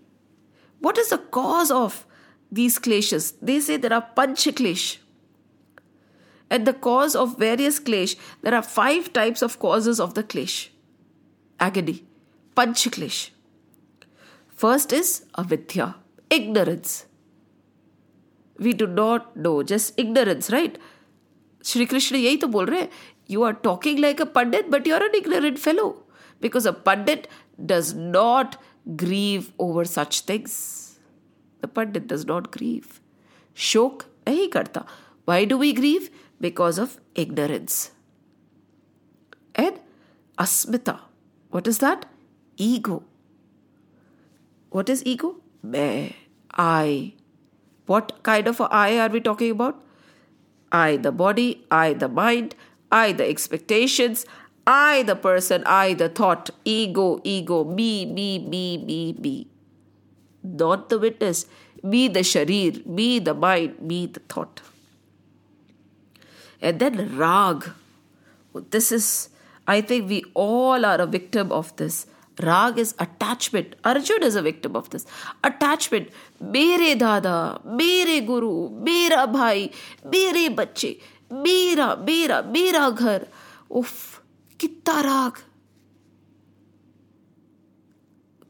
What 0.79 0.97
is 0.97 1.09
the 1.09 1.17
cause 1.17 1.71
of 1.71 2.05
these 2.51 2.79
clashes? 2.79 3.33
They 3.41 3.59
say 3.59 3.77
there 3.77 3.93
are 3.93 4.07
panch 4.15 4.47
clash. 4.55 4.99
And 6.49 6.67
the 6.67 6.73
cause 6.73 7.15
of 7.15 7.37
various 7.37 7.79
clash, 7.79 8.15
there 8.41 8.53
are 8.53 8.61
five 8.61 9.13
types 9.13 9.41
of 9.41 9.59
causes 9.59 9.99
of 9.99 10.15
the 10.15 10.23
clash. 10.23 10.71
Agony, 11.59 12.03
panch 12.55 12.91
clash. 12.91 13.31
First 14.55 14.91
is 14.93 15.25
avidya, 15.37 15.95
ignorance. 16.29 17.05
We 18.57 18.73
do 18.73 18.85
not 18.85 19.35
know, 19.35 19.63
just 19.63 19.93
ignorance, 19.97 20.51
right? 20.51 20.77
Shri 21.63 21.85
Krishna 21.85 22.17
यही 22.17 22.37
तो 22.37 22.47
बोल 22.47 22.65
रहे 22.65 22.79
हैं 22.81 22.89
you 23.27 23.43
are 23.43 23.53
talking 23.53 24.01
like 24.01 24.19
a 24.19 24.25
pandit, 24.25 24.69
but 24.69 24.85
you 24.85 24.93
are 24.93 25.03
an 25.03 25.15
ignorant 25.15 25.57
fellow. 25.57 26.03
Because 26.41 26.65
a 26.65 26.73
pandit 26.73 27.27
does 27.64 27.94
not 27.94 28.60
grieve 28.96 29.52
over 29.58 29.84
such 29.84 30.20
things. 30.22 30.98
The 31.60 31.68
Pandit 31.68 32.06
does 32.06 32.24
not 32.26 32.50
grieve. 32.50 33.00
Shok 33.54 34.04
nahi 34.26 34.50
karta. 34.50 34.84
Why 35.24 35.44
do 35.44 35.58
we 35.58 35.72
grieve? 35.72 36.10
Because 36.40 36.78
of 36.78 36.98
ignorance. 37.14 37.90
And 39.54 39.80
asmita. 40.38 41.00
What 41.50 41.66
is 41.66 41.78
that? 41.78 42.06
Ego. 42.56 43.02
What 44.70 44.88
is 44.88 45.04
ego? 45.06 45.36
Me. 45.62 46.14
I. 46.52 47.14
What 47.86 48.22
kind 48.22 48.46
of 48.48 48.60
I 48.60 48.98
are 48.98 49.08
we 49.08 49.20
talking 49.20 49.50
about? 49.52 49.82
I, 50.72 50.96
the 50.96 51.12
body, 51.12 51.64
I, 51.70 51.92
the 51.94 52.08
mind, 52.08 52.54
I, 52.90 53.12
the 53.12 53.26
expectations, 53.26 54.26
I, 54.66 55.04
the 55.04 55.14
person, 55.14 55.62
I, 55.64 55.94
the 55.94 56.08
thought, 56.08 56.50
ego, 56.64 57.20
ego, 57.22 57.62
me, 57.64 58.04
me, 58.04 58.38
me, 58.40 58.78
me, 58.78 59.12
me. 59.12 59.46
Not 60.42 60.88
the 60.88 60.98
witness, 60.98 61.46
me, 61.82 62.08
the 62.08 62.20
sharir, 62.20 62.84
me, 62.84 63.20
the 63.20 63.34
mind, 63.34 63.80
me, 63.80 64.06
the 64.06 64.20
thought. 64.20 64.60
And 66.60 66.80
then 66.80 67.16
rag. 67.16 67.70
This 68.70 68.90
is, 68.90 69.28
I 69.68 69.80
think 69.82 70.08
we 70.08 70.24
all 70.34 70.84
are 70.84 71.00
a 71.00 71.06
victim 71.06 71.52
of 71.52 71.74
this. 71.76 72.06
Rag 72.42 72.78
is 72.78 72.94
attachment. 72.98 73.76
Arjun 73.84 74.22
is 74.22 74.34
a 74.34 74.42
victim 74.42 74.74
of 74.74 74.90
this. 74.90 75.06
Attachment. 75.44 76.10
Mere 76.40 76.96
dada, 76.96 77.60
mere 77.64 78.20
guru, 78.22 78.68
mera 78.70 79.26
bhai, 79.26 79.70
mere 80.04 80.50
bache, 80.50 81.00
mera, 81.30 81.96
mera, 81.96 82.42
mera 82.42 82.90
ghar. 82.92 83.26
Uff 83.70 84.15
कि 84.60 84.66
राग 84.88 85.38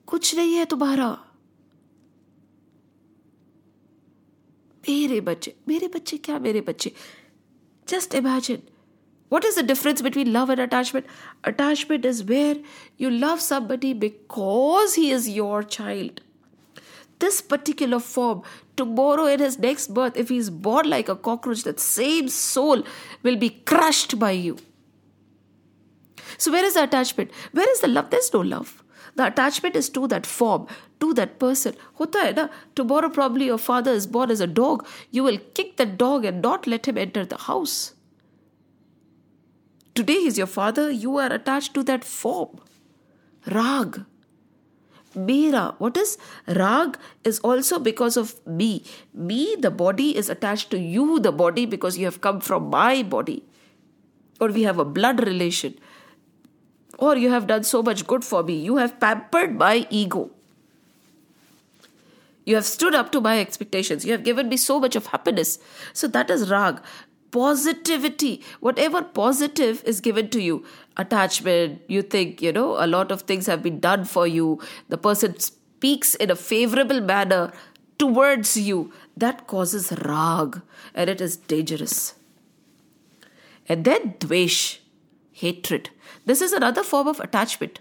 कुछ 0.06 0.34
नहीं 0.36 0.54
है 0.54 0.64
तुम्हारा। 0.64 1.08
मेरे 4.88 5.20
बच्चे 5.20 5.54
मेरे 5.68 5.88
बच्चे, 5.88 6.16
क्या 6.16 6.38
मेरे 6.38 6.60
बच्चे? 6.60 6.92
Just 7.88 8.14
imagine 8.14 8.62
what 9.32 9.44
is 9.44 9.60
the 9.60 9.64
difference 9.64 10.02
between 10.02 10.28
love 10.28 10.52
and 10.52 10.60
attachment 10.60 11.06
attachment 11.44 12.06
is 12.06 12.22
where 12.24 12.62
you 13.00 13.10
love 13.10 13.36
someone 13.36 13.92
because 13.94 15.00
he 15.00 15.10
is 15.12 15.28
your 15.30 15.64
child 15.64 16.20
this 17.20 17.40
particular 17.40 17.98
form 17.98 18.40
to 18.76 18.84
borrow 18.84 19.28
in 19.28 19.40
his 19.42 19.60
next 19.60 19.90
birth 19.90 20.16
if 20.16 20.32
he 20.32 20.38
is 20.38 20.50
born 20.50 20.88
like 20.88 21.10
a 21.10 21.14
cockroach 21.14 21.64
that 21.64 21.78
same 21.78 22.28
soul 22.28 22.84
will 23.24 23.36
be 23.36 23.48
crushed 23.48 24.16
by 24.18 24.40
you 24.40 24.56
So, 26.38 26.52
where 26.52 26.64
is 26.64 26.74
the 26.74 26.84
attachment? 26.84 27.30
Where 27.52 27.70
is 27.70 27.80
the 27.80 27.88
love? 27.88 28.10
There's 28.10 28.32
no 28.32 28.40
love. 28.40 28.82
The 29.16 29.26
attachment 29.26 29.76
is 29.76 29.88
to 29.90 30.06
that 30.08 30.26
form, 30.26 30.66
to 31.00 31.14
that 31.14 31.38
person. 31.38 31.74
Hota? 31.94 32.50
Tomorrow, 32.74 33.08
probably 33.08 33.46
your 33.46 33.58
father 33.58 33.90
is 33.90 34.06
born 34.06 34.30
as 34.30 34.40
a 34.40 34.46
dog. 34.46 34.86
You 35.10 35.24
will 35.24 35.38
kick 35.54 35.78
that 35.78 35.96
dog 35.96 36.26
and 36.26 36.42
not 36.42 36.66
let 36.66 36.86
him 36.86 36.98
enter 36.98 37.24
the 37.24 37.38
house. 37.38 37.94
Today, 39.94 40.20
he's 40.20 40.36
your 40.36 40.46
father. 40.46 40.90
You 40.90 41.16
are 41.16 41.32
attached 41.32 41.72
to 41.74 41.82
that 41.84 42.04
form. 42.04 42.60
Rag. 43.50 44.04
Mera. 45.14 45.74
What 45.78 45.96
is 45.96 46.18
rag? 46.46 46.98
Is 47.24 47.38
also 47.38 47.78
because 47.78 48.18
of 48.18 48.46
me. 48.46 48.84
Me, 49.14 49.56
the 49.58 49.70
body, 49.70 50.14
is 50.14 50.28
attached 50.28 50.70
to 50.72 50.78
you, 50.78 51.18
the 51.20 51.32
body, 51.32 51.64
because 51.64 51.96
you 51.96 52.04
have 52.04 52.20
come 52.20 52.40
from 52.40 52.68
my 52.68 53.02
body. 53.02 53.42
Or 54.38 54.48
we 54.48 54.64
have 54.64 54.78
a 54.78 54.84
blood 54.84 55.26
relation 55.26 55.78
or 56.98 57.16
you 57.16 57.30
have 57.30 57.46
done 57.46 57.64
so 57.64 57.82
much 57.82 58.06
good 58.06 58.24
for 58.24 58.42
me. 58.42 58.54
You 58.54 58.76
have 58.76 58.98
pampered 59.00 59.56
my 59.56 59.86
ego. 59.90 60.30
You 62.44 62.54
have 62.54 62.64
stood 62.64 62.94
up 62.94 63.10
to 63.12 63.20
my 63.20 63.40
expectations. 63.40 64.04
You 64.04 64.12
have 64.12 64.22
given 64.22 64.48
me 64.48 64.56
so 64.56 64.78
much 64.78 64.94
of 64.96 65.06
happiness. 65.06 65.58
So 65.92 66.06
that 66.08 66.30
is 66.30 66.48
rag. 66.48 66.80
Positivity, 67.32 68.42
whatever 68.60 69.02
positive 69.02 69.82
is 69.84 70.00
given 70.00 70.30
to 70.30 70.40
you, 70.40 70.64
attachment, 70.96 71.82
you 71.88 72.02
think, 72.02 72.40
you 72.40 72.52
know, 72.52 72.82
a 72.82 72.86
lot 72.86 73.10
of 73.10 73.22
things 73.22 73.46
have 73.46 73.62
been 73.62 73.80
done 73.80 74.04
for 74.04 74.26
you. 74.26 74.60
The 74.88 74.96
person 74.96 75.38
speaks 75.40 76.14
in 76.14 76.30
a 76.30 76.36
favorable 76.36 77.00
manner 77.00 77.52
towards 77.98 78.56
you. 78.56 78.92
That 79.16 79.46
causes 79.48 79.92
rag 80.04 80.62
and 80.94 81.10
it 81.10 81.20
is 81.20 81.36
dangerous. 81.36 82.14
And 83.68 83.84
then 83.84 84.14
dvesh 84.20 84.78
hatred. 85.32 85.90
This 86.26 86.42
is 86.42 86.52
another 86.52 86.82
form 86.82 87.08
of 87.08 87.20
attachment. 87.20 87.80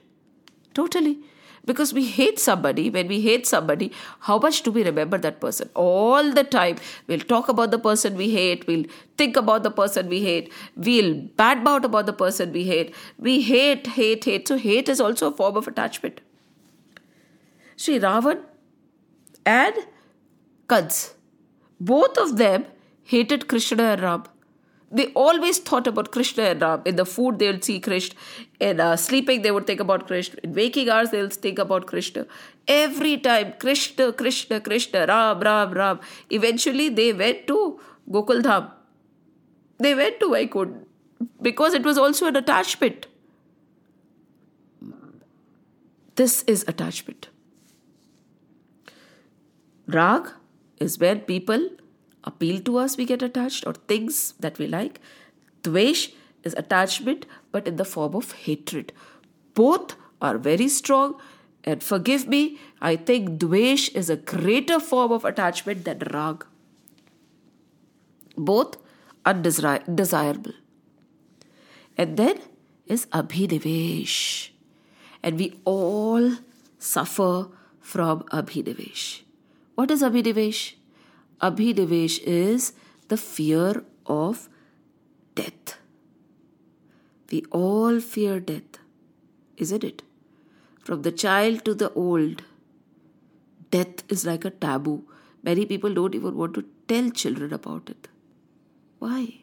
Totally. 0.74 1.18
Because 1.66 1.94
we 1.94 2.06
hate 2.06 2.40
somebody, 2.40 2.92
when 2.92 3.08
we 3.08 3.22
hate 3.22 3.48
somebody, 3.48 3.92
how 4.20 4.38
much 4.38 4.62
do 4.62 4.72
we 4.72 4.84
remember 4.84 5.18
that 5.18 5.40
person? 5.42 5.70
All 5.74 6.32
the 6.32 6.44
time. 6.44 6.78
We'll 7.08 7.20
talk 7.32 7.50
about 7.50 7.72
the 7.72 7.80
person 7.80 8.16
we 8.16 8.30
hate, 8.30 8.68
we'll 8.68 8.86
think 9.18 9.36
about 9.36 9.64
the 9.64 9.72
person 9.72 10.08
we 10.08 10.22
hate, 10.22 10.54
we'll 10.76 11.16
badmouth 11.40 11.84
about 11.84 12.06
the 12.06 12.14
person 12.14 12.54
we 12.54 12.66
hate. 12.66 12.94
We 13.18 13.42
hate, 13.42 13.88
hate, 13.88 14.26
hate. 14.26 14.48
So, 14.48 14.58
hate 14.58 14.90
is 14.90 15.02
also 15.02 15.30
a 15.30 15.32
form 15.32 15.58
of 15.58 15.68
attachment. 15.68 16.22
Sri 17.78 18.00
Ravan 18.00 18.44
and 19.44 19.74
Kans, 20.70 21.16
both 21.80 22.16
of 22.18 22.38
them 22.38 22.66
hated 23.04 23.48
Krishna 23.48 23.84
and 23.84 24.02
Ram 24.02 24.24
they 24.92 25.08
always 25.14 25.60
thought 25.60 25.88
about 25.88 26.12
Krishna 26.12 26.44
and 26.44 26.62
Ram. 26.62 26.82
In 26.86 26.96
the 26.96 27.06
food, 27.06 27.40
they 27.40 27.48
would 27.48 27.64
see 27.64 27.80
Krishna. 27.80 28.18
In 28.60 28.80
uh, 28.80 28.96
sleeping, 28.96 29.42
they 29.42 29.52
would 29.52 29.68
think 29.68 29.80
about 29.80 30.08
Krishna. 30.08 30.40
In 30.44 30.54
waking 30.54 30.90
hours, 30.90 31.10
they'll 31.10 31.30
think 31.30 31.60
about 31.60 31.88
Krishna. 31.88 32.26
Every 32.68 33.18
time, 33.18 33.54
Krishna, 33.60 34.14
Krishna, 34.14 34.62
Krishna, 34.62 35.06
Ram, 35.08 35.40
Ram, 35.40 35.72
Ram. 35.74 36.00
Eventually, 36.30 36.90
they 36.90 37.14
went 37.14 37.48
to 37.48 37.80
Gokul 38.10 38.42
Dham. 38.42 38.72
They 39.78 39.96
went 39.96 40.20
to 40.20 40.30
Vaikunth 40.30 40.86
because 41.42 41.74
it 41.74 41.84
was 41.84 41.98
also 41.98 42.28
an 42.28 42.36
attachment. 42.36 43.08
This 46.16 46.44
is 46.44 46.64
attachment. 46.68 47.28
Rag 49.88 50.30
is 50.80 50.98
when 50.98 51.20
people 51.22 51.70
appeal 52.26 52.60
to 52.62 52.78
us, 52.78 52.98
we 52.98 53.06
get 53.06 53.22
attached, 53.22 53.66
or 53.66 53.74
things 53.74 54.34
that 54.40 54.60
we 54.60 54.68
like. 54.68 55.00
Dvesh 55.64 56.14
is 56.44 56.54
attachment, 56.58 57.26
but 57.52 57.68
in 57.68 57.78
the 57.78 57.86
form 57.86 58.16
of 58.16 58.32
hatred. 58.32 58.92
Both 59.54 59.96
are 60.22 60.38
very 60.38 60.68
strong, 60.68 61.16
and 61.64 61.82
forgive 61.82 62.28
me, 62.28 62.60
I 62.82 62.96
think 62.96 63.40
Dvesh 63.40 63.96
is 63.96 64.10
a 64.10 64.18
greater 64.18 64.80
form 64.80 65.12
of 65.12 65.26
attachment 65.26 65.86
than 65.86 66.00
Rag. 66.12 66.46
Both 68.38 68.78
are 69.26 69.34
undesirable. 69.34 70.54
And 71.98 72.18
then 72.18 72.40
is 72.86 73.06
Abhinivesh. 73.08 74.50
And 75.24 75.40
we 75.40 75.60
all 75.66 76.38
suffer 76.78 77.48
from 77.80 78.24
Abhinivesh. 78.24 79.22
What 79.74 79.90
is 79.90 80.04
Abhinivesh? 80.04 80.74
Abhinivesh 81.46 82.20
is 82.24 82.74
the 83.10 83.18
fear 83.18 83.84
of 84.06 84.50
death. 85.36 85.78
We 87.32 87.44
all 87.52 88.00
fear 88.00 88.40
death, 88.40 88.80
isn't 89.58 89.84
it? 89.84 90.02
From 90.84 91.04
the 91.04 91.12
child 91.12 91.64
to 91.66 91.76
the 91.76 91.92
old, 91.94 92.44
death 93.70 94.04
is 94.10 94.26
like 94.26 94.46
a 94.46 94.50
taboo. 94.50 95.04
Many 95.44 95.66
people 95.66 95.94
don't 95.94 96.16
even 96.16 96.36
want 96.36 96.56
to 96.56 96.66
tell 96.88 97.10
children 97.12 97.54
about 97.54 97.90
it. 97.90 98.08
Why? 99.00 99.42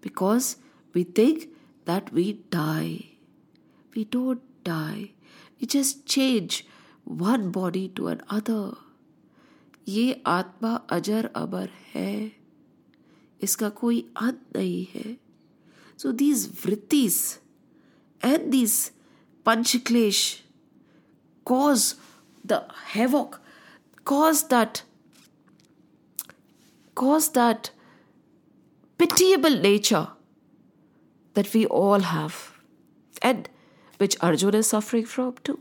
Because 0.00 0.56
we 0.94 1.04
think 1.04 1.48
that 1.84 2.12
we 2.12 2.32
die. 2.50 3.06
We 3.94 4.04
don't 4.04 4.40
die. 4.64 5.10
We 5.60 5.66
just 5.66 6.06
change 6.06 6.66
one 7.04 7.50
body 7.50 7.88
to 7.88 8.08
another. 8.08 8.76
ये 9.90 10.22
आत्मा 10.26 10.74
अजर 10.90 11.30
अबर 11.36 11.68
है। 11.94 12.32
इसका 13.42 13.68
कोई 13.68 14.00
अंत 14.16 14.40
नहीं 14.56 14.86
है। 14.94 15.16
So 15.98 16.12
these 16.12 16.46
vrittis 16.64 17.16
and 18.22 18.50
these 18.50 18.74
panchaklesh 19.46 20.20
cause 21.46 21.94
the 22.46 22.60
havoc 22.94 23.36
cause 24.06 24.42
that 24.50 24.78
cause 26.96 27.28
that 27.34 27.68
pitiable 29.00 29.60
nature 29.62 30.06
that 31.36 31.54
we 31.54 31.64
all 31.72 32.02
have 32.04 32.32
and 33.22 33.48
which 34.00 34.16
Arjun 34.16 34.54
is 34.54 34.66
suffering 34.66 35.06
from 35.06 35.32
to 35.44 35.58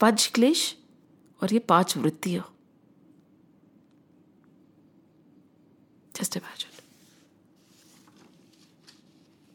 panchaklesh 0.00 0.76
और 1.43 1.53
ये 1.53 1.59
पांच 1.59 1.97
वृत्तियां 1.97 2.43
Just 6.17 6.37
imagine. 6.37 6.71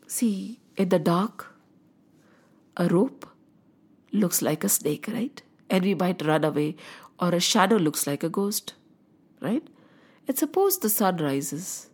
See, 0.07 0.61
in 0.77 0.91
the 0.91 0.99
dark, 0.99 1.55
a 2.77 2.87
rope 2.89 3.27
looks 4.13 4.43
like 4.43 4.63
a 4.63 4.69
snake, 4.69 5.09
right? 5.09 5.43
And 5.71 5.85
we 5.85 5.95
might 5.95 6.25
run 6.27 6.45
away, 6.45 6.77
or 7.19 7.31
a 7.31 7.41
shadow 7.41 7.77
looks 7.77 8.07
like 8.07 8.23
a 8.23 8.29
ghost, 8.29 8.75
right? 9.41 9.67
And 10.29 10.37
suppose 10.37 10.79
the 10.79 10.91
sun 10.91 11.17
rises. 11.17 11.89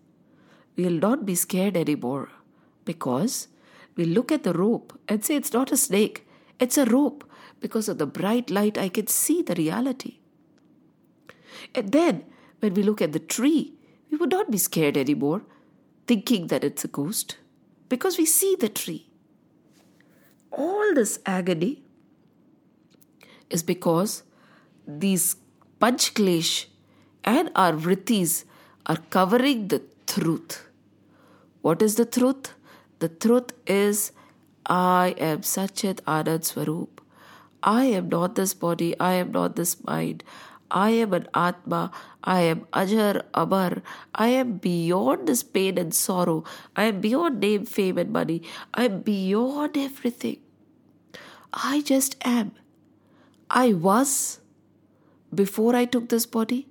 We'll 0.76 0.99
not 0.99 1.24
be 1.24 1.34
scared 1.34 1.76
anymore 1.76 2.28
because 2.84 3.49
we 3.97 4.05
look 4.05 4.32
at 4.32 4.43
the 4.43 4.53
rope 4.53 4.99
and 5.09 5.24
say 5.24 5.37
it's 5.37 5.53
not 5.53 5.72
a 5.72 5.76
snake, 5.76 6.26
it's 6.59 6.76
a 6.76 6.84
rope. 6.87 7.24
Because 7.62 7.88
of 7.88 7.97
the 7.99 8.05
bright 8.05 8.49
light, 8.49 8.78
I 8.78 8.89
can 8.89 9.07
see 9.07 9.41
the 9.41 9.55
reality. 9.55 10.18
And 11.74 11.91
then, 11.91 12.26
when 12.59 12.74
we 12.74 12.84
look 12.84 13.01
at 13.01 13.14
the 13.14 13.20
tree, 13.20 13.74
we 14.09 14.18
would 14.18 14.32
not 14.32 14.51
be 14.51 14.57
scared 14.57 14.97
anymore, 14.97 15.43
thinking 16.07 16.47
that 16.47 16.64
it's 16.64 16.84
a 16.84 16.88
ghost, 16.88 17.38
because 17.88 18.18
we 18.18 18.26
see 18.26 18.55
the 18.59 18.68
tree. 18.68 19.07
All 20.51 20.93
this 20.93 21.20
agony 21.26 21.84
is 23.49 23.64
because 23.64 24.24
these 24.86 25.36
panchklesh 25.80 26.66
and 27.24 27.51
our 27.55 27.74
vrittis 27.74 28.45
are 28.86 28.97
covering 29.09 29.68
the 29.68 29.82
truth. 30.07 30.68
What 31.62 31.82
is 31.82 31.95
the 31.95 32.05
truth? 32.05 32.53
The 32.99 33.09
truth 33.09 33.53
is 33.68 34.12
I 34.66 35.16
am 35.18 35.41
Satchit 35.41 36.01
Anand 36.01 36.45
Swarup. 36.45 37.01
I 37.64 37.86
am 37.86 38.09
not 38.09 38.36
this 38.36 38.53
body, 38.53 38.99
I 38.99 39.14
am 39.14 39.32
not 39.32 39.55
this 39.55 39.84
mind. 39.84 40.24
I 40.72 40.91
am 40.91 41.14
an 41.14 41.28
Atma, 41.34 41.91
I 42.24 42.41
am 42.41 42.66
Ajar 42.72 43.24
Amar, 43.34 43.82
I 44.16 44.28
am 44.28 44.53
beyond 44.57 45.28
this 45.28 45.43
pain 45.43 45.78
and 45.78 45.93
sorrow, 45.93 46.43
I 46.76 46.86
am 46.86 47.01
beyond 47.01 47.41
name, 47.41 47.66
fame, 47.66 47.97
and 47.97 48.12
money, 48.12 48.41
I 48.74 48.86
am 48.86 49.01
beyond 49.01 49.78
everything. 49.78 50.38
I 51.53 51.82
just 51.82 52.16
am. 52.26 52.53
I 53.49 53.74
was 53.74 54.39
before 55.34 55.76
I 55.76 55.86
took 55.86 56.07
this 56.09 56.26
body. 56.26 56.68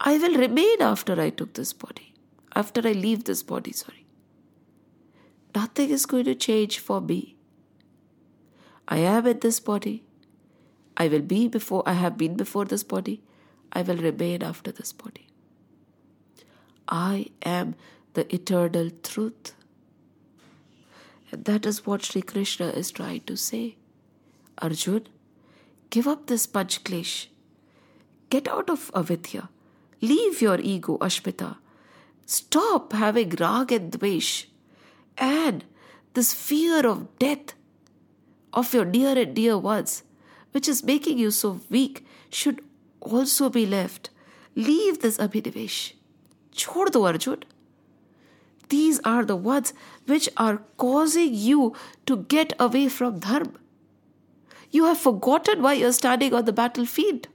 I 0.00 0.18
will 0.18 0.36
remain 0.36 0.82
after 0.82 1.18
I 1.20 1.30
took 1.30 1.54
this 1.54 1.72
body, 1.72 2.12
after 2.54 2.86
I 2.86 2.92
leave 2.92 3.24
this 3.24 3.42
body, 3.42 3.72
sorry. 3.72 4.04
Nothing 5.54 5.90
is 5.90 6.04
going 6.04 6.24
to 6.26 6.34
change 6.34 6.78
for 6.78 7.00
me. 7.00 7.33
I 8.88 8.98
am 8.98 9.26
in 9.26 9.40
this 9.40 9.60
body. 9.60 10.04
I 10.96 11.08
will 11.08 11.22
be 11.22 11.48
before 11.48 11.82
I 11.86 11.94
have 11.94 12.16
been 12.16 12.36
before 12.36 12.64
this 12.64 12.84
body. 12.84 13.22
I 13.72 13.82
will 13.82 13.96
remain 13.96 14.42
after 14.42 14.70
this 14.70 14.92
body. 14.92 15.26
I 16.88 17.26
am 17.42 17.74
the 18.12 18.32
eternal 18.34 18.90
truth. 19.02 19.54
And 21.32 21.44
that 21.46 21.66
is 21.66 21.84
what 21.86 22.04
Sri 22.04 22.22
Krishna 22.22 22.68
is 22.68 22.90
trying 22.90 23.22
to 23.22 23.36
say. 23.36 23.76
Arjun, 24.58 25.08
give 25.90 26.06
up 26.06 26.26
this 26.26 26.46
panchklesh. 26.46 27.26
Get 28.30 28.46
out 28.46 28.70
of 28.70 28.90
avidya. 28.94 29.48
Leave 30.00 30.40
your 30.42 30.60
ego, 30.60 30.98
Asmita. 30.98 31.56
Stop 32.26 32.92
having 32.92 33.30
rag 33.30 33.72
and 33.72 33.92
dvesh. 33.92 34.46
And 35.18 35.64
this 36.14 36.32
fear 36.32 36.86
of 36.86 37.18
death 37.18 37.54
of 38.54 38.72
your 38.72 38.84
dear 38.84 39.18
and 39.18 39.34
dear 39.34 39.58
ones, 39.58 40.02
which 40.52 40.68
is 40.68 40.82
making 40.84 41.18
you 41.18 41.30
so 41.30 41.60
weak, 41.68 42.06
should 42.30 42.62
also 43.00 43.50
be 43.50 43.66
left. 43.66 44.10
Leave 44.54 45.00
this 45.00 45.18
Abhinivesh. 45.18 45.92
Chhod 46.54 46.92
do 46.92 47.04
Arjun. 47.04 47.42
These 48.68 49.00
are 49.04 49.24
the 49.24 49.36
ones 49.36 49.74
which 50.06 50.28
are 50.36 50.62
causing 50.76 51.34
you 51.34 51.74
to 52.06 52.16
get 52.34 52.54
away 52.58 52.88
from 52.88 53.18
Dharma. 53.18 53.60
You 54.70 54.86
have 54.86 54.98
forgotten 54.98 55.62
why 55.62 55.74
you're 55.74 55.92
standing 55.92 56.34
on 56.34 56.44
the 56.44 56.52
battlefield. 56.52 57.28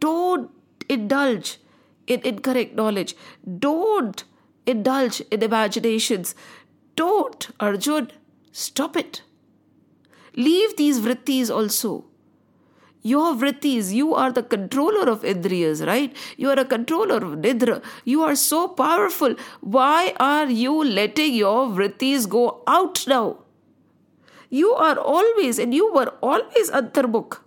Don't 0.00 0.50
indulge 0.88 1.58
in 2.06 2.20
incorrect 2.20 2.74
knowledge. 2.74 3.16
Don't 3.58 4.24
indulge 4.66 5.20
in 5.30 5.42
imaginations. 5.42 6.34
Don't, 6.96 7.48
Arjun. 7.60 8.10
Stop 8.52 8.96
it. 8.96 9.22
Leave 10.34 10.76
these 10.76 11.00
vrittis 11.00 11.50
also. 11.50 12.06
Your 13.02 13.34
vrittis, 13.34 13.92
you 13.94 14.14
are 14.14 14.32
the 14.32 14.42
controller 14.42 15.08
of 15.08 15.22
indriyas, 15.22 15.86
right? 15.86 16.14
You 16.36 16.50
are 16.50 16.58
a 16.58 16.64
controller 16.64 17.18
of 17.18 17.38
nidra. 17.38 17.82
You 18.04 18.22
are 18.22 18.34
so 18.34 18.66
powerful. 18.66 19.36
Why 19.60 20.14
are 20.18 20.46
you 20.46 20.82
letting 20.82 21.34
your 21.34 21.68
vrittis 21.68 22.28
go 22.28 22.62
out 22.66 23.06
now? 23.06 23.38
You 24.50 24.72
are 24.72 24.98
always, 24.98 25.58
and 25.58 25.72
you 25.72 25.92
were 25.92 26.12
always 26.20 26.70
antarbukh. 26.70 27.38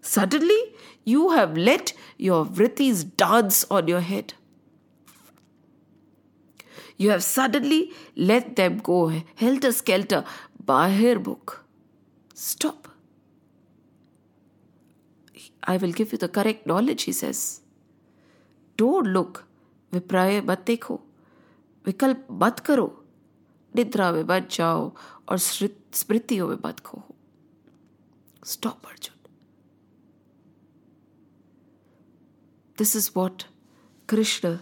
Suddenly, 0.00 0.60
you 1.04 1.30
have 1.30 1.56
let 1.56 1.92
your 2.16 2.46
vrittis 2.46 3.04
dance 3.16 3.64
on 3.70 3.88
your 3.88 4.00
head. 4.00 4.34
You 6.97 7.09
have 7.11 7.23
suddenly 7.23 7.91
let 8.15 8.55
them 8.55 8.77
go 8.77 9.11
helter 9.35 9.71
skelter, 9.71 10.23
bahir 10.65 11.19
book. 11.19 11.65
Stop. 12.33 12.87
I 15.63 15.77
will 15.77 15.91
give 15.91 16.11
you 16.11 16.17
the 16.17 16.27
correct 16.27 16.65
knowledge, 16.65 17.03
he 17.03 17.11
says. 17.11 17.61
Don't 18.77 19.07
look. 19.07 19.45
विप्राय 19.93 20.39
मत 20.41 20.63
देखो 20.67 20.99
विकल्प 21.85 22.27
मत 22.41 22.59
करो 22.65 22.87
निद्रा 23.75 24.11
में 24.11 24.23
मत 24.23 24.47
जाओ 24.51 24.91
और 25.29 25.37
स्मृतियों 25.37 26.47
में 26.47 26.57
मत 26.65 26.79
खो 26.79 27.03
stop 28.53 28.87
Arjun 28.87 29.17
This 32.77 32.95
is 32.95 33.07
what 33.15 33.43
Krishna 34.07 34.61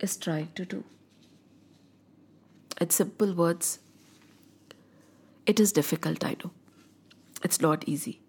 is 0.00 0.16
trying 0.16 0.48
to 0.56 0.64
do. 0.64 0.82
In 2.81 2.89
simple 2.89 3.33
words, 3.33 3.79
it 5.45 5.59
is 5.59 5.71
difficult, 5.71 6.25
I 6.25 6.35
know. 6.43 6.51
It's 7.43 7.61
not 7.61 7.87
easy. 7.87 8.19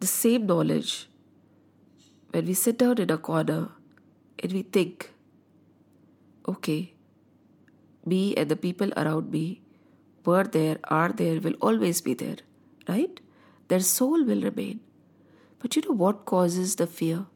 The 0.00 0.06
same 0.08 0.46
knowledge, 0.46 1.08
when 2.30 2.46
we 2.46 2.54
sit 2.54 2.78
down 2.78 2.98
in 2.98 3.10
a 3.10 3.18
corner 3.18 3.70
and 4.42 4.52
we 4.52 4.62
think, 4.62 5.12
okay, 6.48 6.94
me 8.04 8.34
and 8.36 8.48
the 8.48 8.56
people 8.56 8.92
around 8.96 9.30
me 9.30 9.60
were 10.24 10.44
there, 10.44 10.78
are 10.84 11.10
there, 11.10 11.40
will 11.40 11.56
always 11.60 12.00
be 12.00 12.14
there, 12.14 12.38
right? 12.88 13.20
Their 13.68 13.80
soul 13.80 14.24
will 14.24 14.42
remain. 14.42 14.80
But 15.60 15.76
you 15.76 15.82
know 15.82 15.94
what 15.94 16.24
causes 16.24 16.76
the 16.76 16.86
fear? 16.86 17.26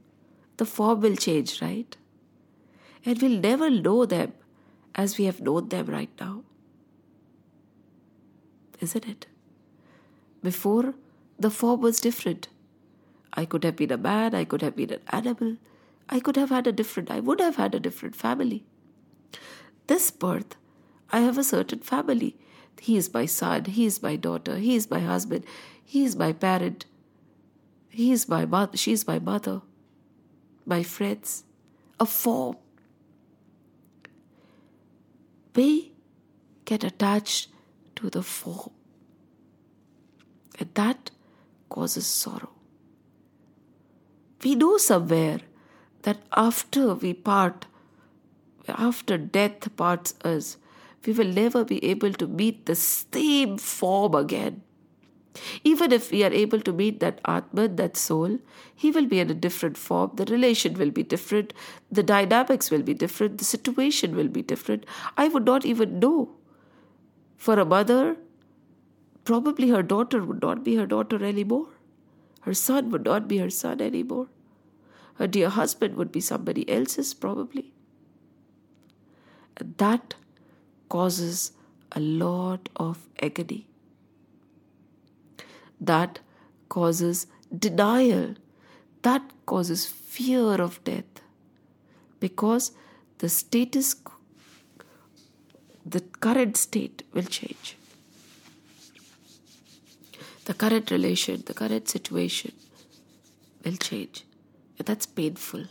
The 0.57 0.64
form 0.64 1.00
will 1.00 1.16
change, 1.16 1.61
right? 1.62 1.96
And 3.05 3.20
we'll 3.20 3.40
never 3.40 3.70
know 3.70 4.05
them 4.07 4.32
as 4.95 5.18
we 5.18 5.24
have 5.24 5.40
known 5.40 5.68
them 5.68 5.86
right 5.86 6.11
now. 6.20 6.43
Isn't 8.80 9.09
it? 9.09 9.26
Before, 10.43 10.95
the 11.38 11.51
form 11.51 11.80
was 11.80 12.01
different. 12.01 12.49
I 13.32 13.45
could 13.45 13.64
have 13.64 13.76
been 13.76 13.93
a 13.93 13.97
man, 13.97 14.34
I 14.34 14.45
could 14.45 14.62
have 14.62 14.76
been 14.76 14.93
an 14.93 15.01
animal, 15.09 15.57
I 16.09 16.20
could 16.20 16.36
have 16.36 16.51
had 16.51 16.66
a 16.66 16.72
different, 16.72 17.11
I 17.11 17.20
would 17.20 17.40
have 17.40 17.57
had 17.57 17.74
a 17.74 17.80
different 17.80 18.14
family. 18.14 18.64
This 19.86 20.11
birth, 20.11 20.57
I 21.11 21.20
have 21.20 21.38
a 21.38 21.45
certain 21.45 21.80
family. 21.80 22.36
He 22.80 22.97
is 22.97 23.12
my 23.14 23.26
son, 23.26 23.66
he 23.66 23.86
is 23.86 24.03
my 24.03 24.16
daughter, 24.16 24.57
he 24.57 24.74
is 24.74 24.90
my 24.90 25.01
husband, 25.01 25.45
he 25.84 26.05
is 26.05 26.16
my 26.16 26.32
parent, 26.32 26.84
he 27.88 28.11
is 28.12 28.28
my 28.28 28.45
mother, 28.45 28.76
she 28.76 28.93
is 28.93 29.07
my 29.07 29.18
mother, 29.18 29.62
my 30.66 30.82
friends, 30.82 31.45
a 32.01 32.07
form. 32.07 32.57
We 35.55 35.92
get 36.64 36.84
attached 36.84 37.48
to 37.96 38.09
the 38.09 38.22
form, 38.22 38.70
and 40.59 40.72
that 40.74 41.11
causes 41.68 42.07
sorrow. 42.07 42.53
We 44.42 44.55
know 44.55 44.76
somewhere 44.78 45.40
that 46.03 46.18
after 46.36 46.94
we 46.94 47.12
part, 47.12 47.66
after 48.66 49.18
death 49.18 49.76
parts 49.76 50.14
us, 50.24 50.57
we 51.07 51.12
will 51.12 51.28
never 51.28 51.64
be 51.64 51.84
able 51.84 52.12
to 52.14 52.26
meet 52.26 52.66
the 52.66 52.74
same 52.74 53.59
form 53.59 54.14
again. 54.14 54.62
Even 55.64 55.93
if 55.93 56.11
we 56.11 56.22
are 56.24 56.33
able 56.33 56.61
to 56.61 56.72
meet 56.72 57.01
that 57.01 57.20
Atman, 57.24 57.76
that 57.76 57.97
soul, 57.97 58.39
he 58.74 58.91
will 58.91 59.07
be 59.07 59.18
in 59.18 59.30
a 59.30 59.35
different 59.35 59.78
form. 59.78 60.11
The 60.14 60.26
relation 60.26 60.74
will 60.74 60.91
be 60.91 61.03
different. 61.03 61.55
The 61.91 62.03
dynamics 62.03 62.70
will 62.70 62.83
be 62.83 62.95
different. 62.95 63.39
The 63.39 63.45
situation 63.45 64.14
will 64.14 64.28
be 64.28 64.43
different. 64.43 64.85
I 65.16 65.28
would 65.28 65.45
not 65.45 65.64
even 65.64 65.99
know. 65.99 66.33
For 67.37 67.59
a 67.59 67.64
mother, 67.64 68.16
probably 69.24 69.70
her 69.70 69.83
daughter 69.83 70.22
would 70.22 70.43
not 70.43 70.62
be 70.62 70.76
her 70.76 70.87
daughter 70.87 71.24
anymore. 71.24 71.68
Her 72.43 72.55
son 72.55 72.91
would 72.91 73.05
not 73.05 73.26
be 73.28 73.39
her 73.39 73.51
son 73.51 73.80
anymore. 73.80 74.28
Her 75.14 75.26
dear 75.26 75.49
husband 75.49 75.97
would 75.97 76.12
be 76.12 76.20
somebody 76.20 76.68
else's, 76.68 77.14
probably. 77.14 77.72
And 79.57 79.76
that 79.78 80.14
causes 80.89 81.53
a 81.93 82.01
lot 82.01 82.68
of 82.76 83.09
agony. 83.20 83.66
That 85.83 86.20
causes 86.68 87.26
denial. 87.66 88.35
That 89.03 89.22
causes 89.47 89.87
fear 89.87 90.62
of 90.62 90.83
death. 90.85 91.22
Because 92.20 92.72
the 93.18 93.28
status, 93.28 93.97
the 95.85 96.01
current 96.01 96.57
state 96.57 97.03
will 97.12 97.24
change 97.24 97.76
the 100.45 100.55
current 100.55 100.91
relation, 100.91 101.43
the 101.47 101.55
current 101.55 101.89
situation 101.89 102.53
will 103.64 103.76
change. 103.76 104.24
And 104.78 104.87
that's 104.87 105.07
painful. 105.07 105.66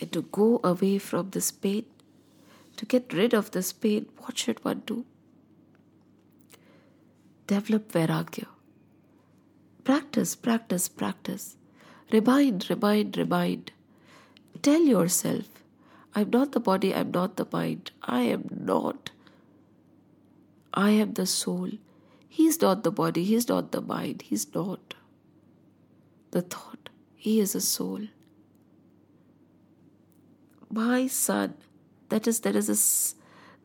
And 0.00 0.12
to 0.12 0.22
go 0.22 0.60
away 0.62 0.98
from 0.98 1.30
this 1.30 1.50
pain, 1.50 1.86
to 2.76 2.86
get 2.86 3.12
rid 3.12 3.34
of 3.34 3.50
this 3.50 3.72
pain, 3.72 4.06
what 4.18 4.38
should 4.38 4.64
one 4.64 4.82
do? 4.86 5.04
Develop 7.46 7.92
Vairagya. 7.92 8.46
Practice, 9.84 10.34
practice, 10.34 10.88
practice. 10.88 11.56
Remind, 12.12 12.68
remind, 12.68 13.16
remind. 13.16 13.72
Tell 14.62 14.80
yourself, 14.80 15.46
I'm 16.14 16.30
not 16.30 16.52
the 16.52 16.60
body, 16.60 16.94
I'm 16.94 17.10
not 17.10 17.36
the 17.36 17.46
mind. 17.52 17.92
I 18.02 18.22
am 18.22 18.48
not. 18.50 19.10
I 20.74 20.90
am 20.90 21.12
the 21.14 21.26
soul. 21.26 21.70
He's 22.28 22.60
not 22.60 22.82
the 22.84 22.90
body, 22.90 23.24
he's 23.24 23.48
not 23.48 23.72
the 23.72 23.80
mind, 23.80 24.22
he's 24.22 24.52
not 24.54 24.94
the 26.32 26.42
thought. 26.42 26.88
He 27.14 27.40
is 27.40 27.54
a 27.54 27.60
soul. 27.60 28.00
My 30.70 31.06
son, 31.06 31.54
that 32.08 32.26
is 32.26 32.40
there 32.40 32.56
is 32.56 32.68
a 32.68 32.78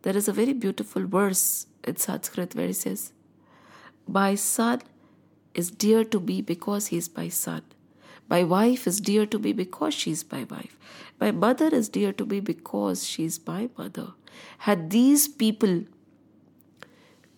there 0.04 0.16
is 0.16 0.28
a 0.28 0.34
very 0.34 0.54
beautiful 0.54 1.06
verse 1.06 1.68
in 1.84 1.98
Sanskrit 1.98 2.56
where 2.56 2.68
he 2.68 2.74
says, 2.74 3.12
My 4.08 4.36
son 4.36 4.82
is 5.54 5.72
dear 5.72 6.04
to 6.06 6.20
me 6.20 6.42
because 6.42 6.88
he 6.88 6.98
is 6.98 7.10
my 7.16 7.30
son. 7.30 7.64
My 8.30 8.44
wife 8.44 8.88
is 8.88 9.02
dear 9.02 9.26
to 9.26 9.40
me 9.40 9.52
because 9.52 9.94
she 9.94 10.12
is 10.12 10.24
my 10.32 10.46
wife. 10.46 10.78
My 11.20 11.32
mother 11.32 11.68
is 11.68 11.90
dear 11.90 12.14
to 12.14 12.26
me 12.26 12.40
because 12.40 13.06
she 13.06 13.26
is 13.26 13.40
my 13.46 13.70
mother. 13.78 14.14
Had 14.60 14.90
these 14.90 15.28
people 15.28 15.84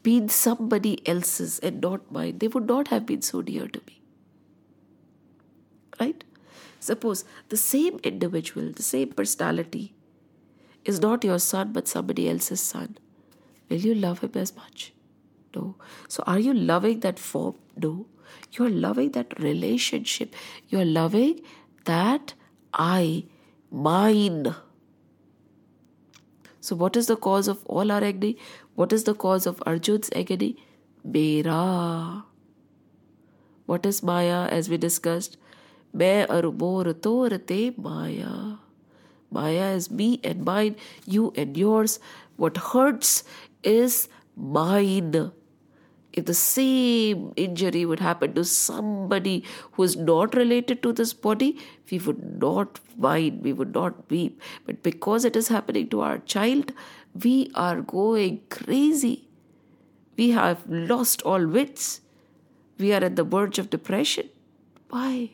been 0.04 0.30
somebody 0.30 1.06
else's 1.08 1.60
and 1.60 1.82
not 1.82 2.12
mine, 2.12 2.38
they 2.38 2.48
would 2.48 2.68
not 2.68 2.90
have 2.90 3.06
been 3.06 3.22
so 3.22 3.42
dear 3.42 3.68
to 3.68 3.82
me. 3.88 4.02
Right? 6.00 6.24
Suppose 6.80 7.24
the 7.50 7.58
same 7.58 8.00
individual, 8.04 8.72
the 8.72 8.84
same 8.84 9.14
personality 9.14 9.94
is 10.86 11.00
not 11.00 11.24
your 11.24 11.40
son 11.40 11.72
but 11.72 11.88
somebody 11.88 12.30
else's 12.30 12.62
son. 12.62 12.98
Will 13.70 13.78
you 13.78 13.96
love 13.96 14.20
him 14.20 14.32
as 14.36 14.56
much? 14.56 14.94
No. 15.56 15.76
So 16.08 16.24
are 16.26 16.40
you 16.40 16.54
loving 16.54 17.00
that 17.02 17.20
form? 17.20 17.56
No. 17.76 18.08
You're 18.54 18.70
loving 18.70 19.12
that 19.12 19.40
relationship. 19.40 20.36
You're 20.70 20.86
loving 20.86 21.42
that 21.86 22.34
I, 22.74 23.26
mine. 23.72 24.56
So, 26.60 26.76
what 26.76 26.96
is 26.96 27.08
the 27.08 27.18
cause 27.18 27.48
of 27.48 27.64
all 27.66 27.92
our 27.92 28.04
agony? 28.04 28.38
What 28.76 28.94
is 28.94 29.04
the 29.04 29.14
cause 29.14 29.46
of 29.46 29.62
Arjun's 29.66 30.10
agony? 30.16 30.56
Mera. 31.04 32.24
What 33.66 33.86
is 33.86 34.02
Maya, 34.02 34.48
as 34.48 34.70
we 34.70 34.78
discussed? 34.78 35.38
Me 35.94 36.26
arumor 36.30 36.94
torate 36.94 37.78
Maya. 37.78 38.58
Maya 39.30 39.72
is 39.72 39.92
me 39.92 40.20
and 40.24 40.46
mine, 40.46 40.76
you 41.06 41.34
and 41.36 41.58
yours. 41.58 42.00
What 42.38 42.58
hurts 42.58 43.24
is 43.64 44.08
mine 44.36 45.32
if 46.14 46.26
the 46.26 46.34
same 46.34 47.34
injury 47.36 47.86
would 47.86 48.00
happen 48.00 48.34
to 48.36 48.46
somebody 48.46 49.44
who 49.72 49.84
is 49.84 49.96
not 49.98 50.36
related 50.36 50.84
to 50.84 50.94
this 50.94 51.12
body, 51.12 51.58
we 51.90 51.98
would 51.98 52.40
not 52.40 52.80
whine, 52.96 53.42
we 53.42 53.52
would 53.52 53.74
not 53.74 54.10
weep. 54.12 54.40
But 54.66 54.84
because 54.84 55.26
it 55.26 55.36
is 55.36 55.48
happening 55.48 55.90
to 55.90 56.02
our 56.02 56.20
child, 56.20 56.72
we 57.24 57.52
are 57.56 57.82
going 57.82 58.42
crazy. 58.50 59.28
We 60.16 60.30
have 60.32 60.64
lost 60.68 61.24
all 61.24 61.48
wits. 61.48 62.02
We 62.78 62.94
are 62.94 63.04
at 63.04 63.16
the 63.16 63.24
verge 63.24 63.58
of 63.58 63.72
depression. 63.72 64.30
Why? 64.90 65.32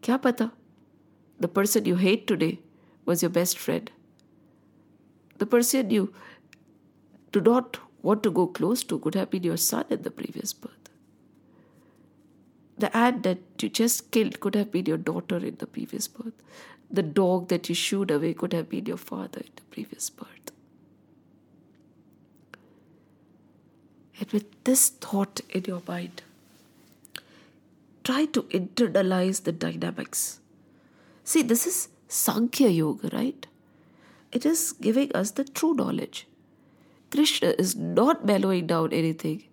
Kya 0.00 0.22
pata? 0.22 0.52
The 1.38 1.48
person 1.48 1.84
you 1.84 1.96
hate 1.96 2.26
today 2.26 2.60
was 3.04 3.22
your 3.22 3.30
best 3.30 3.58
friend. 3.58 3.90
The 5.36 5.44
person 5.44 5.90
you 5.90 6.14
do 7.36 7.50
not 7.50 7.78
want 8.02 8.22
to 8.22 8.30
go 8.30 8.46
close 8.46 8.82
to 8.84 8.98
could 8.98 9.14
have 9.14 9.30
been 9.30 9.42
your 9.42 9.56
son 9.56 9.84
in 9.90 10.02
the 10.02 10.10
previous 10.10 10.52
birth. 10.52 10.90
The 12.78 12.94
ant 12.96 13.22
that 13.24 13.38
you 13.60 13.68
just 13.68 14.10
killed 14.10 14.38
could 14.40 14.54
have 14.54 14.70
been 14.70 14.86
your 14.86 14.98
daughter 14.98 15.36
in 15.36 15.56
the 15.56 15.66
previous 15.66 16.08
birth. 16.08 16.42
The 16.90 17.02
dog 17.02 17.48
that 17.48 17.68
you 17.68 17.74
shooed 17.74 18.10
away 18.10 18.32
could 18.34 18.52
have 18.52 18.68
been 18.68 18.86
your 18.86 18.96
father 18.96 19.40
in 19.40 19.50
the 19.56 19.62
previous 19.70 20.08
birth. 20.10 20.52
And 24.18 24.30
with 24.30 24.46
this 24.64 24.88
thought 24.88 25.40
in 25.50 25.64
your 25.64 25.82
mind, 25.86 26.22
try 28.04 28.24
to 28.26 28.42
internalize 28.44 29.42
the 29.42 29.52
dynamics. 29.52 30.38
See, 31.24 31.42
this 31.42 31.66
is 31.66 31.88
Sankhya 32.08 32.68
Yoga, 32.68 33.10
right? 33.12 33.46
It 34.32 34.46
is 34.46 34.72
giving 34.72 35.12
us 35.12 35.32
the 35.32 35.44
true 35.44 35.74
knowledge. 35.74 36.26
Krishna 37.10 37.54
is 37.58 37.76
not 37.76 38.24
mellowing 38.24 38.66
down 38.66 38.92
anything. 38.92 39.44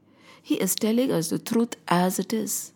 He 0.41 0.55
is 0.55 0.75
telling 0.75 1.11
us 1.11 1.29
the 1.29 1.39
truth 1.39 1.75
as 1.87 2.19
it 2.19 2.33
is. 2.33 2.73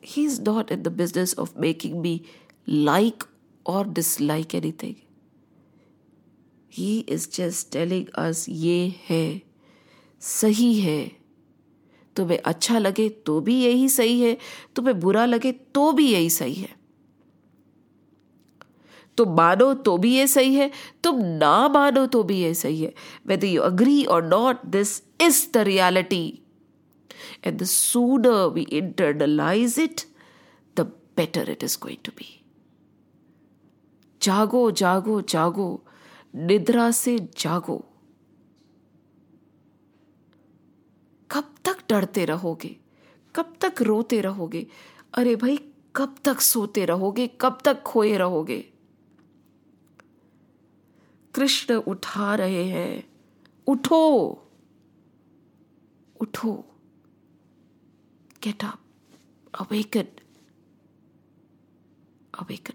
He's 0.00 0.38
not 0.40 0.70
in 0.70 0.82
the 0.82 0.90
business 0.90 1.32
of 1.32 1.56
making 1.56 2.02
me 2.02 2.24
like 2.66 3.24
or 3.64 3.84
dislike 3.84 4.54
anything. 4.54 5.00
He 6.68 7.00
is 7.00 7.26
just 7.26 7.72
telling 7.72 8.08
us 8.14 8.48
ये 8.48 8.94
है 9.08 9.42
सही 10.20 10.72
है 10.80 11.00
तुम्हें 12.16 12.38
अच्छा 12.46 12.78
लगे 12.78 13.08
तो 13.26 13.40
भी 13.40 13.54
यही 13.64 13.88
सही 13.88 14.20
है 14.20 14.36
तुम्हें 14.76 14.98
बुरा 15.00 15.24
लगे 15.26 15.52
तो 15.74 15.90
भी 15.92 16.06
यही 16.12 16.30
सही 16.30 16.54
है 16.54 16.81
तुम 19.18 19.34
मानो 19.36 19.72
तो 19.74 19.96
भी 19.98 20.14
ये 20.14 20.26
सही 20.26 20.54
है, 20.54 20.70
तुम 21.04 21.20
ना 21.20 21.68
मानो 21.68 22.06
तो 22.06 22.22
भी 22.22 22.38
ये 22.40 22.54
सही 22.54 22.82
है। 22.82 22.94
वेदर 23.26 23.46
यू 23.46 23.62
अग्री 23.62 24.04
और 24.04 24.24
not 24.24 24.64
this 24.66 25.02
is 25.20 25.46
the 25.54 25.56
reality 25.56 26.26
and 27.44 27.58
the 27.58 27.64
sooner 27.64 28.46
we 28.46 28.62
internalise 28.62 29.78
it 29.78 30.00
the 30.76 30.80
better 31.16 31.50
it 31.50 31.64
is 31.64 31.78
going 31.82 31.98
to 32.04 32.12
be 32.18 32.38
जागो 34.22 34.70
जागो 34.70 35.20
जागो, 35.20 35.84
निद्रा 36.34 36.90
से 36.90 37.18
जागो। 37.38 37.84
कब 41.30 41.54
तक 41.64 41.78
डरते 41.90 42.24
रहोगे? 42.24 42.76
कब 43.34 43.54
तक 43.60 43.82
रोते 43.82 44.20
रहोगे? 44.20 44.66
अरे 45.14 45.36
भाई, 45.36 45.58
कब 45.96 46.14
तक 46.24 46.40
सोते 46.40 46.84
रहोगे? 46.84 47.26
कब 47.40 47.58
तक 47.64 47.82
खोए 47.82 48.16
रहोगे? 48.16 48.71
कृष्ण 51.34 51.74
उठा 51.74 52.34
रहे 52.34 52.64
हैं। 52.64 53.08
उठो। 53.66 54.28
उठो। 56.20 56.64
Get 58.42 58.64
up 58.64 58.78
awaken 59.60 60.06
awaken 62.34 62.74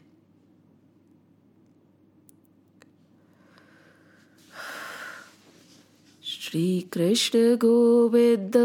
Shri 6.23 6.81
Krishna 6.81 7.55
Govind. 7.55 8.57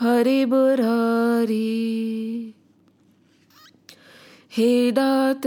हरे 0.00 0.44
बुरारी 0.46 1.74
हे 4.50 4.90
दात। 4.90 5.46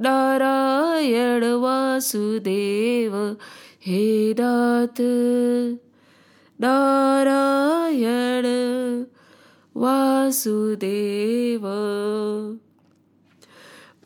नारायण 0.00 1.44
वासुदेव 1.44 3.36
हे 3.86 4.34
नाथ। 4.38 5.00
नारायण 6.60 8.46
वासुदेव। 9.76 11.66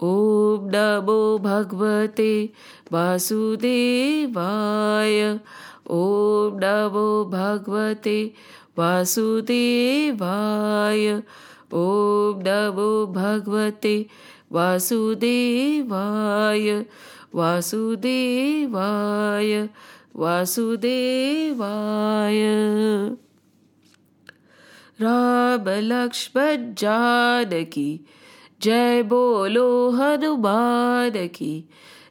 ॐ 0.03 0.70
नमो 0.74 1.38
भगवते 1.38 2.53
वासुदेवाय। 2.92 5.38
ॐ 5.90 6.59
नमो 6.62 7.24
भगवते 7.24 8.32
वासुदेवाय। 8.78 11.22
ॐ 11.72 12.42
नमो 12.47 13.07
भगवते 13.07 14.07
वासुदेवाय 14.55 16.85
वासुदेवाय 17.35 19.69
वासुदेवाय। 20.17 22.41
राम 25.01 25.65
जानकी 26.81 28.01
जय 28.63 29.03
बोलो 29.03 29.91
हनुमान 29.91 31.29
की 31.35 31.65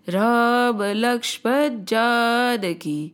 राम 0.09 0.83
लक्ष्मण 0.83 1.83
जानकी 1.83 3.11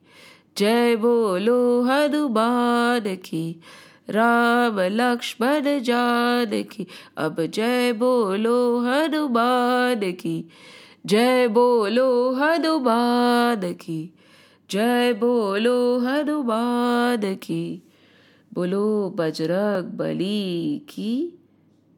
जय 0.58 0.96
बोलो 0.96 1.82
हनुमान 1.82 3.16
की 3.26 3.62
राम 4.10 4.80
लक्ष्मण 4.80 5.80
जान 5.80 6.64
की। 6.64 6.88
अब 7.18 7.46
जय 7.46 7.94
बोलो 7.94 8.80
हनुमान 8.80 10.12
की। 10.12 10.50
जय 11.06 11.48
बोलो 11.48 12.34
हनुमान 12.34 13.74
की। 13.74 14.14
जय 14.72 15.14
बोलो 15.14 16.00
हनुमान 16.00 17.36
की। 17.36 17.84
बोलो 18.54 19.10
बजरंग 19.10 19.84
बली 19.84 20.80
की। 20.90 21.40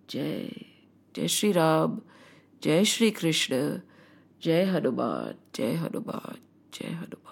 जय। 0.10 0.52
जय 1.16 1.28
श्री 1.28 1.52
राम। 1.52 2.02
जय 2.64 2.86
श्री 2.86 3.12
कृष्ण। 3.12 3.80
जय 4.44 4.64
हनुमान। 4.64 5.36
जय 5.56 5.74
हनुमान। 5.74 6.36
जय 6.74 6.88
हनुमान। 6.88 7.31